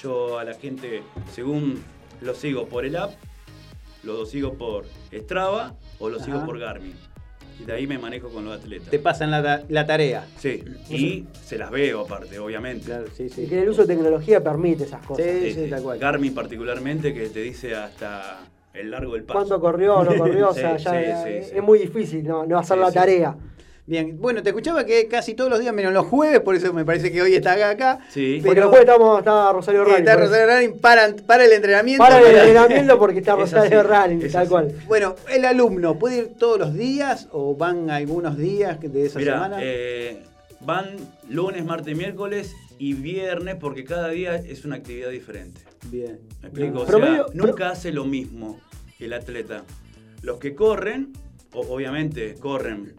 [0.00, 1.02] Yo a la gente,
[1.32, 1.82] según
[2.20, 3.10] lo sigo por el app,
[4.02, 6.94] lo sigo por Strava o lo sigo por Garmin.
[7.60, 8.88] Y de ahí me manejo con los atletas.
[8.88, 10.24] Te pasan la, ta- la tarea.
[10.38, 12.84] Sí, y se las veo aparte, obviamente.
[12.86, 13.46] Claro, sí, Y sí.
[13.48, 15.26] que el uso de tecnología permite esas cosas.
[15.26, 15.70] Sí, Sí, sí.
[15.70, 15.98] tal cual.
[15.98, 18.38] Garmin particularmente que te dice hasta
[18.74, 19.40] el largo del paso.
[19.40, 20.50] ¿Cuánto corrió o no corrió?
[20.50, 21.60] o Sí, sea, ya sí, es, sí, es sí.
[21.60, 22.94] muy difícil no, no hacer Sí, la sí.
[22.94, 23.36] tarea.
[23.88, 26.84] Bien, bueno, te escuchaba que casi todos los días, menos los jueves, por eso me
[26.84, 27.70] parece que hoy está acá.
[27.70, 27.98] acá.
[28.10, 28.40] Sí.
[28.44, 30.00] Porque Pero- después estamos, está Rosario Sí, Rani.
[30.00, 30.16] está.
[30.16, 32.04] Rosario Running para, para el entrenamiento.
[32.04, 34.74] Para el entrenamiento porque está Es Rosario es tal cual.
[34.86, 39.56] Bueno, el alumno, ¿puede ir todos los días o van algunos días de esa semana?
[39.62, 40.22] eh,
[40.60, 40.90] van
[41.30, 45.62] lunes, martes, miércoles y viernes porque cada día es una actividad diferente.
[45.90, 46.18] Bien.
[46.42, 46.80] ¿Me explico?
[46.80, 48.60] O Promedio- sea, nunca hace lo mismo
[49.00, 49.64] el atleta.
[50.20, 51.14] Los que corren,
[51.54, 52.92] obviamente corren,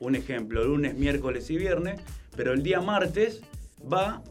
[0.00, 2.00] un ejemplo, lunes, miércoles y viernes,
[2.36, 3.40] pero el día martes
[3.90, 4.22] va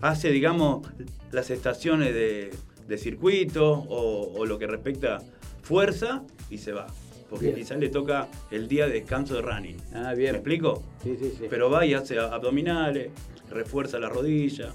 [0.00, 0.86] hace, digamos,
[1.32, 2.50] las estaciones de,
[2.86, 5.18] de circuito o, o lo que respecta
[5.62, 6.86] fuerza y se va.
[7.28, 7.58] Porque Bien.
[7.58, 9.76] quizás le toca el día de descanso de running.
[9.94, 10.32] Ah, bien.
[10.32, 10.82] ¿Me explico?
[11.02, 11.46] Sí, sí, sí.
[11.48, 13.10] Pero va y hace abdominales,
[13.48, 14.72] refuerza la rodilla,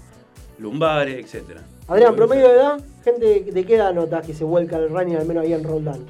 [0.58, 1.58] lumbares, etc.
[1.86, 5.26] Adrián, promedio de edad, gente de qué edad notas que se vuelca al running, al
[5.26, 6.06] menos ahí en Roldán.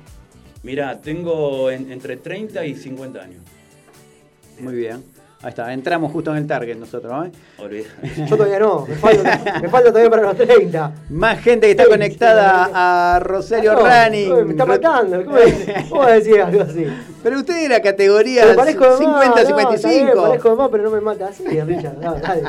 [0.62, 3.43] Mira, tengo en- entre 30 y 50 años.
[4.61, 5.02] Muy bien.
[5.42, 7.30] Ahí está, entramos justo en el target nosotros, ¿no?
[7.62, 7.84] Olvida-
[8.26, 10.92] Yo todavía no, me falta, me falta todavía para los 30.
[11.11, 14.44] Más gente que está conectada a Rosario No, Running.
[14.46, 15.36] Me está matando, ¿cómo,
[15.90, 16.86] cómo va a decir algo así?
[17.22, 20.22] Pero usted categoría de más, 50, no, está bien, 55.
[20.22, 21.98] parezco de más, pero no me mata así, Richard.
[22.00, 22.42] no, dale.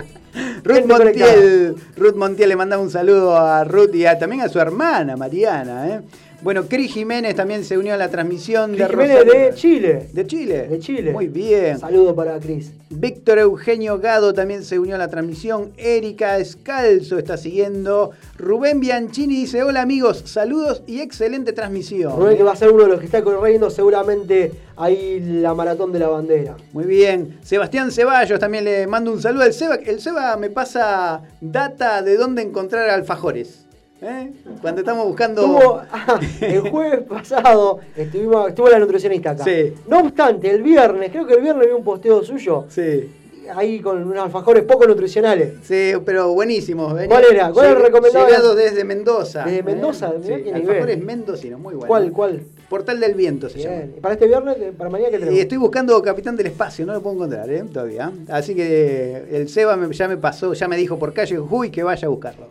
[0.64, 0.86] Ruth.
[0.86, 5.18] Montiel, Ruth Montiel le manda un saludo a Ruth y a- también a su hermana,
[5.18, 5.88] Mariana.
[5.90, 6.02] ¿eh?
[6.48, 10.08] Bueno, Cris Jiménez también se unió a la transmisión de Cris Jiménez Rosario- de Chile.
[10.14, 10.68] ¿De Chile?
[10.70, 11.12] De Chile.
[11.12, 11.78] Muy bien.
[11.78, 12.72] Saludo para Cris.
[12.90, 15.74] Víctor Eugenio Gado también se unió a la transmisión.
[15.76, 18.12] Erika Escalzo está siguiendo.
[18.38, 22.16] Rubén Bianchini dice: Hola amigos, saludos y excelente transmisión.
[22.16, 25.92] Rubén que va a ser uno de los que está corriendo seguramente ahí la maratón
[25.92, 26.56] de la bandera.
[26.72, 27.40] Muy bien.
[27.44, 29.76] Sebastián Ceballos también le mando un saludo al Seba.
[29.76, 33.67] El Seba me pasa data de dónde encontrar alfajores.
[34.02, 34.32] ¿Eh?
[34.62, 35.42] Cuando estamos buscando.
[35.44, 39.44] Tuvo, ah, el jueves pasado estuvimos, estuvo la nutricionista acá.
[39.44, 39.74] Sí.
[39.88, 42.66] No obstante, el viernes, creo que el viernes vi un posteo suyo.
[42.70, 43.12] Sí.
[43.56, 45.54] Ahí con unos alfajores poco nutricionales.
[45.64, 46.92] Sí, pero buenísimos.
[47.08, 47.50] ¿Cuál era?
[47.54, 48.26] ¿Cuál era el recomendado?
[48.28, 49.46] Llegado desde Mendoza.
[49.46, 50.20] Desde Mendoza, ¿eh?
[50.22, 51.88] mirá Sí, alfajores mendocinos, muy bueno.
[51.88, 52.42] ¿Cuál, cuál?
[52.70, 53.76] Portal del Viento se llama.
[53.78, 53.94] Bien.
[53.98, 54.58] ¿Y para este viernes?
[54.78, 55.38] ¿Para mañana qué tenemos?
[55.38, 57.64] Y estoy buscando Capitán del Espacio, no lo puedo encontrar ¿eh?
[57.72, 58.12] todavía.
[58.28, 61.84] Así que el Seba me- ya me pasó, ya me dijo por calle Jujuy que
[61.84, 62.48] vaya a buscarlo.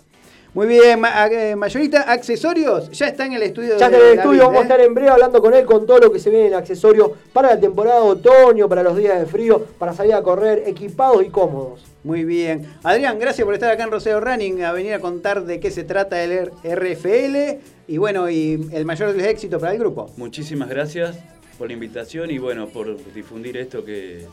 [0.56, 3.76] Muy bien, eh, Mayorita, accesorios, ya está en el estudio.
[3.76, 4.62] Ya de está en el David, estudio, vamos a ¿eh?
[4.62, 7.50] estar en breve hablando con él con todo lo que se viene en accesorios para
[7.50, 11.28] la temporada de otoño, para los días de frío, para salir a correr equipados y
[11.28, 11.84] cómodos.
[12.04, 12.66] Muy bien.
[12.82, 15.84] Adrián, gracias por estar acá en Rosero Running, a venir a contar de qué se
[15.84, 20.10] trata el RFL y bueno, y el mayor de los éxitos para el grupo.
[20.16, 21.18] Muchísimas gracias
[21.58, 24.26] por la invitación y bueno, por difundir esto que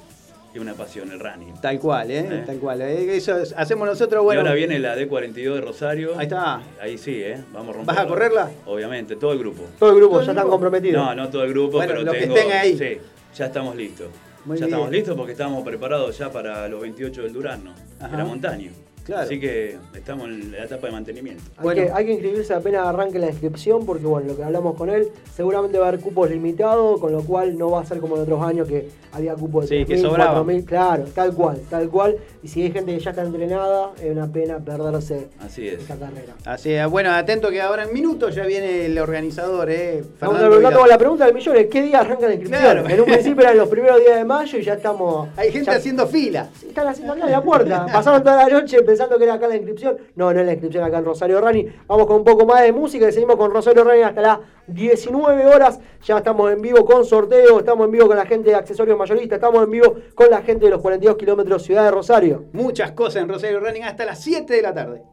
[0.53, 1.53] es una pasión, el running.
[1.61, 2.19] Tal cual, ¿eh?
[2.19, 2.43] ¿Eh?
[2.45, 2.81] Tal cual.
[2.81, 3.15] ¿eh?
[3.15, 4.41] Eso es- hacemos nosotros, bueno.
[4.41, 6.11] y ahora viene la D42 de Rosario.
[6.17, 6.61] Ahí está.
[6.81, 7.43] Ahí sí, ¿eh?
[7.51, 7.95] Vamos a romper.
[7.95, 8.51] ¿Vas a correrla?
[8.65, 9.63] Obviamente, todo el grupo.
[9.79, 11.03] Todo el grupo ya están comprometidos.
[11.03, 12.77] No, no todo el grupo, Bueno, pero los que tengo- estén ahí.
[12.77, 12.97] Sí,
[13.35, 14.07] ya estamos listos.
[14.45, 14.73] Muy ya bien.
[14.75, 18.17] estamos listos porque estamos preparados ya para los 28 del Durano, Ajá.
[18.17, 18.71] la montaña.
[19.03, 19.23] Claro.
[19.23, 21.43] Así que estamos en la etapa de mantenimiento.
[21.57, 21.81] Hay, Bueno.
[21.83, 25.09] que, hay que inscribirse apenas arranque la inscripción porque, bueno, lo que hablamos con él,
[25.35, 28.21] seguramente va a haber cupos limitados, con lo cual no va a ser como en
[28.21, 30.43] otros años que había cupos de Sí, que 3.000, sobraba.
[30.43, 32.15] 4.000, Claro, tal cual, tal cual.
[32.41, 35.81] Y si hay gente que ya está entrenada, es una pena perderse Así es.
[35.81, 36.33] esta carrera.
[36.45, 40.03] Así es, bueno, atento que ahora en minutos ya viene el organizador, ¿eh?
[40.21, 40.73] Vamos Fernando Vilar.
[40.79, 42.61] con la pregunta del millón, es ¿qué día arranca la inscripción?
[42.61, 42.87] Claro.
[42.89, 45.27] En un principio eran los primeros días de mayo y ya estamos...
[45.35, 46.49] Hay gente ya- haciendo fila.
[46.65, 47.85] Están haciendo acá en la puerta.
[47.93, 49.97] Pasaron toda la noche pensando que era acá la inscripción.
[50.15, 51.65] No, no es la inscripción acá en Rosario Rani.
[51.87, 55.47] Vamos con un poco más de música y seguimos con Rosario Rani hasta las 19
[55.47, 55.79] horas.
[56.03, 59.37] Ya estamos en vivo con sorteo, estamos en vivo con la gente de accesorios mayoristas,
[59.37, 62.45] estamos en vivo con la gente de los 42 kilómetros Ciudad de Rosario.
[62.53, 65.12] Muchas cosas en Rosario Running hasta las 7 de la tarde.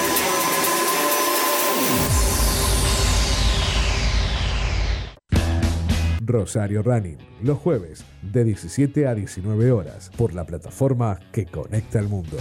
[6.31, 12.07] Rosario Running, los jueves de 17 a 19 horas por la plataforma que conecta al
[12.07, 12.37] mundo.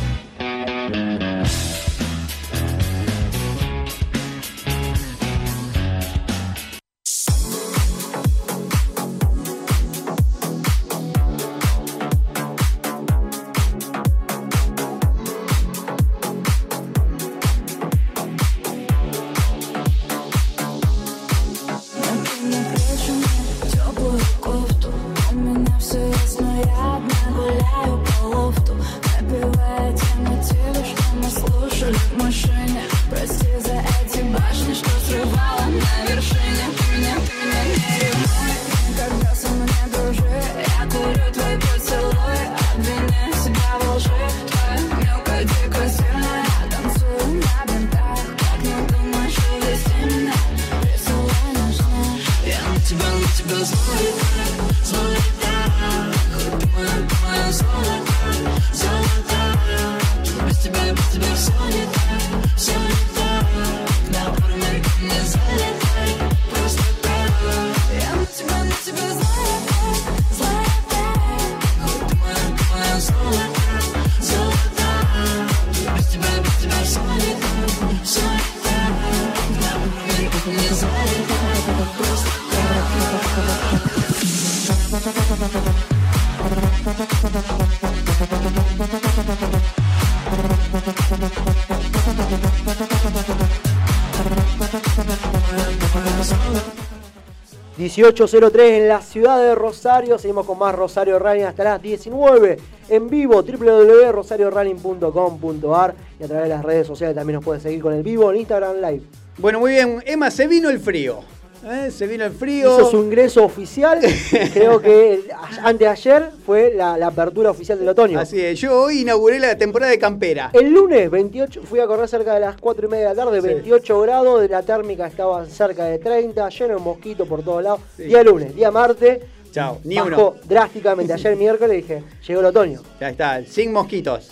[97.81, 100.19] 18.03 en la ciudad de Rosario.
[100.19, 102.59] Seguimos con más Rosario Running hasta las 19
[102.91, 107.95] en vivo www.rosariorunning.com.ar y a través de las redes sociales también nos puedes seguir con
[107.95, 109.01] el vivo en Instagram Live.
[109.39, 110.03] Bueno, muy bien.
[110.05, 111.21] Emma, se vino el frío.
[111.65, 111.91] ¿Eh?
[111.91, 112.79] Se vino el frío.
[112.79, 114.01] Hizo su ingreso oficial.
[114.53, 118.19] Creo que a- anteayer fue la, la apertura oficial del otoño.
[118.19, 118.59] Así es.
[118.61, 120.51] Yo hoy inauguré la temporada de campera.
[120.53, 123.41] El lunes 28 fui a correr cerca de las 4 y media de la tarde,
[123.41, 127.81] 28 grados, la térmica estaba cerca de 30, lleno de mosquitos por todos lados.
[127.99, 129.21] Día lunes, día martes,
[129.53, 129.79] Chao.
[129.83, 130.35] Ni bajó uno.
[130.45, 131.13] drásticamente.
[131.13, 132.83] Ayer miércoles dije, llegó el otoño.
[133.01, 134.31] Ya está, sin mosquitos.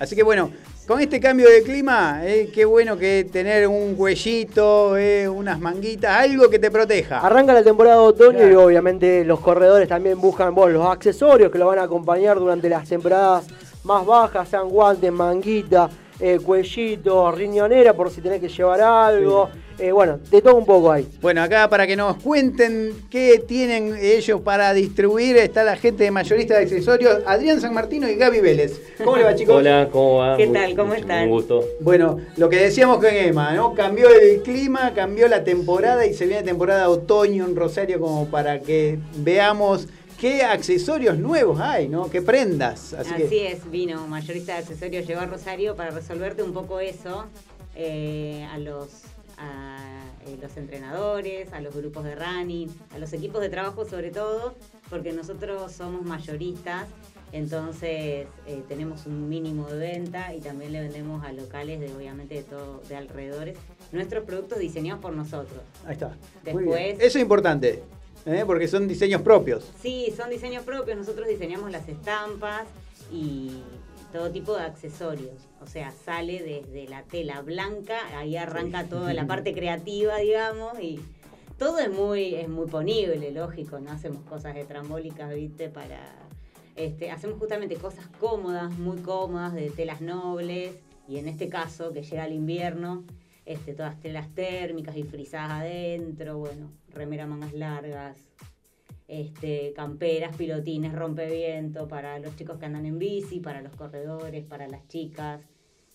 [0.00, 0.50] Así que bueno,
[0.86, 6.12] con este cambio de clima, eh, qué bueno que tener un cuellito, eh, unas manguitas,
[6.16, 7.18] algo que te proteja.
[7.18, 8.52] Arranca la temporada de otoño Claro.
[8.52, 12.68] y obviamente los corredores también buscan bueno, los accesorios que los van a acompañar durante
[12.68, 13.46] las temporadas
[13.82, 15.90] más bajas, sean guantes, manguita,
[16.20, 19.48] eh, cuellito, riñonera por si tenés que llevar algo.
[19.78, 21.06] Eh, bueno, de todo un poco ahí.
[21.20, 26.10] Bueno, acá para que nos cuenten qué tienen ellos para distribuir, está la gente de
[26.10, 28.80] mayorista de accesorios, Adrián San Martino y Gaby Vélez.
[28.98, 29.56] ¿Cómo le va, chicos?
[29.56, 30.36] Hola, ¿cómo va?
[30.38, 30.70] ¿Qué Muy- tal?
[30.76, 31.24] ¿Cómo mucho- están?
[31.24, 31.64] Un gusto.
[31.80, 33.74] Bueno, lo que decíamos con Emma, ¿no?
[33.74, 38.60] Cambió el clima, cambió la temporada y se viene temporada otoño en Rosario como para
[38.60, 39.88] que veamos
[40.18, 42.08] qué accesorios nuevos hay, ¿no?
[42.08, 42.94] Qué prendas.
[42.94, 46.80] Así, Así, que, es, vino mayorista de accesorios, llegó a Rosario para resolverte un poco
[46.80, 47.26] eso
[47.74, 48.88] eh, a los
[49.38, 49.76] a
[50.26, 54.54] eh, los entrenadores, a los grupos de running, a los equipos de trabajo sobre todo,
[54.90, 56.86] porque nosotros somos mayoristas,
[57.32, 62.36] entonces eh, tenemos un mínimo de venta y también le vendemos a locales de obviamente
[62.36, 63.58] de todo, de alrededores,
[63.92, 65.60] nuestros productos diseñados por nosotros.
[65.84, 66.08] ahí está.
[66.52, 66.74] Muy bien.
[66.76, 67.82] Después- Eso es importante,
[68.24, 68.44] ¿eh?
[68.46, 69.70] porque son diseños propios.
[69.82, 70.96] Sí, son diseños propios.
[70.96, 72.64] Nosotros diseñamos las estampas
[73.12, 73.62] y
[74.16, 75.46] todo tipo de accesorios.
[75.60, 81.00] O sea, sale desde la tela blanca, ahí arranca toda la parte creativa, digamos, y
[81.58, 86.00] todo es muy, es muy ponible, lógico, no hacemos cosas estrambólicas, viste, para.
[86.76, 90.74] Este, hacemos justamente cosas cómodas, muy cómodas, de telas nobles,
[91.06, 93.04] y en este caso, que llega el invierno,
[93.44, 98.16] este, todas telas térmicas y frisadas adentro, bueno, remera mangas largas,
[99.08, 104.66] este, camperas, pilotines, rompeviento para los chicos que andan en bici, para los corredores, para
[104.68, 105.40] las chicas.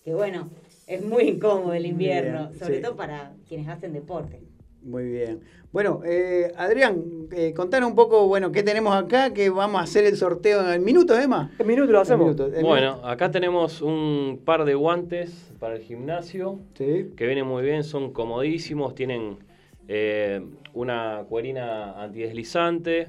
[0.04, 0.50] Que bueno,
[0.86, 2.82] es muy incómodo el invierno, Bien, sobre sí.
[2.82, 4.40] todo para quienes hacen deporte.
[4.82, 5.40] Muy bien.
[5.70, 10.04] Bueno, eh, Adrián, eh, contanos un poco, bueno, qué tenemos acá, que vamos a hacer
[10.04, 11.52] el sorteo en minutos, Emma.
[11.56, 12.24] En minutos lo hacemos.
[12.26, 17.10] minutos, en Bueno, acá tenemos un par de guantes para el gimnasio Sí.
[17.16, 19.38] que vienen muy bien, son comodísimos, tienen
[19.86, 20.44] eh,
[20.74, 23.08] una cuerina antideslizante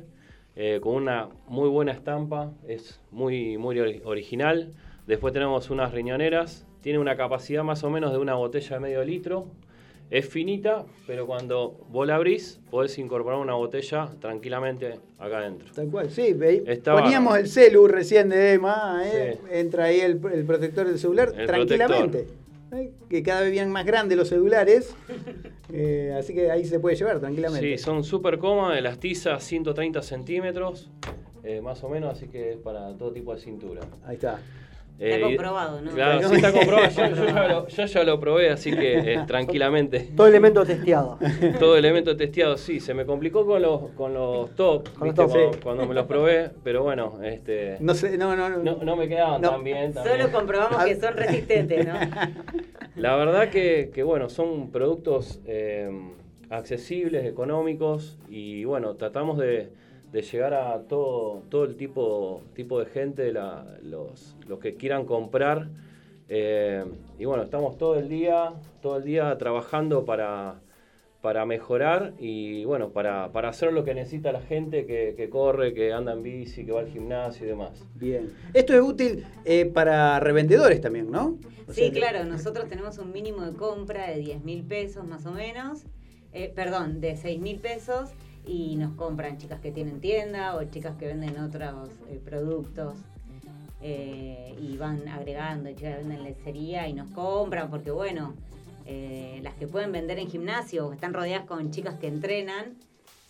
[0.56, 4.72] eh, con una muy buena estampa, es muy, muy ori- original.
[5.08, 9.04] Después tenemos unas riñoneras, tiene una capacidad más o menos de una botella de medio
[9.04, 9.48] litro.
[10.12, 15.70] Es finita, pero cuando vos la abrís, podés incorporar una botella tranquilamente acá adentro.
[15.74, 16.36] Tal cual, sí.
[16.68, 19.40] Está Poníamos el celu recién de Emma, ¿eh?
[19.42, 19.48] Sí.
[19.58, 22.28] entra ahí el, el protector del celular El tranquilamente.
[22.74, 22.92] ¿Eh?
[23.10, 24.96] Que cada vez vienen más grandes los celulares,
[25.74, 27.78] eh, así que ahí se puede llevar tranquilamente.
[27.78, 30.90] Sí, son súper cómodas, las tizas 130 centímetros,
[31.44, 33.82] eh, más o menos, así que es para todo tipo de cintura.
[34.06, 34.40] Ahí está.
[35.00, 35.92] Está y- comprobado, ¿no?
[35.92, 36.90] Claro, sí está comprobado.
[36.96, 40.12] Yo, yo ya lo, yo ya lo probé, así que eh, tranquilamente.
[40.16, 41.18] Todo elemento testeado.
[41.60, 42.80] Todo elemento testeado, sí.
[42.80, 45.24] Se me complicó con los, con los top, Con los ¿viste?
[45.24, 45.60] top, cuando, sí.
[45.64, 48.58] cuando me los probé, pero bueno, este, No sé, no, no, no.
[48.60, 49.50] no, no me quedaban No.
[49.52, 49.94] tan bien.
[49.94, 50.18] también.
[50.18, 51.94] Solo comprobamos que son resistentes, ¿no?
[52.96, 55.90] La verdad que, que, bueno, son productos eh,
[56.50, 59.70] accesibles, económicos y bueno, tratamos de,
[60.14, 65.06] de llegar a todo, todo el tipo, tipo de gente, la- los, los que quieran
[65.06, 65.68] comprar.
[66.30, 66.86] eh,
[67.20, 70.62] y bueno, estamos todo el día, todo el día trabajando para,
[71.22, 75.74] para mejorar y bueno, para, para hacer lo que necesita la gente que, que corre,
[75.74, 77.84] que anda en bici, que va al gimnasio y demás.
[77.96, 78.32] Bien.
[78.54, 81.38] Esto es útil eh, para revendedores también, ¿no?
[81.68, 85.06] O sea Sí, que- claro, nosotros tenemos un mínimo de compra de 10 mil pesos
[85.06, 85.84] más o menos,
[86.34, 88.12] eh, perdón, de 6 mil pesos
[88.46, 92.96] y nos compran chicas que tienen tienda o chicas que venden otros eh, productos
[93.82, 98.34] eh, y van agregando, chicas que venden lencería y nos compran porque bueno,
[98.86, 102.76] eh, las que pueden vender en gimnasio o están rodeadas con chicas que entrenan,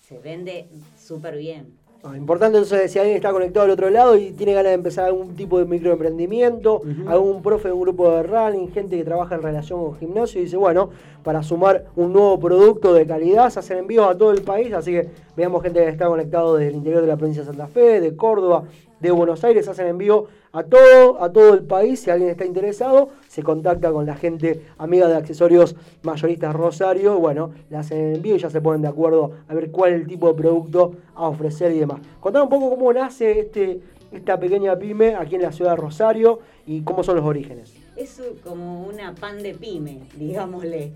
[0.02, 0.68] se vende
[0.98, 1.82] súper bien.
[2.05, 5.05] Ah, Importante entonces si alguien está conectado al otro lado y tiene ganas de empezar
[5.05, 9.41] algún tipo de microemprendimiento, algún profe de un grupo de running, gente que trabaja en
[9.41, 10.89] relación con gimnasio y dice, bueno,
[11.23, 14.91] para sumar un nuevo producto de calidad, se hacen envíos a todo el país, así
[14.91, 15.07] que
[15.38, 18.17] veamos gente que está conectado desde el interior de la provincia de Santa Fe, de
[18.17, 18.65] Córdoba,
[18.99, 23.09] de Buenos Aires, hacen envío a todo, a todo el país, si alguien está interesado,
[23.27, 28.51] se contacta con la gente amiga de accesorios mayoristas Rosario, bueno, el envío y ya
[28.51, 31.80] se ponen de acuerdo a ver cuál es el tipo de producto a ofrecer y
[31.80, 32.01] demás.
[32.19, 33.80] Contar un poco cómo nace este,
[34.11, 37.73] esta pequeña pyme aquí en la ciudad de Rosario y cómo son los orígenes.
[37.95, 40.91] Es como una pan de pyme, digámosle.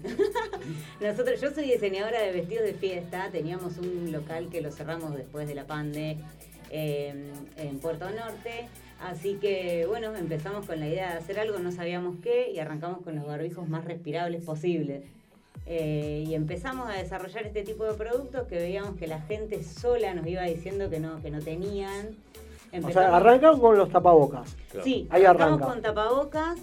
[1.01, 5.47] Nosotros, yo soy diseñadora de vestidos de fiesta, teníamos un local que lo cerramos después
[5.47, 6.17] de la pande
[6.69, 8.67] eh, en Puerto Norte,
[9.01, 13.01] así que bueno, empezamos con la idea de hacer algo, no sabíamos qué, y arrancamos
[13.03, 15.03] con los barbijos más respirables posibles.
[15.65, 20.13] Eh, y empezamos a desarrollar este tipo de productos que veíamos que la gente sola
[20.13, 22.15] nos iba diciendo que no, que no tenían.
[22.83, 24.55] O sea, arrancan con los tapabocas.
[24.83, 25.65] Sí, Ahí arrancamos arranca.
[25.73, 26.59] con tapabocas.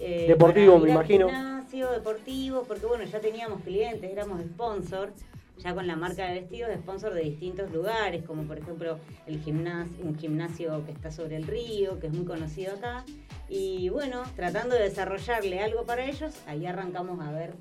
[0.00, 1.26] eh, Deportivo, me imagino.
[1.28, 5.12] Gimnasio, deportivo, porque bueno, ya teníamos clientes, éramos sponsor,
[5.58, 10.04] ya con la marca de vestidos, sponsor de distintos lugares, como por ejemplo el gimnasio,
[10.04, 13.04] un gimnasio que está sobre el río, que es muy conocido acá.
[13.48, 17.54] Y bueno, tratando de desarrollarle algo para ellos, ahí arrancamos a ver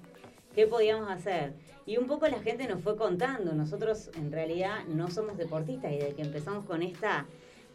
[0.53, 1.53] qué podíamos hacer.
[1.85, 3.53] Y un poco la gente nos fue contando.
[3.53, 7.25] Nosotros en realidad no somos deportistas y desde que empezamos con esta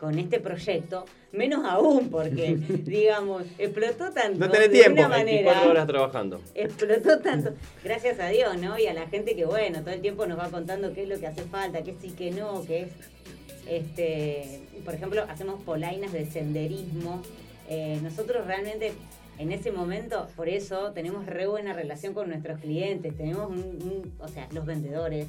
[0.02, 4.98] con este proyecto, menos aún porque, digamos, explotó tanto No tenés de tiempo.
[4.98, 6.40] una manera 24 horas trabajando.
[6.56, 7.52] explotó tanto,
[7.84, 8.76] gracias a Dios, ¿no?
[8.80, 11.20] Y a la gente que, bueno, todo el tiempo nos va contando qué es lo
[11.20, 12.88] que hace falta, qué sí, qué no, qué es,
[13.68, 17.22] este, por ejemplo, hacemos polainas de senderismo.
[17.68, 18.92] Eh, nosotros realmente
[19.38, 24.12] en ese momento, por eso tenemos re buena relación con nuestros clientes, tenemos un, un-
[24.18, 25.28] o sea, los vendedores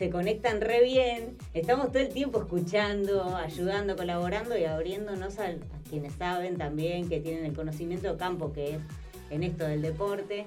[0.00, 5.52] se conectan re bien, estamos todo el tiempo escuchando, ayudando, colaborando y abriéndonos a,
[5.90, 8.78] quienes saben también, que tienen el conocimiento de campo que es
[9.28, 10.46] en esto del deporte.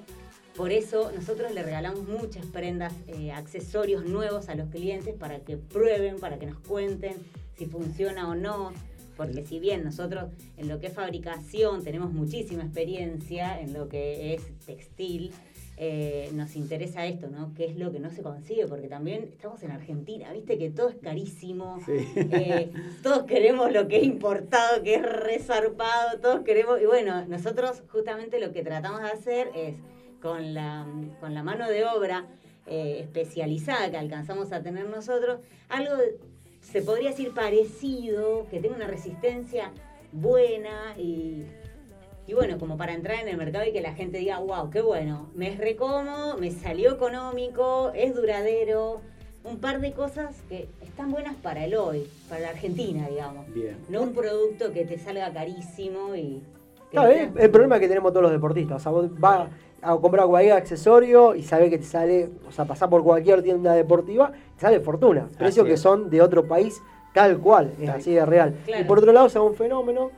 [0.56, 5.56] Por eso nosotros le regalamos muchas prendas, eh, accesorios nuevos a los clientes para que
[5.56, 7.14] prueben, para que nos cuenten
[7.56, 8.72] si funciona o no.
[9.16, 14.34] Porque si bien nosotros en lo que es fabricación tenemos muchísima experiencia en lo que
[14.34, 15.30] es textil,
[15.76, 17.52] eh, nos interesa esto, ¿no?
[17.54, 18.66] ¿Qué es lo que no se consigue?
[18.66, 22.70] Porque también estamos en Argentina, viste que todo es carísimo, eh,
[23.02, 28.38] todos queremos lo que es importado, que es resarpado, todos queremos, y bueno, nosotros justamente
[28.38, 29.74] lo que tratamos de hacer es
[30.22, 30.86] con la,
[31.18, 32.24] con la mano de obra
[32.66, 35.92] eh, especializada que alcanzamos a tener nosotros, algo
[36.60, 39.72] se podría decir parecido, que tenga una resistencia
[40.12, 41.42] buena y,
[42.26, 44.80] y bueno, como para entrar en el mercado y que la gente diga, wow, qué
[44.80, 49.00] bueno, me es recómodo, me salió económico, es duradero,
[49.44, 53.52] un par de cosas que están buenas para el hoy, para la Argentina, digamos.
[53.52, 53.76] Bien.
[53.90, 56.42] No un producto que te salga carísimo y...
[56.90, 58.76] Claro, no es el problema que tenemos todos los deportistas.
[58.76, 59.48] O sea, vos vas
[59.82, 63.74] a comprar cualquier accesorio y sabés que te sale, o sea, pasás por cualquier tienda
[63.74, 65.28] deportiva, te sale fortuna.
[65.36, 66.80] Precios que son de otro país,
[67.12, 68.54] tal cual, es así de real.
[68.64, 68.82] Claro.
[68.82, 70.10] Y por otro lado, se da un fenómeno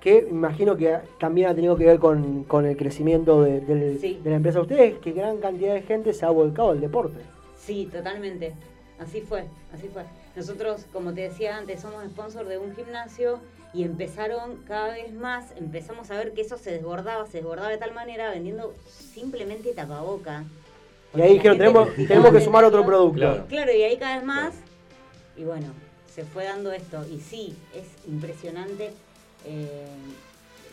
[0.00, 4.18] que imagino que también ha tenido que ver con, con el crecimiento de, del- Sí.
[4.24, 7.18] de la empresa de ustedes, que gran cantidad de gente se ha volcado al deporte.
[7.58, 8.54] Sí, totalmente.
[8.98, 9.44] Así fue,
[9.74, 10.02] así fue.
[10.36, 13.40] Nosotros, como te decía antes, somos sponsor de un gimnasio
[13.74, 17.78] y empezaron cada vez más, empezamos a ver que eso se desbordaba, se desbordaba de
[17.78, 20.44] tal manera vendiendo simplemente tapaboca.
[21.14, 23.16] Y ahí dijeron, tenemos, tenemos que sumar otro producto.
[23.18, 23.44] Claro.
[23.48, 24.54] Claro, y ahí cada vez más,
[25.36, 25.66] y bueno,
[26.12, 27.04] se fue dando esto.
[27.10, 28.90] Y sí, es impresionante
[29.46, 29.86] eh,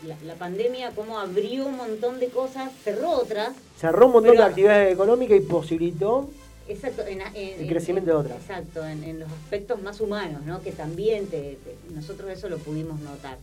[0.05, 3.49] la, la pandemia, cómo abrió un montón de cosas, cerró otras,
[3.79, 6.29] Cerró un montón Pero- de actividades económicas y posibilitó
[6.67, 8.37] Exacto, en, en- El en- crecimiento de otras.
[8.41, 10.61] Exacto, en, en los aspectos más humanos, ¿no?
[10.61, 13.37] Que también te- te- nosotros eso lo pudimos notar.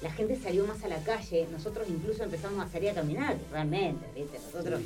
[0.00, 4.06] La gente salió más a la calle, nosotros incluso empezamos a salir a caminar, realmente,
[4.14, 4.38] ¿viste?
[4.52, 4.80] Nosotros,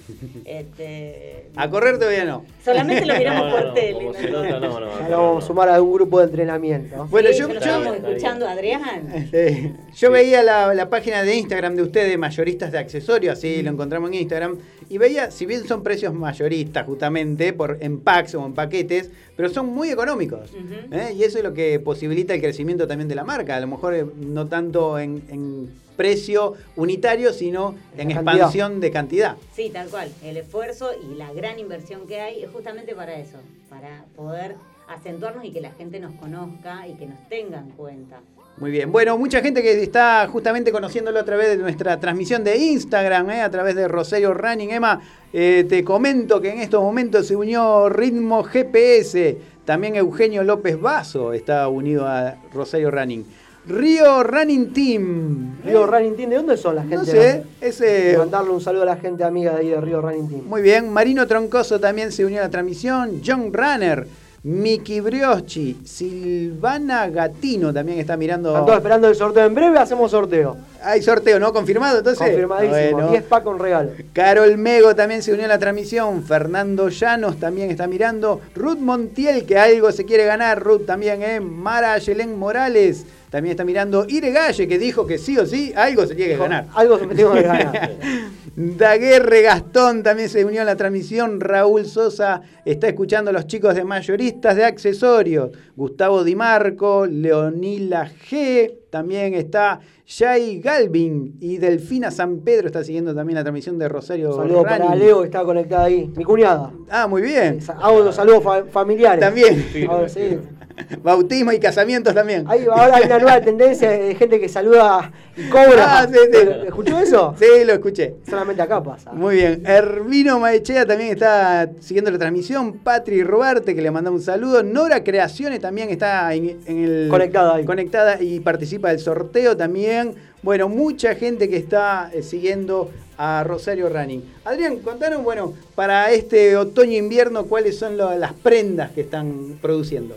[0.46, 2.44] este, A correr todavía no.
[2.64, 4.04] solamente lo miramos No, por no, tele.
[4.04, 4.14] ¿no?
[4.14, 7.06] si no, no, no, no, Ya lo vamos a sumar a un grupo de entrenamiento.
[7.10, 9.28] Bueno, Sí, yo, lo yo- estábamos Está escuchando, Adrián.
[9.32, 9.72] Sí.
[9.96, 14.08] Yo veía la, la página de Instagram de ustedes, mayoristas de accesorios, así lo encontramos
[14.10, 14.58] en Instagram,
[14.92, 19.48] y veía, si bien son precios mayoristas justamente, por en packs o en paquetes, pero
[19.48, 20.50] son muy económicos.
[20.90, 21.14] ¿eh?
[21.16, 23.56] Y eso es lo que posibilita el crecimiento también de la marca.
[23.56, 28.34] A lo mejor eh, no tanto en, en precio unitario, sino en cantidad.
[28.34, 29.36] expansión de cantidad.
[29.56, 30.12] Sí, tal cual.
[30.22, 33.38] El esfuerzo y la gran inversión que hay es justamente para eso,
[33.70, 34.56] para poder
[34.88, 38.20] acentuarnos y que la gente nos conozca y que nos tenga en cuenta.
[38.58, 38.92] Muy bien.
[38.92, 43.40] Bueno, mucha gente que está justamente conociéndolo a través de nuestra transmisión de Instagram, ¿eh?
[43.40, 44.70] a través de Rosario Running.
[44.70, 45.00] Emma,
[45.32, 49.38] eh, te comento que en estos momentos se unió Ritmo GPS.
[49.64, 53.24] También Eugenio López Vaso está unido a Rosario Running.
[53.66, 55.62] Río Running Team.
[55.64, 56.96] Río Running Team, ¿de dónde son la gente?
[56.96, 58.16] No sé, ese...
[58.18, 60.42] Mandarle un saludo a la gente amiga de ahí de Río Running Team.
[60.46, 60.92] Muy bien.
[60.92, 63.22] Marino Troncoso también se unió a la transmisión.
[63.24, 64.06] John Runner.
[64.44, 65.78] Miki Brioschi.
[65.84, 68.48] Silvana Gatino también está mirando.
[68.50, 69.46] Están todos esperando el sorteo.
[69.46, 70.56] En breve hacemos sorteo.
[70.84, 71.52] Hay sorteo, ¿no?
[71.52, 72.26] ¿Confirmado entonces?
[72.26, 72.92] Confirmadísimo.
[72.92, 73.10] Bueno.
[73.10, 73.90] 10 packs con regalo.
[74.12, 76.24] Carol Mego también se unió a la transmisión.
[76.24, 78.40] Fernando Llanos también está mirando.
[78.54, 80.62] Ruth Montiel, que algo se quiere ganar.
[80.62, 81.40] Ruth también, ¿eh?
[81.40, 84.04] Mara Yelén Morales también está mirando.
[84.06, 86.66] Ire Galle, que dijo que sí o sí, algo se tiene que ganar.
[86.74, 87.92] Algo se me tengo que ganar.
[88.56, 91.40] Daguerre Gastón también se unió a la transmisión.
[91.40, 95.50] Raúl Sosa está escuchando a los chicos de mayoristas de accesorios.
[95.74, 98.81] Gustavo Di Marco, Leonila G.
[98.92, 104.32] También está Jay Galvin y Delfina San Pedro está siguiendo también la transmisión de Rosario.
[104.36, 104.94] Un saludo para.
[104.94, 106.12] Leo que está conectada ahí.
[106.14, 106.70] Mi cuñada.
[106.90, 107.58] Ah, muy bien.
[107.80, 109.20] Hago los saludos fa- familiares.
[109.20, 109.64] También.
[109.88, 110.38] Ahora sí.
[111.02, 112.44] Bautismo y casamientos también.
[112.48, 116.00] Ahí, ahora hay una nueva tendencia de gente que saluda y cobra.
[116.00, 116.38] Ah, sí, sí.
[116.66, 117.34] ¿Escuchó eso?
[117.38, 118.14] Sí, lo escuché.
[118.28, 119.12] Solamente acá pasa.
[119.12, 119.62] Muy bien.
[119.66, 122.74] Hermino Maechea también está siguiendo la transmisión.
[122.78, 124.62] Patri Robarte, que le mandamos un saludo.
[124.62, 127.08] Nora Creaciones también está en, en el.
[127.08, 127.64] Conectada ahí.
[127.64, 130.14] Conectada y participa del sorteo también.
[130.42, 134.24] Bueno, mucha gente que está eh, siguiendo a Rosario Running.
[134.44, 140.16] Adrián, contanos, bueno, para este otoño-invierno, cuáles son lo- las prendas que están produciendo.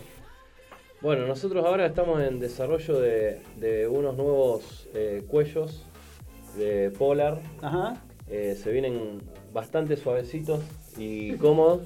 [1.06, 5.86] Bueno, nosotros ahora estamos en desarrollo de, de unos nuevos eh, cuellos
[6.58, 7.38] de Polar.
[7.62, 8.02] Ajá.
[8.28, 9.22] Eh, se vienen
[9.54, 10.62] bastante suavecitos
[10.98, 11.82] y cómodos.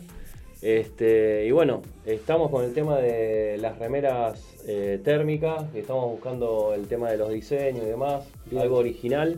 [0.61, 6.87] Este, y bueno, estamos con el tema de las remeras eh, térmicas, estamos buscando el
[6.87, 8.61] tema de los diseños y demás, Bien.
[8.61, 9.37] algo original.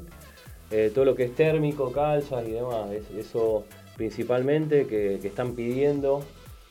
[0.69, 3.63] Eh, todo lo que es térmico, calzas y demás, es- eso
[3.97, 6.21] principalmente que, que están pidiendo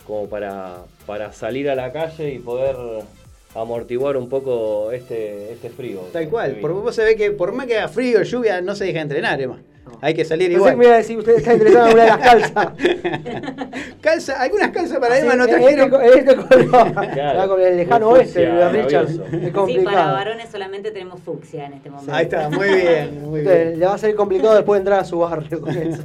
[0.07, 2.77] como para, para salir a la calle y poder
[3.57, 6.03] amortiguar un poco este, este frío.
[6.13, 6.85] Tal cual, que por viene.
[6.85, 9.61] vos se ve que por más que haga frío, lluvia, no se deja entrenar, Emma.
[10.01, 10.73] Hay que salir Pensé igual.
[10.73, 12.69] que me iba a decir, usted está interesado en una de las calzas.
[14.01, 15.93] Calza, algunas calzas para Emma no trajeron.
[16.03, 16.89] Este color.
[17.13, 19.05] Está con el lejano muy oeste, fucsia, el Richard.
[19.05, 20.13] Es Sí, para complicado.
[20.15, 22.13] varones solamente tenemos fucsia en este momento.
[22.15, 23.79] Ahí está, muy bien, muy Usted, bien.
[23.81, 26.03] Le va a ser complicado después entrar a su barrio con eso.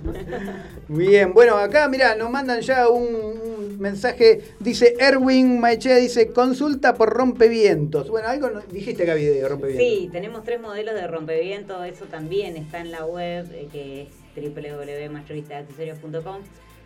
[0.87, 6.93] Bien, bueno, acá mira, nos mandan ya un, un mensaje, dice Erwin Maichea, dice consulta
[6.95, 8.09] por rompevientos.
[8.09, 9.87] Bueno, algo dijiste Gaby de rompevientos.
[9.87, 14.09] Sí, tenemos tres modelos de rompeviento, eso también está en la web, eh, que es
[14.53, 16.37] www.mayoristaaccesorios.com,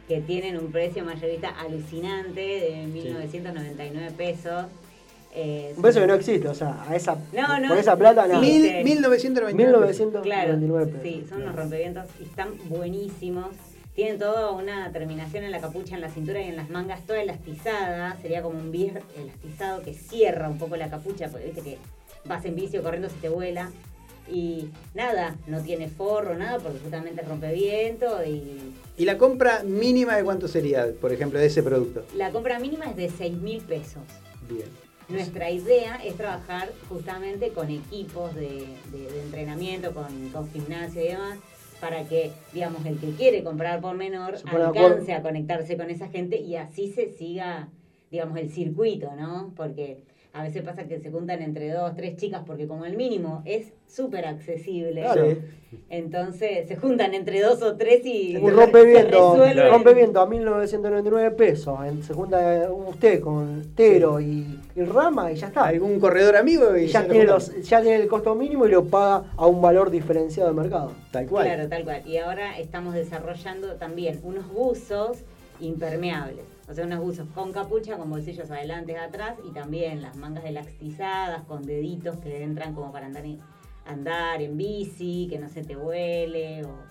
[0.08, 4.66] que tienen un precio mayorista alucinante de 1.999 pesos.
[5.36, 7.68] Eh, Un beso que no existe, o sea, a esa, No, no.
[7.70, 8.42] por esa plata no.
[8.42, 9.54] Mil- Mil- 1999.
[9.54, 11.02] 1999 Claro, pesos.
[11.04, 13.50] sí, son unos rompevientos y están buenísimos.
[13.94, 17.22] Tienen toda una terminación en la capucha, en la cintura y en las mangas, toda
[17.22, 18.18] elastizada.
[18.22, 21.78] Sería como un bier elastizado que cierra un poco la capucha, porque viste que
[22.26, 23.70] vas en vicio corriendo si te vuela.
[24.32, 30.16] Y nada, no tiene forro, nada, porque justamente rompe viento y ¿Y la compra mínima
[30.18, 32.04] de cuánto sería, por ejemplo, de ese producto?
[32.16, 34.04] la compra mínima es de 6 mil pesos.
[34.50, 34.68] Bien.
[35.08, 41.08] Nuestra idea es trabajar justamente con equipos de, de- de entrenamiento, con, con gimnasio y
[41.08, 41.40] demás,
[41.82, 46.38] para que, digamos, el que quiere comprar por menor alcance a conectarse con esa gente
[46.40, 47.70] y así se siga,
[48.12, 49.54] digamos, el circuito, ¿no?
[49.56, 50.04] Porque
[50.40, 53.74] a veces pasa que se juntan entre dos, tres chicas, porque como el mínimo es
[53.88, 55.02] súper accesible.
[55.02, 55.36] Claro.
[55.90, 59.36] Entonces se juntan entre dos o tres y Un rompeviento,
[59.70, 61.78] rompeviento a 1999 pesos.
[61.86, 65.66] en- Se junta usted con Tero y, y Rama y ya está.
[65.66, 66.76] ¿Algún corredor amigo?
[66.76, 69.62] Y Y ya tiene, los, ya tiene el costo mínimo y lo paga a un
[69.62, 70.94] valor diferenciado de mercado.
[71.12, 71.46] Tal cual.
[71.46, 72.02] Claro, tal cual.
[72.08, 75.18] Y ahora estamos desarrollando también unos buzos
[75.60, 76.46] impermeables.
[76.70, 80.46] O sea, unos buzos con capucha, con bolsillos adelante y atrás, y también las mangas
[80.46, 83.40] elastizadas, con deditos que entran como para andar en,
[83.86, 86.88] andar en bici, que no se te huele, o-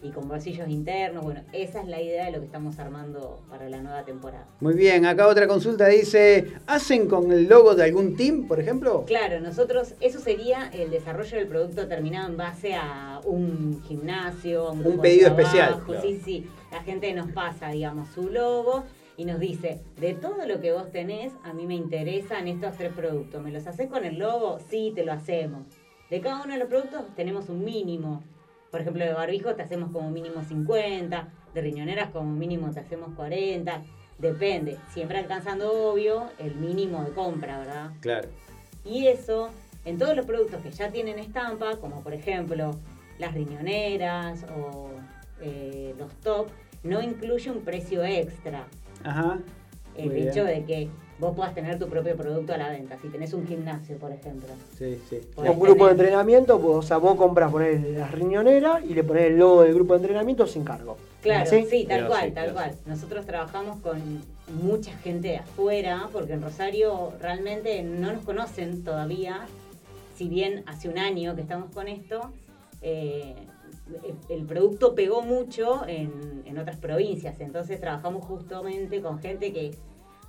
[0.00, 1.24] y con bolsillos internos.
[1.24, 4.46] Bueno, esa es la idea de lo que estamos armando para la nueva temporada.
[4.60, 9.04] Muy bien, acá otra consulta dice, ¿hacen con el logo de algún team, por ejemplo?
[9.06, 14.70] Claro, nosotros, eso sería el desarrollo del producto terminado en base a un gimnasio, a
[14.72, 15.40] un, de pedido trabajo.
[15.48, 16.00] especial, claro.
[16.02, 18.84] Sí, sí, la gente nos pasa, digamos, su logo
[19.18, 22.92] y nos dice, de todo lo que vos tenés, a mí me interesan estos tres
[22.92, 23.42] productos.
[23.42, 24.60] ¿Me los haces con el logo?
[24.70, 25.64] Sí, te lo hacemos.
[26.08, 28.22] De cada uno de los productos tenemos un mínimo.
[28.70, 33.12] Por ejemplo, de barbijos te hacemos como mínimo 50, de riñoneras como mínimo te hacemos
[33.16, 33.82] 40.
[34.18, 37.90] Depende, siempre alcanzando, obvio, el mínimo de compra, ¿verdad?
[38.00, 38.28] Claro.
[38.84, 39.50] Y eso,
[39.84, 42.78] en todos los productos que ya tienen estampa, como por ejemplo
[43.18, 44.90] las riñoneras o
[45.40, 46.50] eh, los top,
[46.84, 48.68] no incluye un precio extra.
[49.04, 49.38] Ajá.
[49.96, 50.46] El Muy hecho bien.
[50.46, 50.88] de que
[51.18, 52.96] vos puedas tener tu propio producto a la venta.
[53.02, 54.48] Si tenés un gimnasio, por ejemplo.
[54.76, 55.20] Sí, sí.
[55.34, 59.02] podés Un grupo de entrenamiento, pues, o sea, vos compras poner la riñonera y le
[59.02, 60.96] ponés el logo del grupo de entrenamiento sin cargo.
[61.22, 61.66] Claro, ¿Sí?
[61.68, 62.76] sí, tal cual, tal cual.
[62.86, 64.00] Nosotros trabajamos con
[64.62, 69.40] mucha gente de afuera, porque en Rosario realmente no nos conocen todavía.
[70.16, 72.30] Si bien hace un año que estamos con esto,
[72.82, 73.34] eh,
[74.28, 77.40] el, producto pegó mucho en, en otras provincias.
[77.40, 79.72] Entonces trabajamos justamente con gente que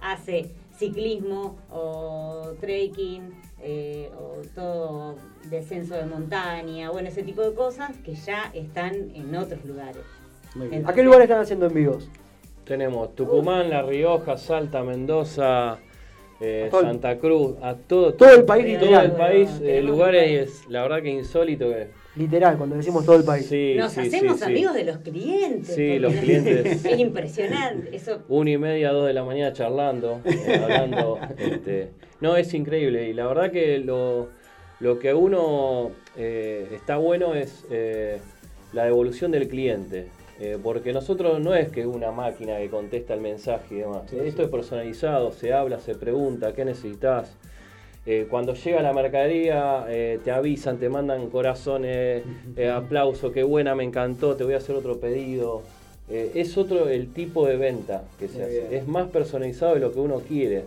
[0.02, 5.16] hace ciclismo o trekking eh, o todo
[5.50, 10.04] descenso de montaña, bueno, ese tipo de cosas que ya están en otros lugares.
[10.56, 10.88] Muy bien.
[10.88, 12.10] ¿A qué lugar están haciendo envíos?
[12.64, 15.80] Tenemos Tucumán, La Rioja, Salta, Mendoza,
[16.40, 19.82] eh, A todo el- Santa Cruz, a todo, Todo el país, todo el país, eh,
[19.82, 23.46] lugares, es, la verdad que insólito que Literal, cuando decimos todo el país.
[23.46, 24.52] sí, Nos sí, hacemos sí, sí.
[24.52, 25.76] amigos de los clientes.
[25.76, 26.86] Sí, los clientes.
[26.86, 27.96] Es impresionante.
[27.96, 31.20] Eso Una y media, dos de la mañana charlando, eh, hablando.
[31.38, 33.10] este, no, es increíble.
[33.10, 34.30] Y la verdad que lo,
[34.80, 38.20] lo que uno eh, está bueno es eh,
[38.74, 40.08] la devolución del cliente.
[40.42, 44.12] Eh, porque nosotros no es que una máquina que contesta el mensaje y demás.
[44.14, 47.36] Esto es personalizado, se habla, se pregunta, ¿qué necesitas?
[48.12, 52.24] Eh, cuando llega la mercadería, eh, te avisan, te mandan corazones,
[52.58, 55.62] eh, aplauso, qué buena, me encantó, te voy a hacer otro pedido.
[56.10, 58.60] Eh, es otro el tipo de venta que se Muy hace.
[58.62, 58.74] bien.
[58.82, 60.64] Es más personalizado de lo que uno quiere.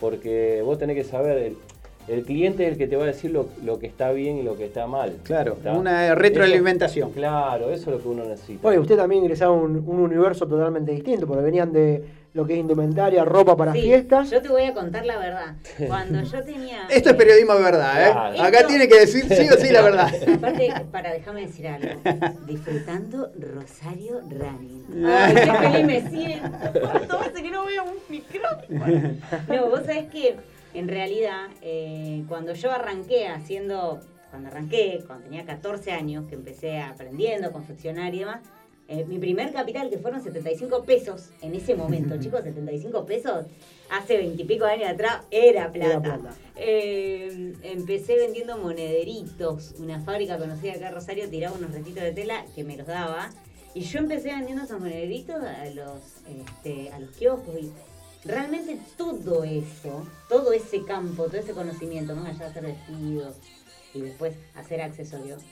[0.00, 1.56] Porque vos tenés que saber, el,
[2.08, 4.42] el cliente es el que te va a decir lo, lo que está bien y
[4.42, 5.12] lo que está mal.
[5.22, 5.74] Claro, ¿Está?
[5.74, 7.10] una retroalimentación.
[7.10, 8.62] Eso- claro, eso es lo que uno necesita.
[8.62, 12.46] Bueno, y usted también ingresaba a un, un universo totalmente distinto, porque venían de lo
[12.46, 14.30] que es indumentaria, ropa para Sí, fiestas.
[14.30, 15.56] Yo te voy a contar la verdad.
[15.88, 16.86] Cuando yo tenía.
[16.90, 18.12] Esto es periodismo de verdad, ¿eh?
[18.12, 18.42] Claro.
[18.42, 20.10] Acá Esto- tiene que decir sí o sí la verdad.
[20.34, 22.00] Aparte, para déjame decir algo.
[22.46, 25.04] Disfrutando Rosario Running.
[25.06, 26.50] Ay, qué feliz me siento.
[26.80, 29.16] ¿Cuánto hace que no veo un micrófono?
[29.48, 30.36] No, vos sabés que
[30.74, 34.00] en realidad, eh, cuando yo arranqué haciendo,
[34.30, 38.38] cuando arranqué, cuando tenía 14 años, que empecé aprendiendo a confeccionar y demás,
[38.90, 43.46] eh, mi primer capital, que fueron 75 pesos en ese momento, chicos, 75 pesos,
[43.88, 45.90] hace 20 y pico de años atrás, era plata.
[45.90, 46.34] Era plata.
[46.56, 49.76] Eh, empecé vendiendo monederitos.
[49.78, 53.30] Una fábrica conocida acá en Rosario tiraba unos restitos de tela que me los daba.
[53.74, 57.54] Y yo empecé vendiendo esos monederitos a los, este, a los kioscos.
[57.60, 57.70] Y
[58.24, 63.36] realmente todo eso, todo ese campo, todo ese conocimiento, más allá de hacer vestidos
[63.94, 65.42] y después hacer accesorios,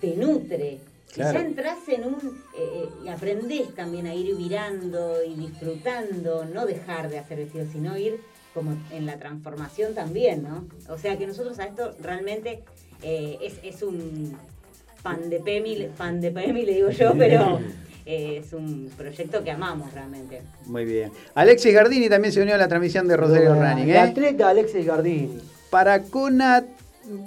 [0.00, 0.80] te nutre.
[1.14, 1.38] Claro.
[1.38, 2.14] Y ya entras en un.
[2.56, 7.68] eh, eh, y aprendés también a ir mirando y disfrutando, no dejar de hacer vestidos,
[7.72, 8.20] sino ir
[8.54, 10.66] como en la transformación también, ¿no?
[10.88, 12.62] O sea que nosotros a esto realmente
[13.02, 14.36] eh, es, es un
[15.02, 17.60] pan de Pemi, pan de Pemi le digo yo, pero
[18.06, 20.42] eh, es un proyecto que amamos realmente.
[20.66, 21.12] Muy bien.
[21.34, 23.98] Alexis Gardini también se unió a la transmisión de Rosario Running, El ¿eh?
[23.98, 25.38] atleta Alexis Gardini.
[25.70, 26.64] Para Cona.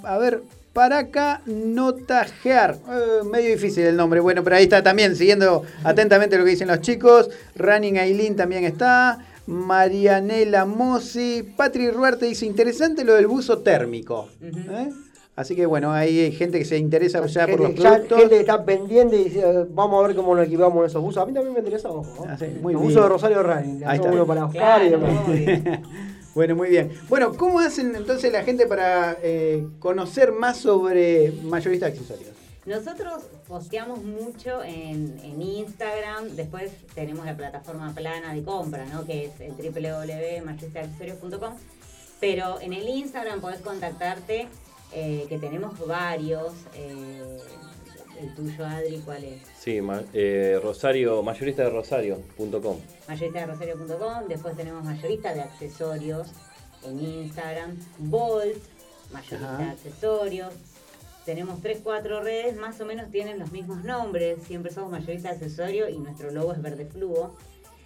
[0.04, 0.42] A ver.
[0.74, 2.74] Paraca Notajear.
[2.90, 4.18] Eh, medio difícil el nombre.
[4.20, 7.30] Bueno, pero ahí está también siguiendo atentamente lo que dicen los chicos.
[7.56, 9.18] Running Aileen también está.
[9.46, 11.42] Marianela Mossi.
[11.56, 14.28] Patri Ruarte dice: interesante lo del buzo térmico.
[14.42, 14.90] ¿eh?
[15.36, 18.18] Así que bueno, ahí hay gente que se interesa ya por los productos.
[18.18, 21.22] gente que está pendiente y dice, vamos a ver cómo nos equipamos en esos buzos.
[21.22, 22.24] A mí también me interesa, ojo.
[22.24, 22.32] ¿no?
[22.32, 22.94] Ah, sí, muy Los bien.
[22.94, 23.82] buzos de Rosario Running.
[23.84, 24.10] Ahí está.
[24.10, 25.80] uno para Oscar y Claro, demás.
[26.34, 26.92] Bueno, muy bien.
[27.08, 32.30] Bueno, ¿cómo hacen entonces la gente para eh, conocer más sobre mayorista de accesorios?
[32.66, 39.04] Nosotros posteamos mucho en, en Instagram, después tenemos la plataforma plana de compra, ¿no?
[39.04, 41.54] que es el www.majoristadeaccesorios.com,
[42.20, 44.48] pero en el Instagram podés contactarte,
[44.92, 46.54] eh, que tenemos varios.
[46.74, 47.38] eh,
[48.24, 49.42] el tuyo, Adri, ¿cuál es?
[49.58, 52.76] Sí, ma- eh, Rosario, mayorista de Rosario.com.
[53.08, 56.28] mayorista de rosario.com, después tenemos mayorista de accesorios
[56.84, 58.56] en Instagram, Bolt,
[59.12, 59.64] mayorista Ajá.
[59.64, 60.52] de accesorios.
[61.24, 65.34] Tenemos 3, 4 redes, más o menos tienen los mismos nombres, siempre somos mayorista de
[65.36, 67.34] accesorios y nuestro logo es verde fluo.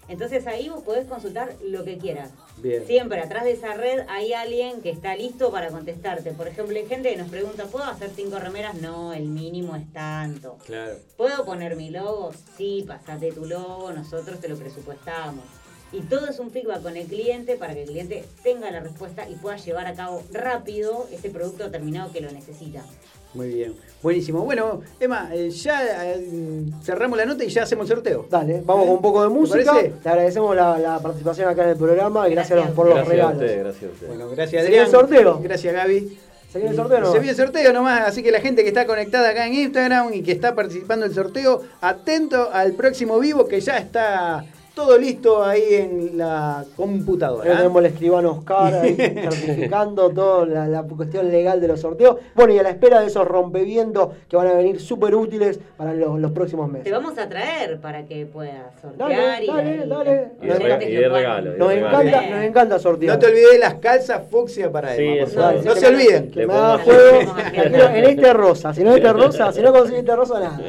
[0.08, 2.30] Entonces ahí vos podés consultar lo que quieras.
[2.56, 2.86] Bien.
[2.86, 6.32] Siempre atrás de esa red hay alguien que está listo para contestarte.
[6.32, 8.74] Por ejemplo, hay gente que nos pregunta, ¿puedo hacer cinco remeras?
[8.76, 10.58] No, el mínimo es tanto.
[10.64, 10.96] Claro.
[11.16, 12.32] ¿Puedo poner mi logo?
[12.56, 15.44] Sí, pasate tu logo, nosotros te lo presupuestamos.
[15.90, 19.28] Y todo es un feedback con el cliente para que el cliente tenga la respuesta
[19.28, 22.84] y pueda llevar a cabo rápido ese producto terminado que lo necesita.
[23.34, 23.74] Muy bien.
[24.02, 24.42] Buenísimo.
[24.44, 28.26] Bueno, Emma, eh, ya eh, cerramos la nota y ya hacemos el sorteo.
[28.30, 29.74] Dale, vamos con un poco de ¿Te música.
[30.02, 32.76] Te agradecemos la, la participación acá en el programa y gracias, Gracias.
[32.76, 33.42] por los Gracias a regalos.
[33.42, 34.08] ustedes, gracias a ustedes.
[34.16, 34.84] Bueno, gracias ¿Se viene Adrián.
[34.86, 35.40] el sorteo?
[35.42, 36.18] Gracias Gaby.
[36.52, 37.06] ¿Se viene el sorteo o no?
[37.12, 40.14] Se viene el sorteo nomás, así que la gente que está conectada acá en Instagram
[40.14, 44.44] y que está participando del sorteo, atento al próximo vivo que ya está
[44.78, 47.56] todo listo ahí en la computadora.
[47.56, 52.16] tenemos el escribano Oscar ahí certificando toda la, la cuestión legal de los sorteos.
[52.36, 55.94] Bueno, y a la espera de esos rompevientos que van a venir súper útiles para
[55.94, 56.92] los, los próximos Te meses.
[56.92, 60.28] vamos a traer para que puedas sortear Dale, y, dale, y- dale.
[60.40, 61.52] Y re- y de regalo.
[61.52, 62.00] de Nos regalo.
[62.00, 63.14] encanta, nos encanta sortear.
[63.14, 65.18] No te olvides las calzas fucsia para Sí, Emma.
[65.18, 65.40] por eso.
[65.40, 65.54] favor.
[65.56, 66.30] Dale, No se olviden.
[66.30, 67.34] Que me juego.
[67.52, 68.72] Quiero en este rosa.
[68.74, 70.60] Si no este rosa, si no conseguís este rosa, nada.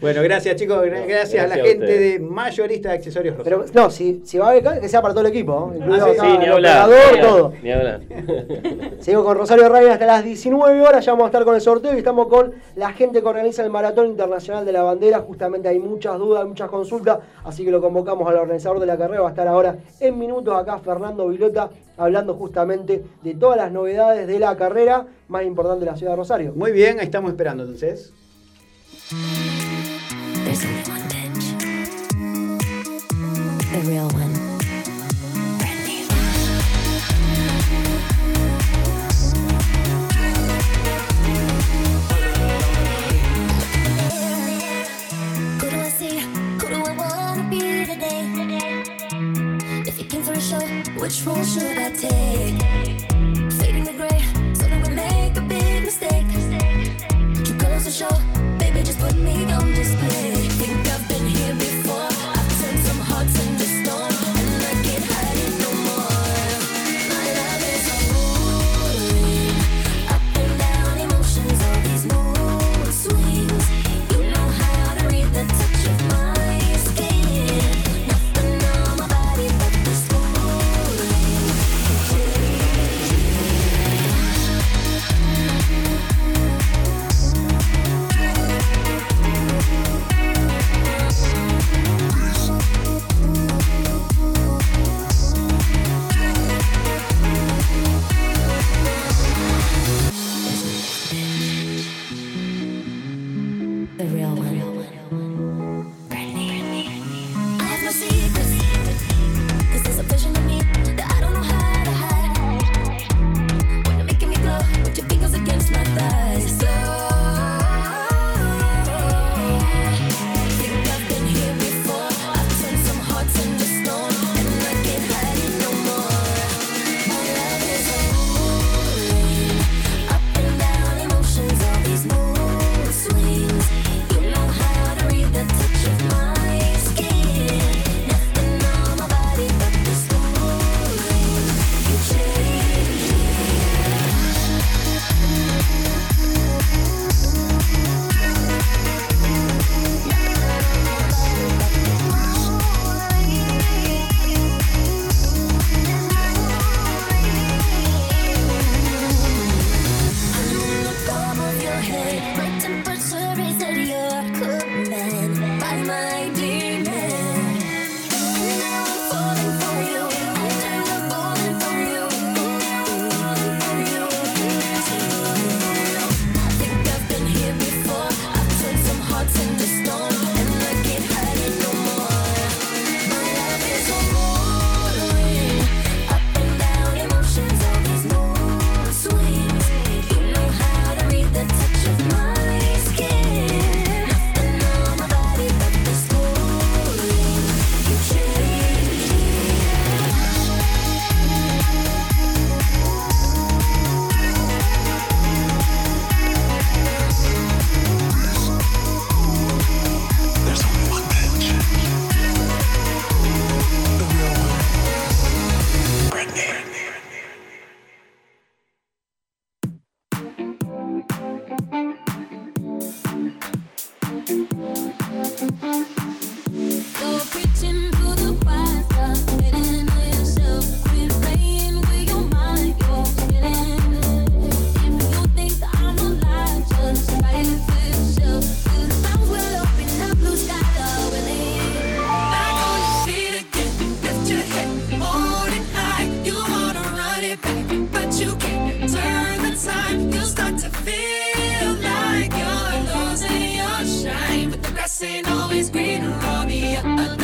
[0.00, 3.44] Bueno, gracias chicos, gra- gracias, a la a gente de Mayorista de Accesorios Rosa.
[3.50, 5.72] Pero no, si, si va a becar, que sea para todo el equipo.
[5.72, 5.76] ¿no?
[5.76, 6.86] Incluido sí, acá Sí, ni el hablar.
[6.88, 7.52] operador, ni todo.
[7.62, 8.00] Ni hablar.
[9.00, 11.94] Seguimos con Rosario Ryan hasta las 19 horas, ya vamos a estar con el sorteo
[11.94, 15.18] y estamos con la gente que organiza el Maratón Internacional de la Bandera.
[15.20, 19.22] Justamente hay muchas dudas, muchas consultas, así que lo convocamos al organizador de la carrera.
[19.22, 24.28] Va a estar ahora en minutos acá Fernando Vilota hablando justamente de todas las novedades
[24.28, 26.52] de la carrera más importante de la ciudad de Rosario.
[26.54, 28.12] Muy bien, ahí estamos esperando entonces.
[33.80, 34.58] For real one.
[50.98, 52.67] which role should I take?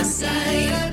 [0.05, 0.84] side.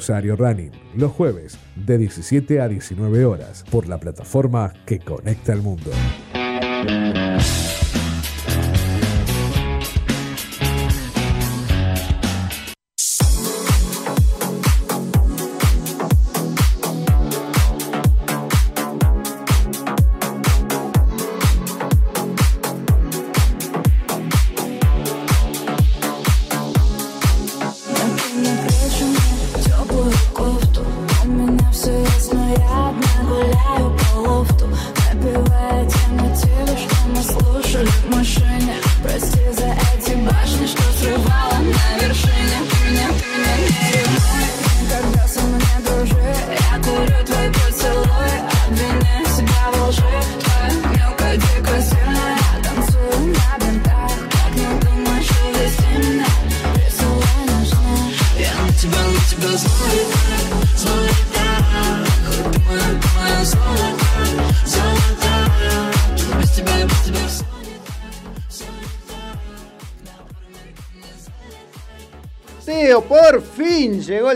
[0.00, 5.60] Rosario Running, los jueves de 17 a 19 horas, por la plataforma que conecta al
[5.60, 5.90] mundo.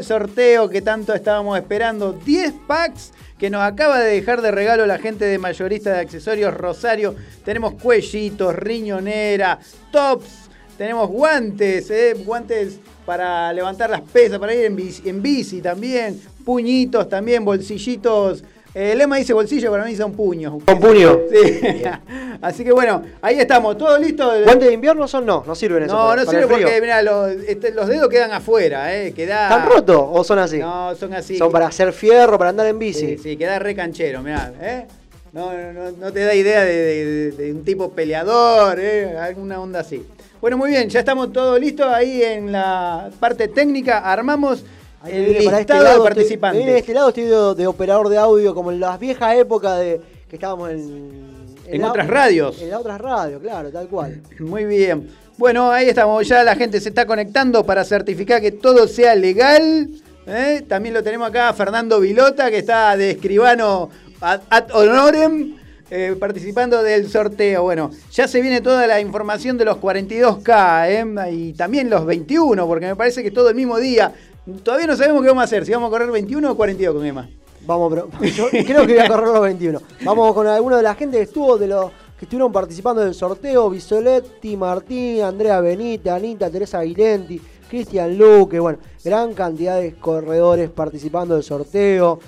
[0.05, 2.13] Sorteo que tanto estábamos esperando.
[2.13, 6.55] 10 packs que nos acaba de dejar de regalo la gente de mayorista de accesorios
[6.55, 7.15] Rosario.
[7.45, 9.59] Tenemos cuellitos, riñonera,
[9.91, 10.49] tops,
[10.79, 12.15] tenemos guantes, ¿eh?
[12.25, 18.45] guantes para levantar las pesas, para ir en en bici también, puñitos también, bolsillitos.
[18.75, 20.55] El lema dice bolsillo, para mí son puños.
[20.67, 21.21] Con puño.
[21.31, 21.61] Sí.
[22.43, 24.29] Así que bueno, ahí estamos, todo listo.
[24.45, 25.45] ¿Guantes de invierno son no?
[25.47, 25.93] No sirven eso.
[25.95, 26.67] No, para- no para sirve el frío.
[26.67, 29.45] porque mirá, los, este, los dedos quedan afuera, eh, queda...
[29.45, 30.59] ¿Están rotos o son así?
[30.59, 31.39] No, son así.
[31.39, 33.17] Son para hacer fierro, para andar en bici.
[33.17, 34.87] Sí, sí, queda re canchero, mirá, ¿eh?
[35.33, 35.51] No,
[35.99, 39.17] no, te da idea de, de- de un tipo peleador, ¿eh?
[39.19, 40.05] Alguna onda así.
[40.41, 43.99] Bueno, muy bien, ya estamos todos listos ahí en la parte técnica.
[44.01, 44.65] Armamos
[45.11, 46.59] el viene para este lado, de estoy- participantes.
[46.59, 49.79] viene de este lado estoy de, de operador de audio, como en las viejas épocas
[49.81, 51.35] de que estábamos en...
[51.67, 52.61] En la- otras radios.
[52.61, 54.21] En las otras radios, claro, tal cual.
[54.39, 55.09] Muy bien.
[55.37, 56.27] Bueno, ahí estamos.
[56.29, 59.89] Ya la gente se está conectando para certificar que todo sea legal.
[60.27, 60.63] ¿eh?
[60.69, 63.89] También lo tenemos acá a Fernando Vilota, que está de escribano
[64.21, 65.57] ad, ad honorem,
[65.91, 67.63] eh, participando del sorteo.
[67.65, 71.33] Bueno, ya se viene toda la información de los 42K ¿eh?
[71.33, 74.13] y también los 21, porque me parece que todo el mismo día.
[74.63, 77.07] Todavía no sabemos qué vamos a hacer, si vamos a correr 21 o 42 con
[77.07, 77.29] Emma.
[77.67, 78.09] Vamos, pero
[78.67, 79.81] creo que voy a correr los 21.
[80.05, 83.71] Vamos con alguno de la gente que estuvo, de los que estuvieron participando del sorteo,
[83.71, 87.41] Bisoletti, Martín, Andrea Benítez, Anita, Teresa Aguilenti,
[87.71, 92.21] Cristian Luque, bueno, gran cantidad de corredores participando del sorteo.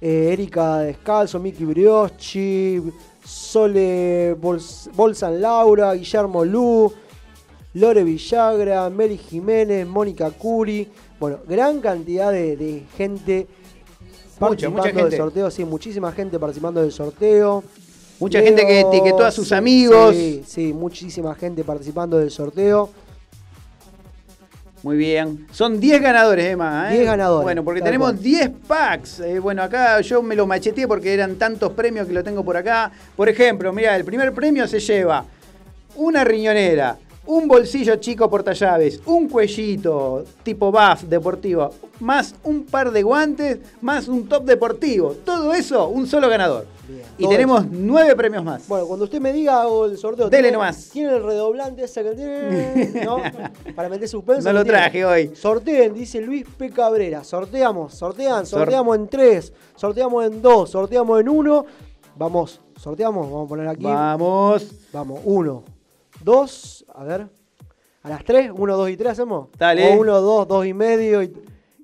[0.00, 2.80] Eh, Erika Descalzo, Miki Brioschi,
[3.24, 6.92] Sole Bols- Bolsan Laura, Guillermo Lu,
[7.74, 10.88] Lore Villagra, Meli Jiménez, Mónica Curi.
[11.20, 13.46] Bueno, gran cantidad de, de gente
[14.38, 15.04] participando mucha gente.
[15.04, 15.50] del sorteo.
[15.50, 17.64] Sí, muchísima gente participando del sorteo.
[18.20, 20.14] Mucha gente que etiquetó a sus amigos.
[20.14, 22.90] Sí, sí, muchísima gente participando del sorteo.
[24.82, 25.46] Muy bien.
[25.50, 26.88] Son 10 ganadores, Emma.
[26.92, 26.98] ¿eh?
[26.98, 28.22] 10 ganadores, Bueno, porque tenemos cual.
[28.22, 29.20] 10 packs.
[29.20, 32.56] Eh, bueno, acá yo me lo macheteé porque eran tantos premios que lo tengo por
[32.56, 32.90] acá.
[33.16, 35.24] Por ejemplo, mira, el primer premio se lleva
[35.96, 36.96] una riñonera,
[37.28, 44.08] un bolsillo chico portallaves, un cuellito tipo buff deportivo, más un par de guantes, más
[44.08, 45.12] un top deportivo.
[45.24, 46.66] Todo eso, un solo ganador.
[47.18, 48.66] Y Todo tenemos 9 premios más.
[48.66, 50.30] Bueno, cuando usted me diga hago el sorteo.
[50.30, 50.88] Dele ¿tiene- nomás.
[50.90, 53.18] Tiene el redoblante ese que tiene, ¿no?
[53.76, 54.48] Para meter suspenso.
[54.48, 54.78] No lo tiene.
[54.78, 55.36] traje hoy.
[55.36, 56.70] Sorteen, dice Luis P.
[56.70, 57.24] Cabrera.
[57.24, 61.66] Sorteamos, sortean, sorteamos en 3, sorteamos en 2, sorteamos en 1.
[62.16, 63.84] Vamos, sorteamos, vamos a poner aquí.
[63.84, 64.66] Vamos.
[64.92, 65.62] Vamos, 1,
[66.22, 67.26] 2, a ver.
[68.02, 69.48] A las 3, 1, 2 y 3 hacemos.
[69.58, 69.94] Dale.
[69.94, 71.32] O 1, 2, 2 y medio y,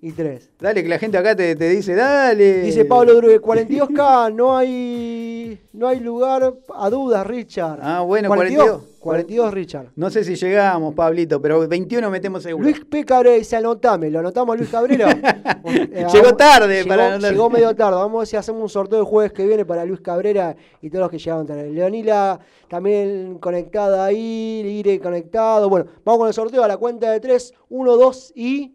[0.04, 0.50] y 3.
[0.60, 2.60] Dale, que la gente acá te, te dice, dale.
[2.60, 7.78] Dice Pablo Drube, 42K, no hay, no hay lugar a dudas, Richard.
[7.80, 8.64] Ah, bueno, 42.
[8.66, 8.94] 42.
[9.00, 9.86] 42, Richard.
[9.96, 12.64] No sé si llegamos, Pablito, pero 21 metemos seguro.
[12.64, 13.04] Luis P.
[13.04, 15.08] Cabrera dice, anotame, lo anotamos a Luis Cabrera.
[15.66, 17.32] Eh, Llegó tarde llegó, para anotar.
[17.32, 19.84] Llegó medio tarde, vamos a ver si hacemos un sorteo el jueves que viene para
[19.86, 21.70] Luis Cabrera y todos los que llegaron tarde.
[21.70, 25.70] Leonila también conectada ahí, Lire conectado.
[25.70, 28.74] Bueno, vamos con el sorteo a la cuenta de 3, 1, 2 y...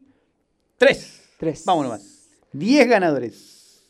[0.78, 1.19] 3.
[1.40, 1.64] 3.
[1.66, 2.30] Vamos nomás.
[2.52, 3.82] 10 ganadores.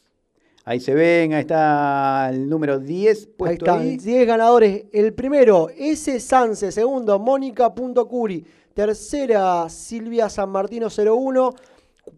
[0.64, 3.98] Ahí se ven, ahí está el número 10 Ahí puesto están, ahí.
[3.98, 4.86] 10 ganadores.
[4.94, 6.20] El primero, S.
[6.20, 6.72] Sanse.
[6.72, 8.46] Segundo, Mónica.curi.
[8.76, 11.56] Tercera, Silvia San Martino 01.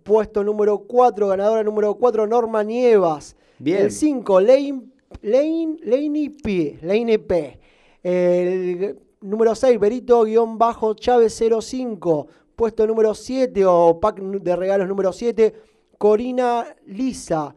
[0.04, 3.38] Puesto número 4, ganadora número 4, Norma Nievas.
[3.58, 3.84] Bien.
[3.84, 4.82] El 5, Lane,
[5.22, 6.78] Lane, Laney P.
[6.82, 7.60] Lane P.
[8.04, 12.28] El número 6, Berito-Chávez 05.
[12.62, 15.52] Puesto número 7 o pack de regalos número 7,
[15.98, 17.56] Corina Lisa.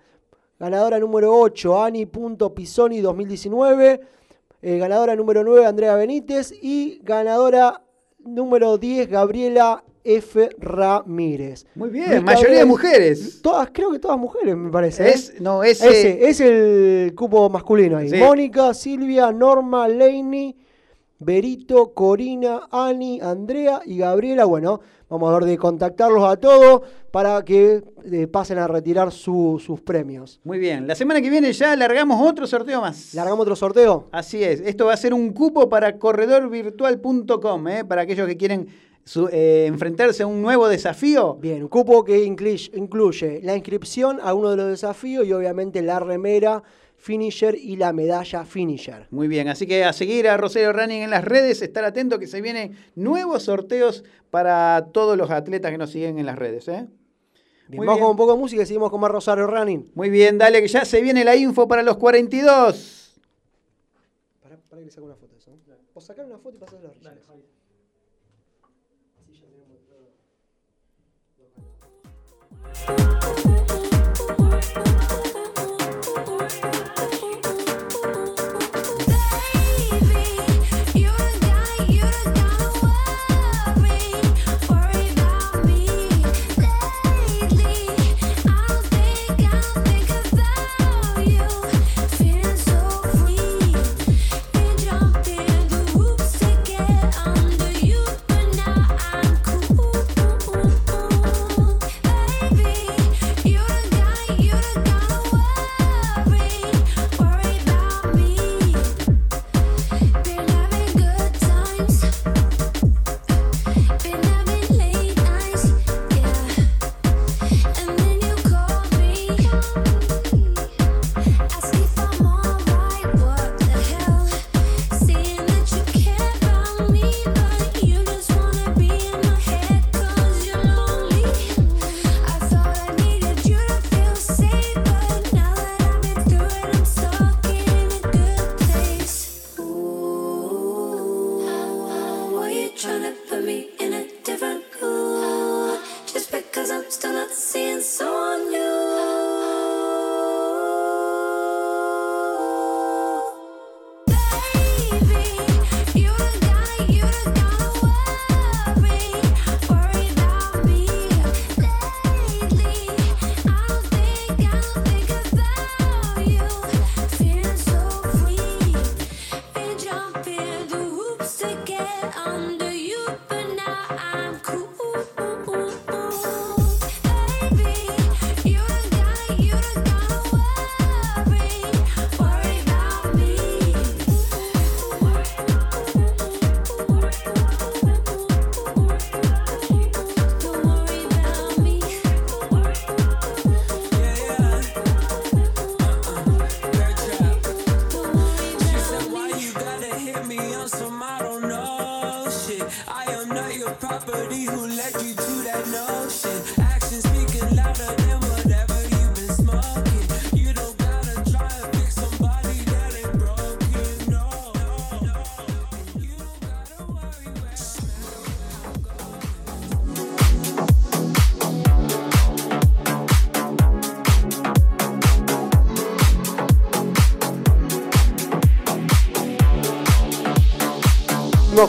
[0.59, 4.01] Ganadora número 8, Ani.Pisoni 2019.
[4.63, 6.55] Eh, ganadora número 9, Andrea Benítez.
[6.59, 7.83] Y ganadora
[8.21, 10.49] número 10, Gabriela F.
[10.57, 11.67] Ramírez.
[11.75, 13.43] Muy bien, mayoría de mujeres.
[13.43, 15.11] Todas, creo que todas mujeres, me parece.
[15.11, 15.15] ¿eh?
[15.39, 18.09] No, ese, Ese es el cupo masculino ahí.
[18.09, 18.17] Sí.
[18.17, 20.57] Mónica, Silvia, Norma, Laney,
[21.19, 24.45] Berito, Corina, Ani, Andrea y Gabriela.
[24.45, 29.63] Bueno, vamos a ver de contactarlos a todos para que eh, pasen a retirar su-
[29.65, 30.41] sus premios.
[30.45, 33.15] Muy bien, la semana que viene ya largamos otro sorteo más.
[33.15, 34.09] ¿Largamos otro sorteo?
[34.13, 37.85] Así es, esto va a ser un cupo para corredorvirtual.com, ¿eh?
[37.85, 38.67] para aquellos que quieren
[39.05, 41.35] su- eh, enfrentarse a un nuevo desafío.
[41.41, 45.83] Bien, un cupo que incluye, incluye la inscripción a uno de los desafíos y obviamente
[45.83, 46.63] la remera
[47.05, 49.07] finisher y la medalla finisher.
[49.11, 52.27] Muy bien, así que a seguir a Rosario Running en las redes, estar atento que
[52.27, 56.67] se vienen nuevos sorteos para todos los atletas que nos siguen en las redes.
[56.69, 56.89] ¿eh?
[57.69, 58.05] Bien, Muy vamos bien.
[58.05, 59.93] con un poco de música y seguimos con más Rosario Running.
[59.95, 63.21] Muy bien, dale que ya se viene la info para los 42.
[64.43, 65.51] Para, para que le saque una foto de eso.
[65.93, 67.23] O sacar una foto y pasar los reyes.
[72.87, 73.84] Trying to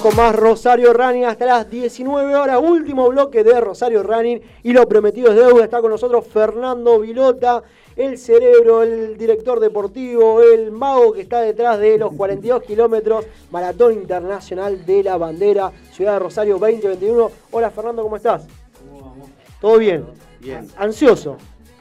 [0.05, 2.59] con más Rosario Running hasta las 19 horas.
[2.61, 4.39] Último bloque de Rosario Running.
[4.61, 5.63] Y lo prometido es deuda.
[5.63, 7.63] Está con nosotros Fernando Vilota,
[7.95, 13.93] el cerebro, el director deportivo, el mago que está detrás de los 42 kilómetros Maratón
[13.93, 17.31] Internacional de la Bandera, Ciudad de Rosario 2021.
[17.49, 18.45] Hola Fernando, ¿cómo estás?
[18.87, 19.29] ¿Cómo vamos?
[19.59, 20.05] ¿Todo bien?
[20.39, 20.67] Bien.
[20.77, 21.37] Ansioso.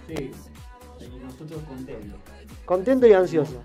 [0.08, 0.30] Sí,
[0.98, 2.18] y nosotros contentos.
[2.64, 3.60] Contento y ansioso.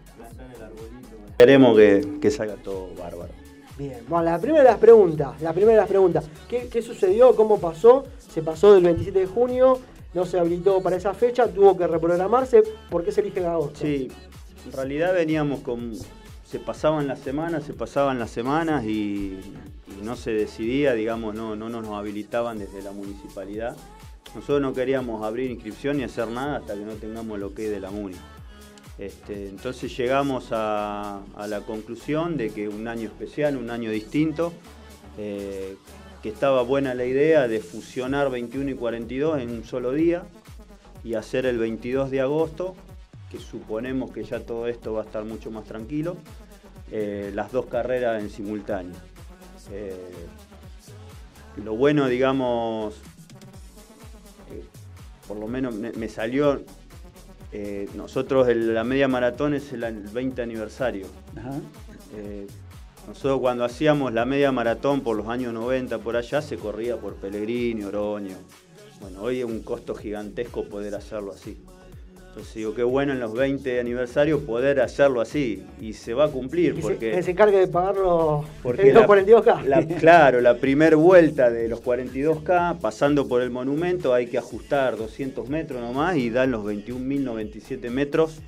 [1.30, 3.29] Esperemos que, que salga todo bárbaro.
[3.80, 7.34] Bien, bueno, la primera de las preguntas, la primera de las preguntas, ¿qué, sucedió?
[7.34, 8.04] ¿Cómo pasó?
[8.18, 9.80] Se pasó del 27 de junio,
[10.14, 13.80] no se habilitó para esa fecha, tuvo que reprogramarse, ¿por qué se elige agosto?
[13.80, 14.12] Sí,
[14.66, 15.94] en realidad veníamos con.
[16.44, 19.40] Se pasaban las semanas, se pasaban las semanas y,
[20.04, 23.78] no se decidía, digamos, no, no nos habilitaban desde la municipalidad.
[24.36, 27.80] Nosotros no queríamos abrir inscripción ni hacer nada hasta que no tengamos lo que de
[27.80, 28.18] la MUNI.
[29.00, 34.52] Este, entonces llegamos a, la conclusión de que un año especial, un año distinto,
[35.18, 35.78] eh,
[36.22, 40.24] que estaba buena la idea de fusionar 21 y 42 en un solo día
[41.06, 42.76] y hacer el 22 de agosto,
[43.32, 46.18] que suponemos que ya todo esto va a estar mucho más tranquilo,
[46.92, 48.96] eh, las dos carreras en simultáneo.
[49.72, 49.96] Eh,
[51.64, 52.96] lo bueno, digamos,
[55.26, 56.64] por lo menos me, me salió,
[57.52, 61.08] eh, nosotros el- la media maratón es el, el 20 aniversario.
[62.16, 62.48] Eh,
[63.08, 67.16] Nosotros cuando hacíamos la media maratón por los años 90 por allá, se corría por
[67.16, 68.36] Pellegrini, Oroño.
[69.02, 71.58] Bueno, hoy es un costo gigantesco poder hacerlo así.
[72.30, 75.64] Entonces digo, qué bueno en los 20 aniversarios poder hacerlo así.
[75.82, 77.12] Y se va a cumplir Que se, porque...
[77.12, 79.64] que se encargue de pagarlo Porque la- 42K.
[79.66, 84.96] la- claro, la primer vuelta de los 42K, pasando por el monumento, hay que ajustar
[84.96, 88.40] 200 metros nomás y dan los 21.097 metros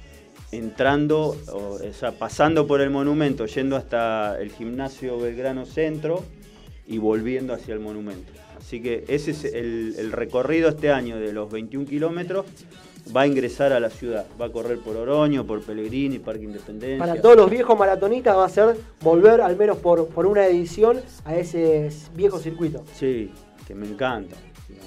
[0.51, 6.23] entrando, o, o sea, pasando por el monumento, yendo hasta el gimnasio Belgrano Centro
[6.85, 8.31] y volviendo hacia el monumento.
[8.57, 12.45] Así que ese es el, el recorrido este año de los 21 kilómetros.
[13.15, 16.99] Va a ingresar a la ciudad, va a correr por Oroño, por Pellegrini, Parque Independencia.
[17.05, 21.01] Para todos los viejos maratonistas va a ser volver al menos por, por una edición
[21.25, 22.83] a ese viejo circuito.
[22.93, 23.31] Sí,
[23.67, 24.35] que me encanta.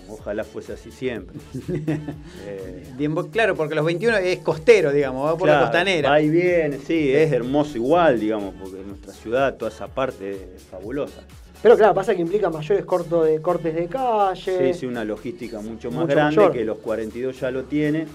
[0.09, 1.36] Ojalá fuese así siempre.
[2.47, 6.11] Eh, Bien, claro, porque los 21 es costero, digamos, va por la costanera.
[6.11, 10.62] Va y viene, sí, es hermoso igual, digamos, porque nuestra ciudad, toda esa parte es
[10.62, 11.23] fabulosa.
[11.65, 14.74] Pero claro, pasa que implica mayores cortos de, cortes de calle.
[14.74, 16.53] Sí, sí, una logística mucho más Mucho grande mayor.
[16.53, 18.07] que los 42 ya lo tiene.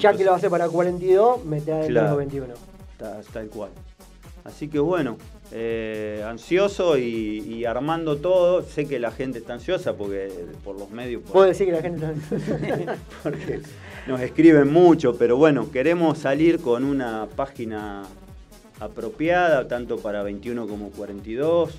[0.00, 2.16] Ya que lo hace para 42, mete a Claro.
[2.16, 2.54] 21.
[2.96, 3.68] Ta- Tal cual.
[4.44, 5.18] Así que bueno,
[5.52, 8.62] eh, ansioso y, y armando todo.
[8.62, 10.30] Sé que la gente está ansiosa porque
[10.64, 11.20] por los medios.
[11.20, 12.92] por- Puedo decir que la gente no-
[13.22, 13.60] porque
[14.06, 18.04] nos escriben mucho, pero bueno, queremos salir con una página
[18.80, 21.70] apropiada, tanto para 21 como 42,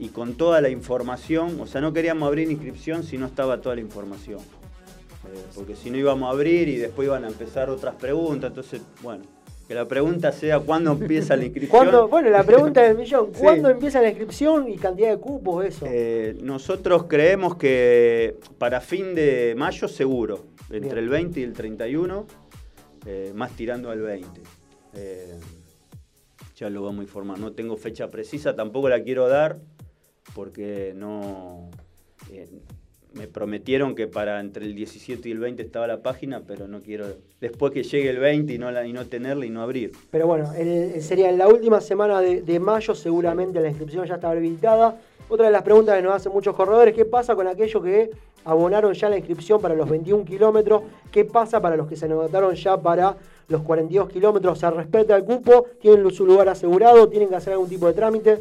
[0.00, 1.60] y con toda la información.
[1.60, 4.38] O sea, no queríamos abrir inscripción si no estaba toda la información.
[4.40, 8.48] Eh, porque si no íbamos a abrir y después iban a empezar otras preguntas.
[8.48, 9.22] Entonces, bueno,
[9.68, 11.78] que la pregunta sea cuándo empieza la inscripción.
[11.84, 13.40] ¿Cuándo- bueno, la pregunta del millón, Sí.
[13.42, 15.84] ¿cuándo empieza la inscripción y cantidad de cupos, eso?
[15.88, 20.98] Eh, nosotros creemos que para fin de mayo seguro, entre Bien.
[20.98, 22.26] el 20 y el 31,
[23.04, 24.40] eh, más tirando al 20.
[24.94, 25.36] Eh,
[26.56, 27.38] ya lo vamos a informar.
[27.38, 29.58] No tengo fecha precisa, tampoco la quiero dar
[30.34, 31.68] porque no...
[32.30, 32.48] eh,
[33.12, 36.80] me prometieron que para entre el 17 y el 20 estaba la página, pero no
[36.80, 37.06] quiero
[37.40, 39.92] después que llegue el 20 y no, tenerla y no abrir.
[40.10, 40.52] Pero bueno,
[41.00, 44.96] sería en la última semana de, de mayo, seguramente la inscripción ya está habilitada.
[45.28, 48.10] Otra de las preguntas que nos hacen muchos corredores, ¿qué pasa con aquellos que
[48.44, 50.82] abonaron ya la inscripción para los 21 kilómetros?
[51.10, 53.16] ¿Qué pasa para los que se anotaron ya para
[53.48, 54.58] los 42 kilómetros?
[54.58, 55.66] ¿Se respeta el cupo?
[55.80, 57.08] ¿Tienen su lugar asegurado?
[57.08, 58.38] ¿Tienen que hacer algún tipo de trámite?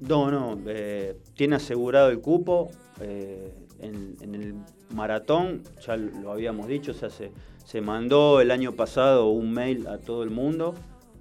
[0.00, 2.70] No, no, eh, tiene asegurado el cupo.
[3.00, 4.54] eh, en, en el
[4.94, 7.32] maratón, ya lo habíamos dicho, o sea, se,
[7.64, 10.74] se mandó el año pasado un mail a todo el mundo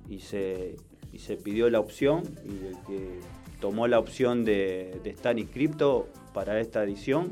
[0.09, 0.75] y se,
[1.13, 3.19] y se pidió la opción y el que
[3.61, 7.31] tomó la opción de, de estar inscripto para esta edición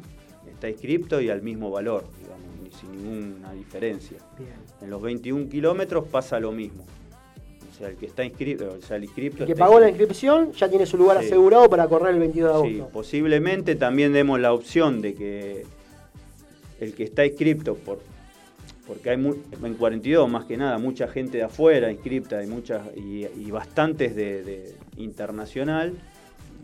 [0.49, 4.17] está inscripto y al mismo valor, digamos, sin ninguna diferencia.
[4.81, 6.85] En los 21 kilómetros pasa lo mismo.
[7.77, 10.51] O sea, el que está inscrito, o sea, el inscripto El que pagó la inscripción
[10.53, 11.27] ya tiene su lugar Sí.
[11.27, 12.93] asegurado para correr el 22 de Sí, agosto.
[12.93, 15.63] posiblemente también demos la opción de que
[16.79, 17.99] el que está inscripto por
[18.87, 19.15] porque hay
[19.63, 24.15] en 42 más que nada mucha gente de afuera inscripta y muchas y, y bastantes
[24.15, 25.93] de, de internacional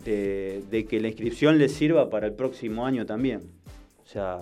[0.04, 3.40] de, de que la inscripción les sirva para el próximo año también.
[4.04, 4.40] O sea,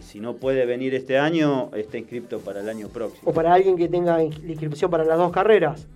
[0.00, 3.22] si no puede venir este año, está inscripto para el año próximo.
[3.30, 5.86] O para alguien que tenga inscripción para las dos carreras.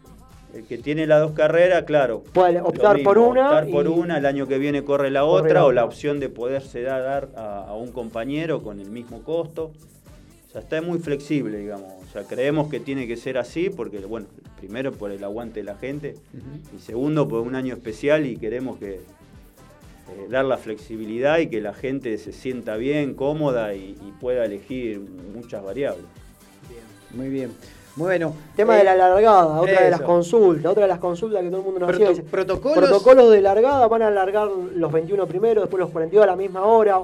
[0.54, 2.24] El que tiene las dos carreras, claro.
[2.32, 5.64] Puede optar por una Optar por y- una, el año que viene corre la otra,
[5.66, 9.72] o la opción de poderse da- dar a, a un compañero con el mismo costo.
[10.48, 11.92] O sea, está muy flexible, digamos.
[12.02, 14.26] O sea, creemos que tiene que ser así porque, bueno,
[14.58, 16.14] primero por el aguante de la gente
[16.74, 19.00] y segundo por un año especial y queremos que
[20.10, 24.44] eh, dar la flexibilidad y que la gente se sienta bien, cómoda y, y pueda
[24.44, 25.00] elegir
[25.34, 26.04] muchas variables.
[27.14, 27.52] Muy bien.
[27.96, 28.32] Bueno.
[28.54, 31.58] Tema eh, de la largada, otra de las consultas, otra de las consultas que todo
[31.58, 32.24] el mundo nos Proto- hacía.
[32.24, 36.36] protocolos- Protocolos de largada, van a alargar los 21 primero, después los 42 a la
[36.36, 36.98] misma hora.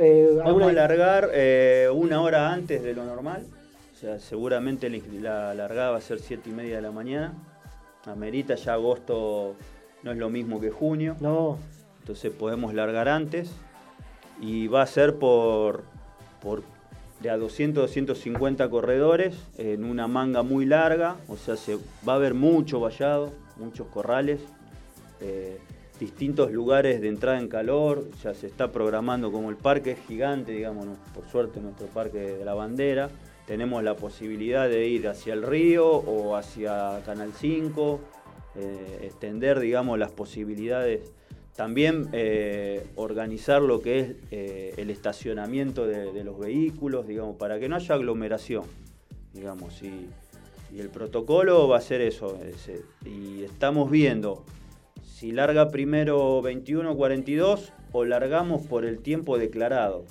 [0.00, 3.46] eh, Vamos alguna- a alargar eh, una hora antes de lo normal.
[3.94, 7.32] O sea, seguramente la, la largada va a ser 7 y media de la mañana.
[8.04, 9.54] Amerita ya agosto
[10.02, 11.16] no es lo mismo que junio.
[11.20, 11.56] No.
[12.04, 13.50] Entonces podemos largar antes.
[14.38, 15.84] Y va a ser por,
[17.20, 21.16] de a 200, 250 corredores en una manga muy larga.
[21.28, 24.40] O sea, se, va a haber mucho vallado, muchos corrales.
[25.22, 25.58] eh,
[25.98, 30.50] distintos lugares de entrada en calor, ya se está programando como el parque es gigante,
[30.50, 33.10] digamos, por suerte nuestro parque de la bandera,
[33.46, 38.00] tenemos la posibilidad de ir hacia el río o hacia Canal 5,
[38.56, 41.12] eh, extender, digamos, las posibilidades.
[41.56, 47.60] También eh, organizar lo que es eh, el estacionamiento de, de los vehículos, digamos, para
[47.60, 48.64] que no haya aglomeración,
[49.32, 50.08] digamos, y,
[50.74, 52.38] y el protocolo va a ser eso.
[52.44, 52.82] ese.
[53.06, 54.44] y estamos viendo
[55.04, 60.04] si larga primero 21-42 o largamos por el tiempo declarado.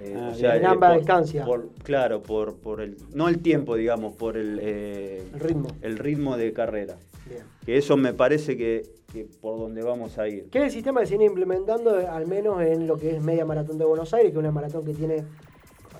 [0.00, 1.48] Eh, Ah, o sea, eh, Ambas distancias.
[1.82, 2.96] claro, por, por el.
[3.12, 5.68] No el tiempo, digamos, por el, eh, El ritmo.
[5.82, 6.96] el ritmo de carrera.
[7.28, 7.42] Bien.
[7.64, 8.82] Que eso me parece que,
[9.14, 10.48] que por donde vamos a ir.
[10.50, 13.44] ¿Qué es el sistema que se viene implementando, al menos en lo que es media
[13.44, 15.24] maratón de Buenos Aires, que es una maratón que tiene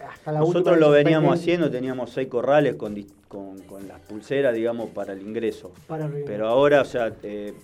[0.07, 4.01] hasta la última Nosotros lo veníamos 20, haciendo, teníamos seis corrales con, con, con las
[4.01, 5.73] pulseras, digamos, para el ingreso.
[5.87, 6.27] Para arriba.
[6.27, 7.55] Pero ahora, o sea, eh,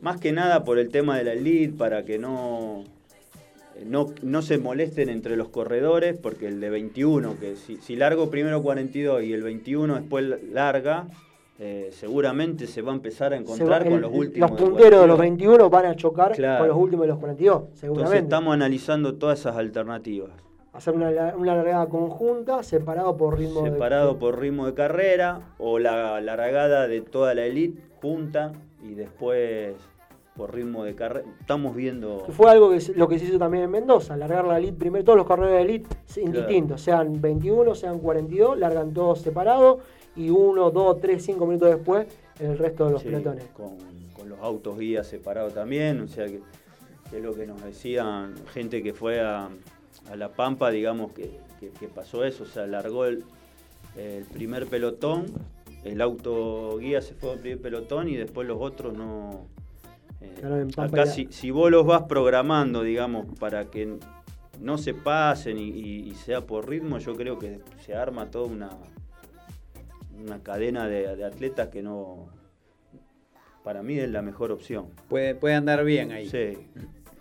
[0.00, 2.84] más que nada por el tema de la elite, para que no,
[3.84, 8.30] no, no se molesten entre los corredores, porque el de 21, que si, si largo
[8.30, 11.08] primero 42 y el 21 después larga,
[11.58, 14.50] eh, seguramente se va a empezar a encontrar va- con los últimos.
[14.50, 15.18] Los de punteros de los 42.
[15.18, 16.58] 21 van a chocar Claro.
[16.60, 18.18] con los últimos de los 42, Entonces seguramente.
[18.18, 20.30] estamos analizando todas esas alternativas.
[20.74, 25.78] Hacer una, una largada conjunta, separado por ritmo de- separado por ritmo de carrera o
[25.78, 28.52] la largada de toda la elite junta
[28.82, 29.74] y después
[30.36, 31.26] por ritmo de carrera.
[31.40, 32.22] Estamos viendo.
[32.26, 35.02] Que fue algo que lo que se hizo también en Mendoza, largar la elite primero,
[35.02, 36.26] todos los corredores de elite Claro.
[36.28, 39.78] indistintos, sean 21, sean 42, largan todos separados
[40.16, 42.06] y uno, dos, tres, cinco minutos después
[42.40, 43.44] el resto de los Sí, pelotones.
[43.54, 43.76] Con,
[44.14, 46.40] con los autos guías separados también, o sea que,
[47.10, 49.48] que es lo que nos decían gente que fue a,
[50.10, 51.30] a La Pampa, digamos que,
[51.60, 53.24] que- que pasó eso, o sea, largó el,
[53.96, 55.26] el primer pelotón,
[55.84, 59.46] el auto guía se fue al primer pelotón y después los otros no...
[60.20, 63.98] eh, acá si, si vos los vas programando, digamos, para que
[64.60, 68.46] no se pasen y, y- y sea por ritmo, yo creo que se arma toda
[68.46, 68.70] una,
[70.24, 72.28] una cadena de, de atletas que no,
[73.64, 74.86] para mí es la mejor opción.
[75.08, 76.28] Puede, puede andar bien ahí.
[76.28, 76.58] Sí.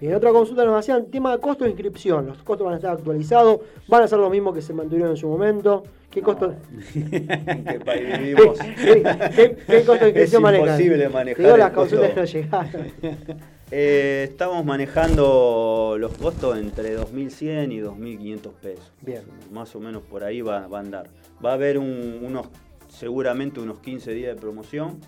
[0.02, 2.26] Y en otra consulta nos hacían tema de costo de inscripción.
[2.28, 5.18] Los costos van a estar actualizados, van a ser los mismos que se mantuvieron en
[5.18, 5.84] su momento.
[6.12, 6.54] ¿Qué costo?
[6.96, 8.60] ¿En qué país vivimos?
[8.60, 9.04] ¿Qué,
[9.36, 10.68] qué- qué costo de inscripción es manejan?
[10.68, 11.96] imposible manejar Digo, el las costo.
[11.98, 12.88] consultas no llegaron.
[13.72, 18.92] Eh, estamos manejando los costos entre 2.100 y 2.500 pesos.
[19.02, 19.24] Bien.
[19.52, 21.10] Más o menos por ahí va, va a andar.
[21.44, 22.48] Va a haber un- unos,
[22.96, 25.00] seguramente unos 15 días de promoción.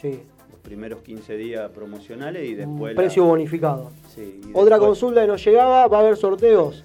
[0.00, 0.22] Sí.
[0.50, 2.78] Los primeros 15 días promocionales y después...
[2.80, 3.90] Un la- precio bonificado.
[4.14, 6.84] Sí, Otra después- consulta que nos llegaba, va a haber sorteos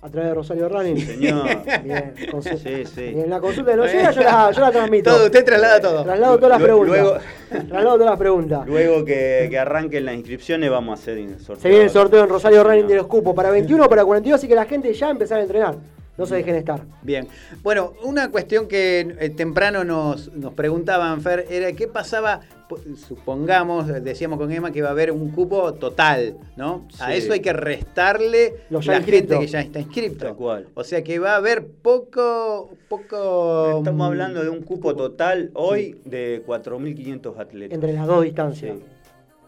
[0.00, 0.98] a través de Rosario Running.
[0.98, 1.46] Señor.
[1.84, 3.02] Bien, Sí, sí.
[3.14, 5.10] Bien, la consulta que nos llega yo la, yo la transmito.
[5.10, 6.02] Todo, usted traslada todo.
[6.04, 7.22] Traslado todas las Luego- preguntas.
[7.48, 8.66] Traslado todas las preguntas.
[8.66, 11.62] Luego que, que arranquen las inscripciones vamos a hacer el sorteo.
[11.62, 14.38] Se viene el sorteo en Rosario Running de los cupos para 21 o para 42,
[14.38, 15.76] así que la gente ya empezar a entrenar.
[16.18, 16.82] No se dejen estar.
[17.02, 17.28] Bien.
[17.62, 23.88] Bueno, una cuestión que eh, temprano nos, nos preguntaban, Fer, era qué pasaba, po- supongamos,
[23.88, 26.88] eh, decíamos con Emma que va a haber un cupo total, ¿no?
[26.98, 27.18] A Sí.
[27.18, 30.24] eso hay que restarle Los ya la gente que ya está inscripto.
[30.26, 30.68] Tal cual.
[30.74, 33.78] O sea que va a haber poco, poco...
[33.78, 37.74] Estamos mm, hablando de un cupo total hoy de 4.500 atletas.
[37.74, 38.76] Entre las dos distancias.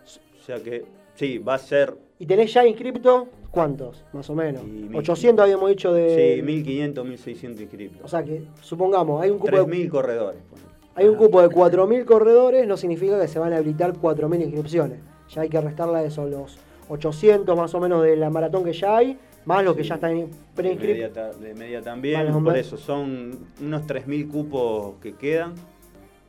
[0.05, 0.21] Sí.
[0.41, 0.85] O sea que
[1.17, 4.05] sí, va a ser ¿Y tenés ya inscripto cuántos?
[4.13, 4.63] Más o menos.
[4.95, 6.37] 800 habíamos dicho de.
[6.37, 8.05] sí, 1.500, 1.600 inscriptos.
[8.05, 10.41] O sea que, supongamos, hay un cupo de, 3.000 corredores.
[10.49, 10.69] ponele.
[10.95, 14.99] hay un cupo de 4.000 corredores, no significa que se van a habilitar 4.000 inscripciones.
[15.29, 16.59] Ya hay que restarle a eso los
[16.89, 20.15] 800 más o menos de la maratón que ya hay, más los que ya están
[20.17, 21.41] De preinscritos.
[21.41, 25.55] de media también, por eso son unos 3.000 cupos que quedan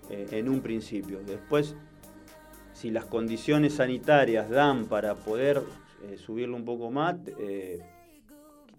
[0.09, 1.19] eh, en un principio.
[1.25, 1.75] Después,
[2.73, 5.63] si las condiciones sanitarias dan para poder
[6.09, 7.79] eh, subirlo un poco más, eh,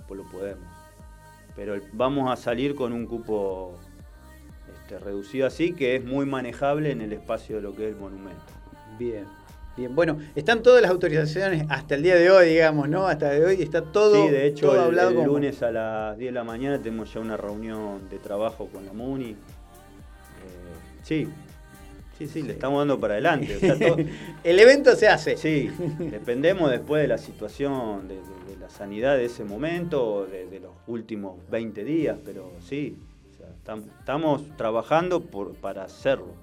[0.09, 0.65] pues lo podemos.
[1.55, 3.78] Pero vamos a salir con un cupo
[4.74, 8.01] este, reducido así, que es muy manejable en el espacio de lo que es el
[8.01, 8.43] monumento.
[8.99, 9.24] Bien.
[9.74, 13.07] Bien, bueno, están todas las autorizaciones hasta el día de hoy, digamos, ¿no?
[13.07, 15.70] Hasta de hoy está todo, sí, de hecho, todo el, hablado el como- lunes a
[15.73, 19.31] las 10 de la mañana tenemos ya una reunión de trabajo con la MUNI.
[19.31, 19.36] Eh,
[21.03, 21.27] sí,
[22.18, 23.56] sí, sí, le estamos dando para adelante.
[23.56, 23.97] o sea, todo-
[24.44, 25.36] El evento se hace.
[25.36, 28.20] sí, dependemos después de la situación, de, de-
[28.55, 32.97] de la sanidad de ese momento, de, de los últimos 20 días, pero sí,
[33.32, 36.34] o sea, tam- estamos trabajando por, para hacerlo.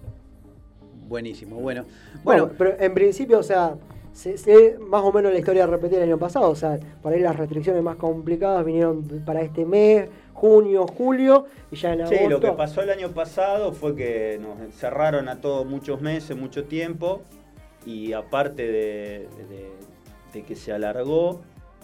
[1.08, 1.86] Buenísimo, bueno.
[2.24, 3.76] Bueno, Bueno, pero en principio, o sea,
[4.20, 6.50] sé, sé más o menos la historia repetida el año pasado.
[6.50, 11.76] O sea, por ahí las restricciones más complicadas vinieron para este mes, junio, julio, y
[11.78, 12.18] ya en agosto.
[12.24, 16.38] Sí, lo que pasó el año pasado fue que nos encerraron a todos muchos meses,
[16.38, 17.22] mucho tiempo,
[17.86, 19.70] y aparte de, de-
[20.34, 21.42] de que se alargó,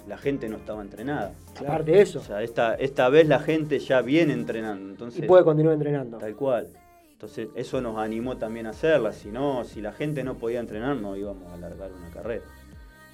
[0.08, 1.32] la gente no estaba entrenada.
[1.60, 2.20] Aparte de eso.
[2.20, 4.88] O sea, esta, esta vez la gente ya viene entrenando.
[4.92, 6.20] Entonces, y puede continuar entrenando.
[6.20, 6.68] Tal cual.
[7.16, 9.14] Entonces, eso nos animó también a hacerla.
[9.14, 12.44] Si no, si la gente no podía entrenar, no íbamos a alargar una carrera.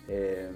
[0.07, 0.49] Eh,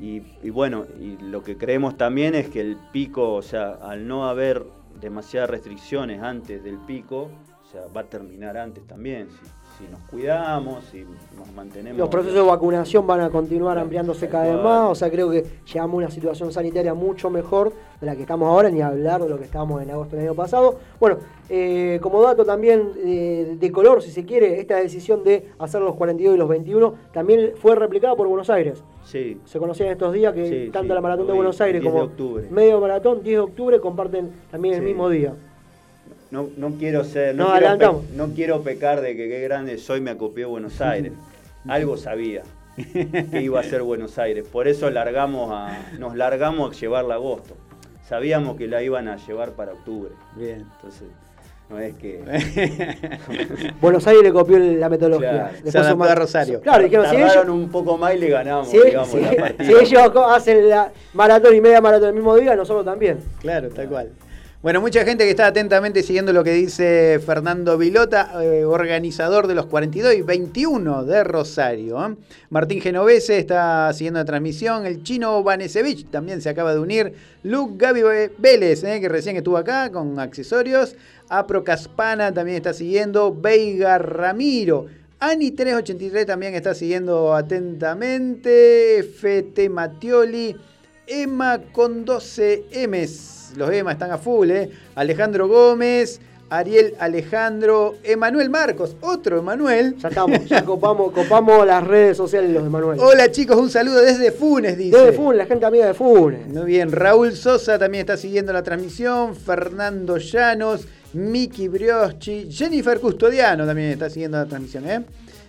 [0.00, 4.28] y, bueno, y lo que creemos también es que el pico, o sea, al no
[4.28, 4.64] haber
[5.00, 9.26] demasiadas restricciones antes del pico, o sea, va a terminar antes también.
[9.78, 11.04] Si nos cuidamos, si
[11.36, 11.98] nos mantenemos.
[11.98, 15.44] Los procesos de vacunación van a continuar ampliándose cada vez más, o sea, creo que
[15.72, 19.28] llegamos a una situación sanitaria mucho mejor de la que estamos ahora, ni hablar de
[19.28, 20.78] lo que estábamos en agosto del año pasado.
[20.98, 21.18] Bueno,
[21.48, 25.94] eh, como dato también eh, de color, si se quiere, esta decisión de hacer los
[25.94, 28.82] 42 y los 21 también fue replicada por Buenos Aires.
[29.04, 31.80] Sí, Se conocía en estos días que Sí, tanto sí, la maratón de Buenos Aires
[31.80, 32.46] 10 de como octubre.
[32.50, 35.34] medio maratón, 10 de octubre, comparten también el mismo día.
[36.30, 37.34] No, no quiero ser.
[37.34, 37.66] No, No, quiero
[38.02, 41.12] pe- no quiero pecar de que qué grande soy, me acopié Buenos Aires.
[41.68, 42.42] Algo sabía
[42.76, 44.46] que iba a ser Buenos Aires.
[44.50, 47.54] Por eso largamos a, nos largamos a llevarla a agosto.
[48.08, 50.12] Sabíamos que la iban a llevar para octubre.
[50.36, 50.64] Bien.
[50.76, 51.08] Entonces,
[51.68, 52.22] no es que.
[53.80, 55.50] Buenos Aires le copió la metodología.
[55.70, 56.14] Claro.
[56.14, 56.60] Rosario.
[56.60, 59.64] Claro, dijeron, si ellos, un poco más y le ganamos, si, digamos, si- la partida.
[59.66, 63.18] si ellos hacen la maratón y media maratón el mismo día, nosotros también.
[63.40, 64.08] Claro, tal cual.
[64.60, 69.54] Bueno, mucha gente que está atentamente siguiendo lo que dice Fernando Vilota, eh, organizador de
[69.54, 72.04] los 42 y 21 de Rosario.
[72.04, 72.16] ¿eh?
[72.50, 74.84] Martín Genovese está siguiendo la transmisión.
[74.84, 77.12] El chino Vanesevich también se acaba de unir.
[77.44, 78.02] Luke Gaby
[78.38, 80.96] Vélez, eh, que recién estuvo acá con accesorios.
[81.28, 83.32] Apro Caspana también está siguiendo.
[83.32, 84.86] Veiga Ramiro.
[85.20, 89.04] Ani383 también está siguiendo atentamente.
[89.04, 90.56] Fete Matioli.
[91.06, 93.37] Emma con 12 M's.
[93.56, 94.70] Los Emma están a full, ¿eh?
[94.94, 96.20] Alejandro Gómez,
[96.50, 99.96] Ariel Alejandro, Emanuel Marcos, otro Emanuel.
[99.98, 102.98] Ya estamos, ya copamos, copamos las redes sociales los de Manuel.
[103.00, 104.96] Hola chicos, un saludo desde Funes, dice.
[104.96, 106.46] Desde Funes, la gente amiga de Funes.
[106.48, 113.66] Muy bien, Raúl Sosa también está siguiendo la transmisión, Fernando Llanos, Miki Brioschi, Jennifer Custodiano
[113.66, 115.04] también está siguiendo la transmisión, ¿eh?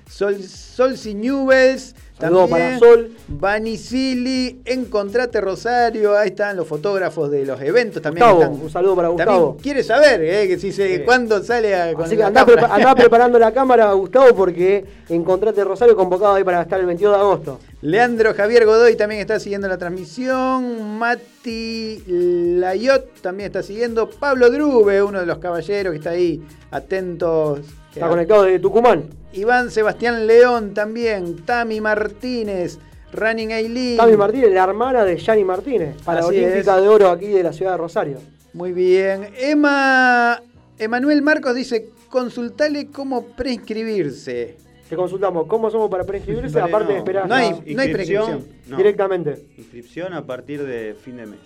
[0.10, 3.12] Sol, Solsi Newells, Saludos también, para Sol.
[3.28, 8.26] Vanicili, Encontrate Rosario, ahí están los fotógrafos de los eventos también.
[8.28, 9.58] Gustavo, están- un saludo para también Gustavo.
[9.62, 10.48] quiere saber, ¿eh?
[10.48, 12.68] Que si se, cuándo sale a, Así que andá, cámara.
[12.68, 17.14] prepa- andá preparando la cámara, Gustavo, porque encontrate Rosario convocado ahí para estar el 22
[17.16, 17.60] de agosto.
[17.82, 20.98] Leandro Javier Godoy también está siguiendo la transmisión.
[20.98, 24.10] Mati Layot también está siguiendo.
[24.10, 26.42] Pablo Drube, uno de los caballeros que está ahí
[26.72, 27.62] atentos.
[27.94, 29.06] Está conectado desde Tucumán.
[29.34, 31.38] Iván Sebastián León también.
[31.46, 32.80] Tami Martínez.
[33.12, 33.98] Running Aileen.
[33.98, 36.82] Tami Martínez, la hermana de Yanni Martínez, para Olímpica es.
[36.84, 38.18] de Oro aquí de la ciudad de Rosario.
[38.54, 39.30] Muy bien.
[39.40, 40.42] Emma.
[40.78, 44.58] Emanuel Marcos dice: consultale cómo preinscribirse.
[44.88, 46.60] Te consultamos, ¿cómo somos para preinscribirse?
[46.60, 48.44] Vale, Aparte de esperar No hay- no hay preinscripción.
[48.68, 48.78] no.
[48.78, 49.44] Directamente.
[49.58, 51.40] Inscripción a partir de fin de mes.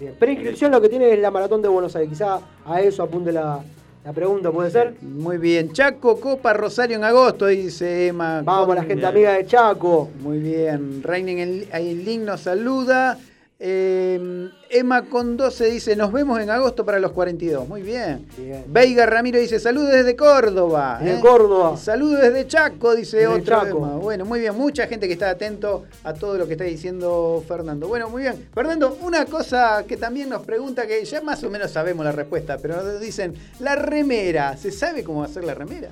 [0.00, 0.14] Bien.
[0.18, 2.10] Preinscripción lo que tiene es la maratón de Buenos Aires.
[2.10, 3.60] Quizá a eso apunte la,
[4.08, 4.94] la pregunta, ¿puede ser?
[5.02, 5.70] Muy bien.
[5.70, 8.40] Chaco, Copa, Rosario en agosto, dice Emma.
[8.42, 10.08] Vamos, la gente amiga de Chaco.
[10.22, 11.02] Muy bien.
[11.02, 13.18] Rainen Aileen nos saluda.
[13.60, 17.66] Eh, Emma con 12 dice, nos vemos en agosto para los 42.
[17.66, 18.28] Muy bien.
[18.36, 18.64] Bien.
[18.68, 20.98] Veiga Ramiro dice, saludos desde Córdoba.
[21.00, 21.20] Desde ¿eh?
[21.20, 21.76] Córdoba.
[21.76, 23.44] Saludos desde Chaco, dice Desde otro.
[23.44, 23.78] Chaco.
[23.78, 24.54] Bueno, muy bien.
[24.54, 27.88] Mucha gente que está atento a todo lo que está diciendo Fernando.
[27.88, 28.48] Bueno, muy bien.
[28.54, 32.58] Fernando, una cosa que también nos pregunta, que ya más o menos sabemos la respuesta,
[32.58, 35.88] pero nos dicen, la remera, ¿se sabe cómo hacer la remera?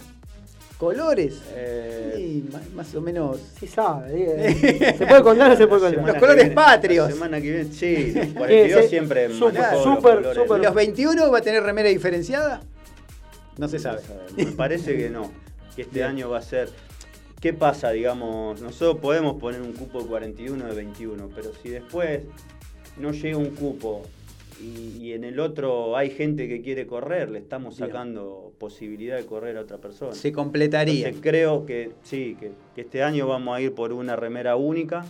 [0.78, 1.40] ¿Colores?
[1.54, 3.40] Eh, Sí, más o menos.
[3.58, 4.48] Sí sabe.
[4.50, 4.94] eh.
[4.98, 6.06] ¿Se puede contar o se puede contar?
[6.06, 7.08] Los colores viene- patrios.
[7.08, 8.88] La semana que viene, sí, los 42 sí.
[8.88, 9.38] siempre los.
[9.38, 12.60] ¿Y los 21 va a tener remera diferenciada?
[13.58, 14.00] No se sabe.
[14.36, 15.30] Me parece que no,
[15.74, 16.08] que este Bien.
[16.08, 16.68] año va a ser...
[17.40, 18.60] ¿Qué pasa, digamos?
[18.60, 22.20] Nosotros podemos poner un cupo de 41 de 21, pero si después
[22.98, 24.02] no llega un cupo
[24.60, 27.88] y, y en el otro hay gente que quiere correr, le estamos Bien.
[27.90, 30.12] sacando posibilidad de correr a otra persona.
[30.14, 31.08] Se completaría.
[31.08, 35.04] Entonces creo que sí, que, que este año vamos a ir por una remera única,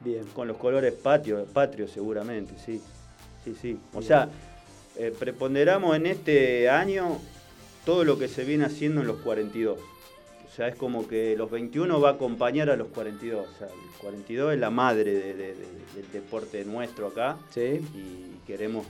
[0.00, 0.24] Bien.
[0.34, 2.80] con los colores patrios, patrios seguramente, sí.
[3.44, 3.78] Sí, sí.
[3.94, 4.28] O sea,
[4.98, 7.18] eh, preponderamos en este año
[7.84, 9.78] todo lo que se viene haciendo en los 42.
[9.78, 13.46] O sea, es como que los 21 va a acompañar a los 42.
[13.48, 15.54] O sea, el 42 es la madre de- de- de-
[15.96, 17.80] del deporte nuestro acá Sí.
[17.94, 18.86] y queremos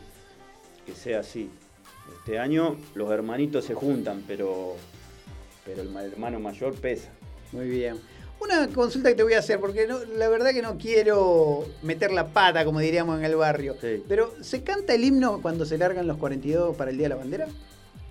[0.87, 1.51] que sea así.
[2.19, 4.75] Este año los hermanitos se juntan, pero,
[5.65, 7.11] pero el ma- hermano mayor pesa.
[7.53, 7.99] Muy bien.
[8.41, 12.11] Una consulta que te voy a hacer, porque no- la verdad que no quiero meter
[12.11, 13.77] la pata, como diríamos en el barrio.
[13.81, 14.03] Sí.
[14.09, 17.17] Pero, ¿se canta el himno cuando se largan los 42 para el Día de la
[17.17, 17.47] Bandera?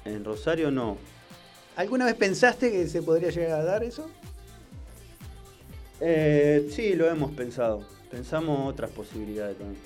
[0.06, 0.98] En Rosario no.
[1.76, 4.10] ¿Alguna vez pensaste que se podría llegar a dar eso?
[6.00, 7.84] Eh, sí, lo hemos pensado.
[8.10, 9.80] Pensamos otras posibilidades también.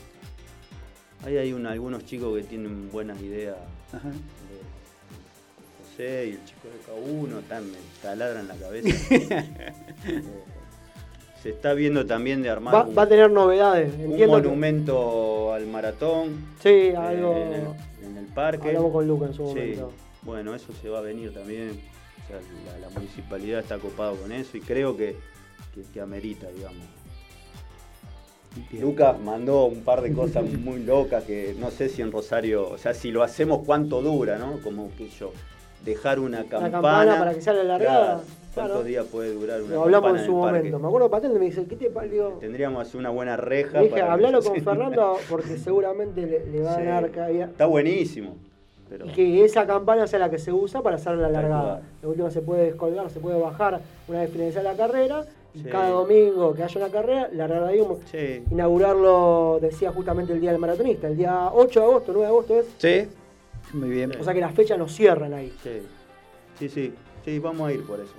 [1.26, 3.58] Ahí hay un- algunos chicos que tienen buenas ideas.
[3.92, 4.10] Ajá.
[4.10, 4.16] de
[5.92, 8.90] José y el chico de K1 están, me taladran la cabeza.
[10.08, 10.24] Eh,
[11.42, 13.94] se está viendo también de armar Va, un, va a tener novedades.
[13.98, 17.36] un que- monumento al maratón Sí, eh, algo.
[17.38, 17.64] en, el,
[18.12, 18.68] en el parque.
[18.70, 19.54] Hablamos con Luca en su Sí.
[19.54, 19.94] momento.
[20.24, 21.80] bueno, eso se va a venir también.
[22.24, 22.40] O sea,
[22.74, 25.16] la, la municipalidad está copado con eso y creo que,
[25.76, 26.84] que, que amerita, digamos.
[28.80, 32.78] Lucas mandó un par de cosas muy locas que no sé si en Rosario, o
[32.78, 34.60] sea, si lo hacemos, cuánto dura, ¿no?
[34.64, 35.32] Como que yo,
[35.84, 36.72] dejar una campana.
[36.72, 38.22] campana para que salga largada,
[38.54, 38.84] ¿Cuántos claro.
[38.88, 40.58] días puede durar una Lo hablamos en su parque?
[40.60, 40.80] momento.
[40.80, 42.38] Me acuerdo Patente me dice, ¿qué te parió?
[42.40, 43.80] Tendríamos una buena reja.
[43.80, 47.46] Le dije, para- hablalo con Fernando porque seguramente le, le va a dar cabida.
[47.46, 48.38] Está buenísimo.
[48.90, 51.82] Pero Y que esa campana sea la que se usa para hacer la largada.
[52.02, 55.26] De última se puede descolgar, se puede bajar una vez finalizada la carrera.
[55.56, 55.70] Sí.
[55.70, 57.82] cada domingo que haya una carrera, largarla ahí.
[58.12, 58.44] Sí.
[58.52, 62.60] Inaugurarlo, decía justamente el día del maratonista, el día 8 de agosto, 9 de agosto
[62.60, 62.66] es.
[62.78, 63.08] Sí,
[63.74, 64.12] muy bien.
[64.20, 65.54] O sea que las fechas nos cierran ahí.
[65.64, 65.82] Sí,
[66.60, 68.14] sí, sí, sí, vamos a ir por eso.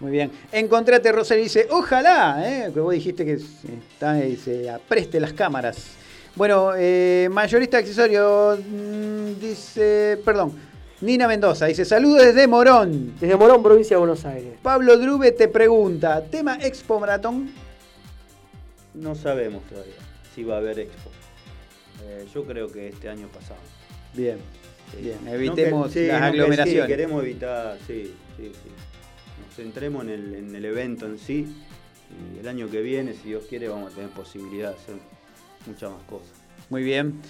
[0.00, 0.30] Muy bien.
[0.52, 2.70] Encontrate, Rosario, dice, ojalá, ¿eh?
[2.72, 5.96] que vos dijiste que está, y se apreste las cámaras.
[6.36, 10.52] Bueno, eh, mayorista accesorio, mm, dice, perdón,
[11.00, 13.14] Nina Mendoza, dice, saludos desde Morón.
[13.20, 14.54] Desde Morón, provincia de Buenos Aires.
[14.62, 17.50] Pablo Drube te pregunta, tema Expo Maratón.
[18.94, 19.94] No sabemos todavía
[20.34, 21.10] si va a haber expo.
[22.04, 23.60] Eh, yo creo que este año pasado.
[24.14, 24.38] Bien,
[24.92, 25.02] Sí.
[25.02, 28.70] bien, No evitemos que- sí, las no que sí, queremos evitar, sí, sí, sí.
[29.46, 31.46] Nos centremos en el, en el evento en sí.
[32.34, 34.94] Y el año que viene, si Dios quiere, vamos a tener posibilidad de hacer
[35.66, 36.28] muchas más cosas.
[36.70, 37.20] Muy bien.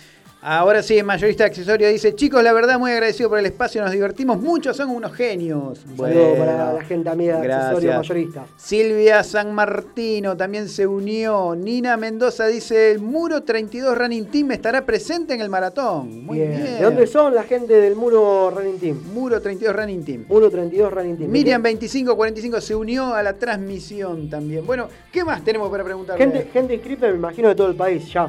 [0.47, 4.39] Ahora sí, mayorista accesorio dice, chicos, la verdad muy agradecido por el espacio, nos divertimos
[4.39, 5.81] mucho, son unos genios.
[5.89, 8.45] Un saludo para la gente amiga de accesorio mayorista.
[8.55, 11.55] Silvia San Martino también se unió.
[11.57, 16.27] Nina Mendoza dice, el Muro 32 Running Team estará presente en el maratón.
[16.27, 16.63] Muy bien.
[16.63, 19.03] ¿De dónde son la gente del Muro Running Team?
[19.15, 20.25] Muro 32 Running Team.
[20.29, 21.31] Muro 32 Running Team.
[21.31, 24.67] Miriam 2545 se unió a la transmisión también.
[24.67, 26.23] Bueno, ¿qué más tenemos para preguntarle?
[26.23, 28.29] Gente, gente inscrita, me imagino, de todo el país, ya.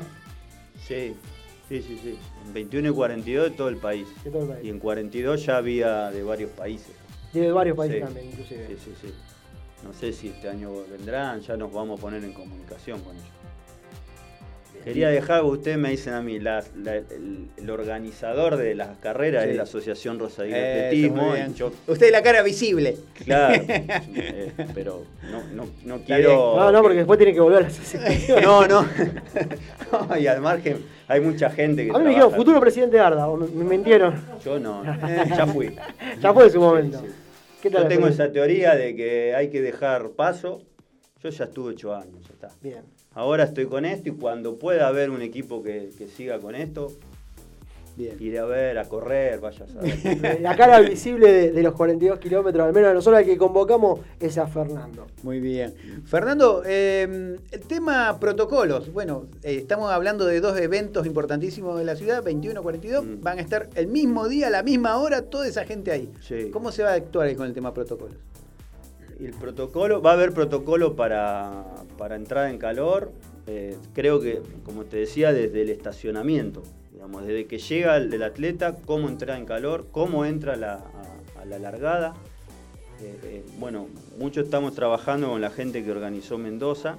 [0.87, 1.13] Sí,
[1.69, 2.17] sí, sí, sí.
[2.45, 4.07] En 21 y 42 de todo el país.
[4.23, 4.65] De todo el país.
[4.65, 6.95] Y en 42 ya había de varios países.
[7.33, 8.03] De varios países Sí.
[8.05, 8.67] también, inclusive.
[8.67, 9.13] Sí, sí, sí.
[9.83, 13.27] No sé si este año vendrán, ya nos vamos a poner en comunicación con ellos.
[14.85, 19.43] Quería dejar, ustedes me dicen a mí, la- la- el, el organizador de las carreras
[19.43, 19.49] Sí.
[19.49, 21.35] es la Asociación Rosario Eso, Atletismo.
[21.55, 22.95] yo- Usted la cara visible.
[23.25, 26.55] claro, eh, pero no, no, no quiero...
[26.55, 28.41] No, no, porque después tiene que volver a la asociación.
[28.43, 28.87] No, no.
[30.09, 33.01] No, y al margen hay mucha gente que A mí me dijeron, futuro presidente de
[33.03, 34.13] Arda, me, mintieron.
[34.43, 35.75] Yo no, ya fui.
[36.21, 36.99] Ya fue su momento.
[36.99, 37.13] Sí, sí.
[37.61, 40.61] ¿Qué tal Yo tengo esa teoría de que hay que dejar paso.
[41.23, 42.49] Yo ya estuve ocho años, ya está.
[42.61, 42.83] Bien.
[43.15, 46.91] Ahora estoy con esto y cuando pueda haber un equipo que, que siga con esto,
[47.95, 48.17] Bien.
[48.19, 50.39] iré a ver, a correr, vaya a saber.
[50.41, 54.01] La cara visible de, de los 42 kilómetros, al menos de nosotros, al que convocamos,
[54.19, 55.07] es a Fernando.
[55.23, 55.73] Muy bien.
[56.05, 58.91] Fernando, eh, el tema protocolos.
[58.91, 63.05] Bueno, eh, estamos hablando de dos eventos importantísimos de la ciudad, 21 42.
[63.05, 63.21] Mm.
[63.21, 66.11] Van a estar el mismo día, a la misma hora, toda esa gente ahí.
[66.19, 66.49] Sí.
[66.51, 68.17] ¿Cómo se va a actuar ahí con el tema protocolos?
[69.19, 71.63] El protocolo, va a haber protocolo para,
[71.97, 73.11] para entrada en calor,
[73.47, 78.23] eh, creo que, como te decía, desde el estacionamiento, digamos, desde que llega el, el
[78.23, 80.73] atleta, cómo entra en calor, cómo entra la-
[81.37, 82.13] a, a la largada.
[83.01, 83.87] Eh, eh, bueno,
[84.19, 86.95] mucho estamos trabajando con la gente que organizó Mendoza.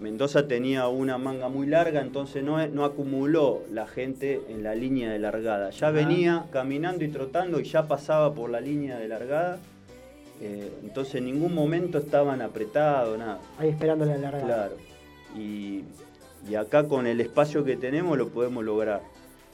[0.00, 5.10] Mendoza tenía una manga muy larga, entonces no, no acumuló la gente en la línea
[5.10, 5.68] de largada.
[5.70, 9.58] Ya venía caminando y trotando y ya pasaba por la línea de largada.
[10.44, 13.38] Eh, entonces en ningún momento estaban apretados, nada.
[13.58, 14.44] Ahí esperando la largada.
[14.44, 14.74] Claro.
[15.38, 15.84] Y,
[16.48, 19.02] y acá con el espacio que tenemos lo podemos lograr.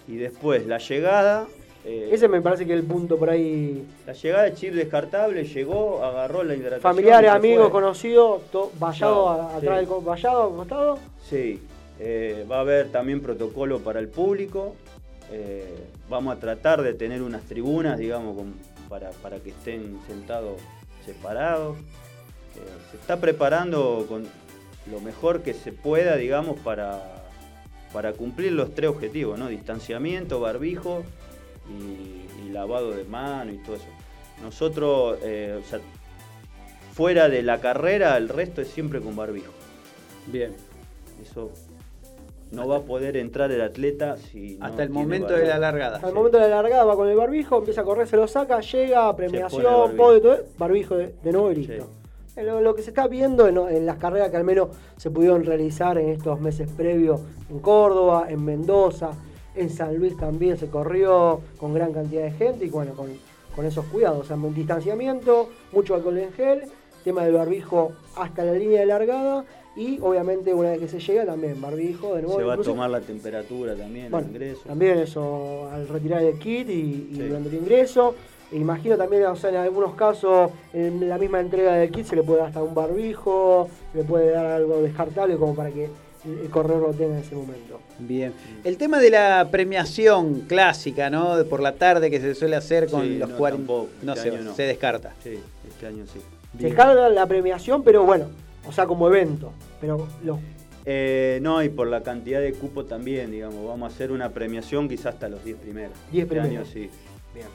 [0.07, 1.47] Y después la llegada.
[1.85, 3.85] eh, Ese me parece que es el punto por ahí.
[4.07, 6.81] La llegada de chip descartable llegó, agarró la hidratación.
[6.81, 8.41] Familiares, amigos, conocidos,
[8.81, 8.95] vallado
[9.27, 9.57] Chao, a- sí.
[9.67, 10.99] atrás del vallado, al costado.
[11.29, 11.61] Sí,
[12.01, 14.75] eh, va a haber también protocolo para el público.
[16.09, 18.55] vamos a tratar de tener unas tribunas, digamos, con-
[18.89, 20.55] para, para que estén sentados
[21.09, 21.79] separados.
[22.57, 22.61] Eh,
[22.91, 24.27] se está preparando con
[24.91, 27.25] lo mejor que se pueda, digamos, para,
[27.93, 29.49] para cumplir los tres objetivos, ¿no?
[29.49, 31.05] Distanciamiento, barbijo
[31.69, 33.87] y, y lavado de mano y todo eso.
[34.43, 35.81] Nosotros, eh, o sea,
[36.93, 39.53] fuera de la carrera, el resto es siempre con barbijo.
[40.27, 40.55] Bien.
[41.23, 41.51] Eso
[42.51, 45.43] no va a poder entrar el atleta si no Hasta el momento barbijo.
[45.47, 46.01] de la largada.
[46.03, 48.61] Al momento de la largada va con el barbijo, empieza a correr, se lo saca,
[48.61, 49.97] llega, premiación, barbijo.
[49.97, 51.89] podio, todo, barbijo de, de nuevo y listo.
[52.37, 55.11] Eh, Lo, lo que se está viendo en, en las carreras que al menos se
[55.11, 57.21] pudieron realizar en estos meses previos
[57.51, 59.11] en Córdoba, en Mendoza,
[59.57, 63.09] en San Luis también se corrió con gran cantidad de gente y bueno, con,
[63.57, 66.63] con esos cuidados, o sea, un distanciamiento, mucho alcohol en gel,
[67.03, 69.45] tema del barbijo hasta la línea de largada
[69.79, 72.39] Y obviamente una vez que se llega también barbijo, de nuevo.
[72.39, 74.61] Se va a tomar la temperatura también bueno, al ingreso.
[74.67, 77.23] También eso al retirar el kit y, y Sí.
[77.23, 78.15] durante el ingreso.
[78.51, 82.23] Imagino también, o sea, en algunos casos, en la misma entrega del kit se le
[82.23, 85.89] puede dar hasta un barbijo, se le puede dar algo descartable como para que
[86.25, 87.79] el corredor lo tenga en ese momento.
[88.01, 88.33] Bien.
[88.65, 91.37] El tema de la premiación clásica, ¿no?
[91.37, 93.59] De por la tarde que se suele hacer con Sí, los no, 40.
[93.67, 94.55] tampoco, No este se, no.
[94.55, 95.15] se descarta.
[95.23, 95.39] Sí,
[95.69, 96.19] este año sí.
[96.59, 98.27] Se carga la premiación, pero bueno,
[98.67, 99.53] o sea, como evento.
[99.81, 100.39] Pero los
[100.85, 103.67] Eh, no, y por la cantidad de cupo también, digamos.
[103.67, 105.93] Vamos a hacer una premiación quizás hasta los 10 primeros.
[106.13, 106.57] 10 Este primeros.
[106.57, 106.91] año sí.
[107.35, 107.47] Bien.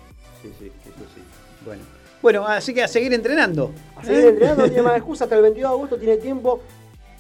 [0.42, 1.22] Sí, sí, eso sí.
[1.66, 1.82] Bueno.
[2.22, 3.72] Bueno, así que a seguir entrenando.
[3.98, 6.62] A seguir entrenando, no tiene más excusa, hasta el 22 de agosto tiene tiempo.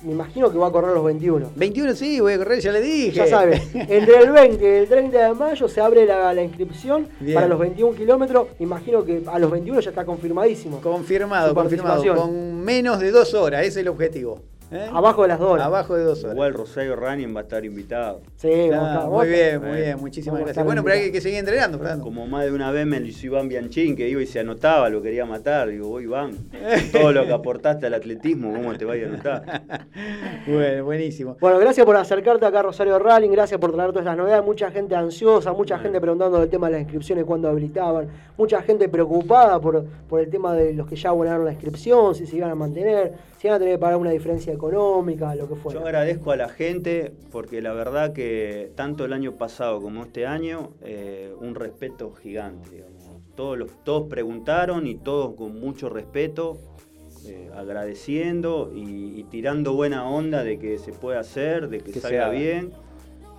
[0.03, 1.51] Me imagino que va a correr los 21.
[1.55, 3.11] 21 sí, voy a correr, ya le dije.
[3.11, 7.07] Ya sabe, entre el 20 y el 30 de mayo se abre la, la inscripción
[7.21, 7.35] Bien.
[7.35, 8.47] para los 21 kilómetros.
[8.59, 10.81] Imagino que a los 21 ya está confirmadísimo.
[10.81, 12.03] Confirmado, confirmado.
[12.15, 14.41] Con menos de dos horas, ese es el objetivo.
[14.73, 14.89] ¿Eh?
[14.91, 15.65] Abajo de las dos horas.
[15.65, 16.35] Abajo de dos horas.
[16.35, 18.21] Igual Rosario Running va a estar invitado.
[18.37, 18.69] Sí,
[19.09, 20.65] muy bien, muy bien, muchísimas gracias.
[20.65, 22.03] Bueno, pero hay que seguir entrenando, Fernando.
[22.03, 24.89] Como más de una vez me lo hizo Iván Bianchín, que iba y se anotaba,
[24.89, 25.69] lo quería matar.
[25.69, 26.31] Digo, vos Iván,
[26.91, 29.63] todo lo que aportaste al atletismo, ¿cómo te vaya a anotar?
[30.47, 31.37] Bueno, buenísimo.
[31.39, 34.43] Bueno, gracias por acercarte acá a Rosario Rally, gracias por traer todas estas novedades.
[34.43, 38.89] Mucha gente ansiosa, mucha gente preguntando del tema de las inscripciones, cuándo habilitaban, mucha gente
[38.89, 42.51] preocupada por, por el tema de los que ya abonaron la inscripción, si se iban
[42.51, 45.79] a mantener, si iban a tener que pagar una diferencia económica, lo que fuera.
[45.79, 50.25] Yo agradezco a la gente porque la verdad que tanto el año pasado como este
[50.25, 52.69] año, eh, un respeto gigante.
[52.69, 53.03] digamos.
[53.35, 56.57] Todos, los, todos preguntaron y todos con mucho respeto,
[57.25, 62.29] eh, agradeciendo y, y tirando buena onda de que se puede hacer, de que, salga
[62.29, 62.71] bien.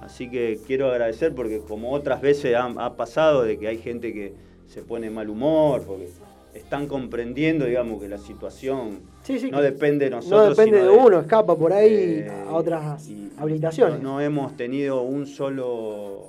[0.00, 4.12] Así que quiero agradecer porque como otras veces ha, ha pasado de que hay gente
[4.12, 4.34] que
[4.66, 6.08] se pone mal humor, porque
[6.54, 10.56] están comprendiendo, digamos, que la situación Sí, sí, no depende de no nosotros.
[10.56, 14.00] depende sino de uno, escapa por ahí eh, a otras habilitaciones.
[14.02, 16.28] No, no hemos tenido un solo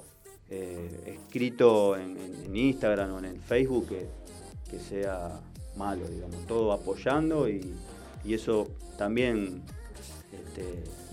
[0.49, 2.17] eh, escrito en,
[2.55, 4.05] Instagram o en el Facebook que,
[4.71, 5.39] que sea
[5.75, 7.73] malo, digamos, todo apoyando y,
[8.23, 9.61] y eso también
[10.31, 10.63] este,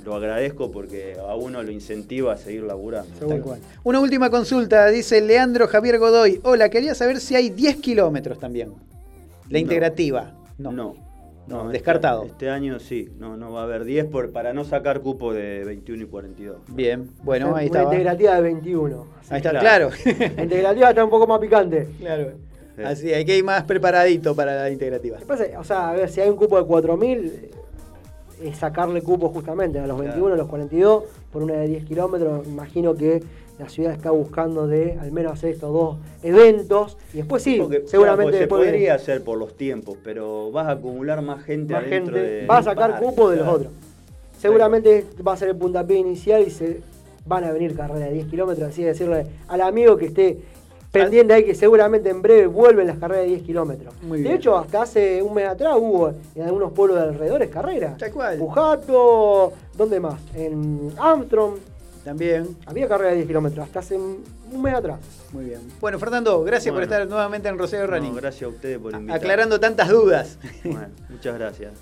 [0.05, 3.11] lo agradezco porque a uno lo incentiva a seguir laburando.
[3.43, 3.61] Cual.
[3.83, 6.41] Una última consulta, dice Leandro Javier Godoy.
[6.45, 8.73] Hola, quería saber si hay 10 kilómetros también.
[9.49, 9.59] La No.
[9.59, 10.33] integrativa.
[10.59, 10.71] No.
[10.71, 10.95] No,
[11.47, 12.25] No, este- descartado.
[12.25, 15.65] Este, año sí, no, no va a haber 10 por, para no sacar cupo de
[15.65, 16.57] 21 y 42.
[16.69, 17.83] Bien, bueno, ahí Una está.
[17.93, 19.07] integrativa de 21.
[19.29, 19.91] Ahí está, claro.
[20.37, 21.89] La integrativa está un poco más picante.
[21.99, 22.33] Claro.
[22.85, 25.19] Así, hay que ir más preparadito para la integrativa.
[25.19, 25.45] ¿Qué pasa?
[25.59, 27.51] O sea, a ver, si hay un cupo de 4.000, eh,
[28.45, 32.47] es sacarle cupo justamente a los 21, a los 42, por una de 10 kilómetros.
[32.47, 33.23] Imagino que
[33.63, 36.97] la ciudad está buscando de al menos hacer estos dos eventos.
[37.15, 40.51] Y después sí, Porque, seguramente claro, porque después se podría hacer por los tiempos, pero
[40.51, 43.37] vas a acumular más gente más adentro gente de- va a sacar Parque, cupo de
[43.37, 43.73] los otros.
[44.39, 46.81] Seguramente va a ser el puntapié inicial y se
[47.25, 48.69] van a venir carreras de 10 kilómetros.
[48.69, 50.39] Así que decirle al amigo que esté
[50.91, 53.95] pendiente ahí que seguramente en breve vuelven las carreras de 10 kilómetros.
[54.03, 54.35] De bien.
[54.35, 57.97] hecho, hasta hace un mes atrás hubo en algunos pueblos de alrededores carreras.
[57.97, 58.37] Tal cual.
[58.39, 60.21] Pujato, ¿dónde más?
[60.35, 61.55] En Armstrong.
[62.05, 62.57] También.
[62.67, 64.23] Había carrera de 10 kilómetros, hasta hace un
[64.61, 64.99] mes atrás.
[65.33, 65.61] Muy bien.
[65.81, 68.17] Bueno, Fernando, gracias por estar nuevamente en Rosario No, Running.
[68.17, 69.15] gracias a ustedes por invitarme.
[69.15, 70.39] Aclarando tantas dudas.
[70.65, 71.73] Bueno, muchas gracias.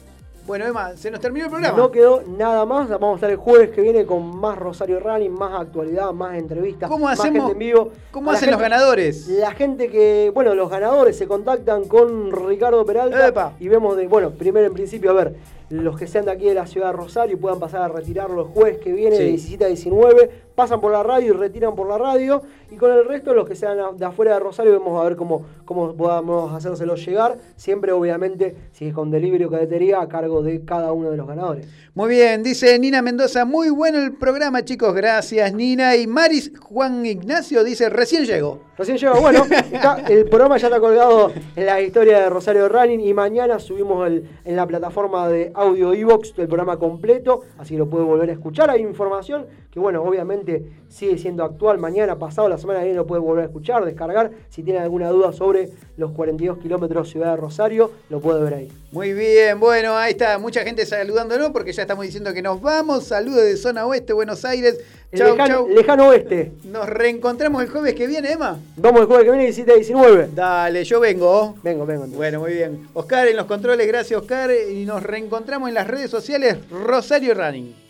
[0.46, 1.76] Bueno, Emma, se nos terminó el programa.
[1.76, 2.88] No quedó nada más.
[2.88, 6.88] Vamos a estar el jueves que viene con más Rosario Running, más actualidad, más entrevistas.
[6.90, 7.92] ¿Cómo más hacemos- gente en vivo.
[8.10, 9.28] cómo A hacen los ganadores?
[9.28, 13.52] La gente que, bueno, los ganadores se contactan con Ricardo Peralta Epa.
[13.60, 15.34] y vemos de, bueno, primero en principio, a ver,
[15.70, 18.48] los que sean de aquí de la ciudad de Rosario puedan pasar a retirarlo el
[18.48, 19.22] jueves que viene Sí.
[19.22, 20.30] de 17 a 19,
[20.60, 22.42] pasan por la radio y retiran por la radio.
[22.70, 25.44] Y con el resto, los que sean de afuera de Rosario, vemos a ver cómo,
[25.64, 27.38] cómo podamos hacérselos llegar.
[27.56, 31.26] Siempre, obviamente, si es con delivery o cadetería, a cargo de cada uno de los
[31.26, 31.66] ganadores.
[31.94, 35.96] Muy bien, dice Nina Mendoza, muy bueno el programa, chicos, gracias Nina.
[35.96, 38.60] Y Maris Juan Ignacio dice, recién llegó.
[38.78, 43.00] Recién llega, bueno, está- el programa ya está colgado en la historia de Rosario Running
[43.00, 47.78] y mañana subimos el- en la plataforma de audio Evox el programa completo, así que
[47.78, 48.70] lo puede volver a escuchar.
[48.70, 50.49] Hay información que, bueno, obviamente
[50.88, 51.78] sigue siendo actual.
[51.78, 54.30] Mañana, pasado, la semana que viene lo puede volver a escuchar, descargar.
[54.50, 58.72] Si tiene alguna duda sobre los 42 kilómetros Ciudad de Rosario, lo puede ver ahí.
[58.92, 63.04] Muy bien, bueno, ahí está, mucha gente saludándonos porque ya estamos diciendo que nos vamos.
[63.04, 64.80] Saludos de zona oeste, Buenos Aires.
[65.14, 65.68] Chau, lejano, chau.
[65.68, 66.52] lejano oeste.
[66.64, 68.58] Nos reencontramos el jueves que viene, Emma.
[68.76, 70.28] Vamos el jueves que viene 17 a 19.
[70.34, 71.54] Dale, yo vengo.
[71.62, 72.04] Vengo, vengo.
[72.04, 72.16] entonces.
[72.16, 72.88] Bueno, muy bien.
[72.94, 74.50] Oscar en los controles, gracias Oscar.
[74.50, 77.89] Y nos reencontramos en las redes sociales Rosario Running.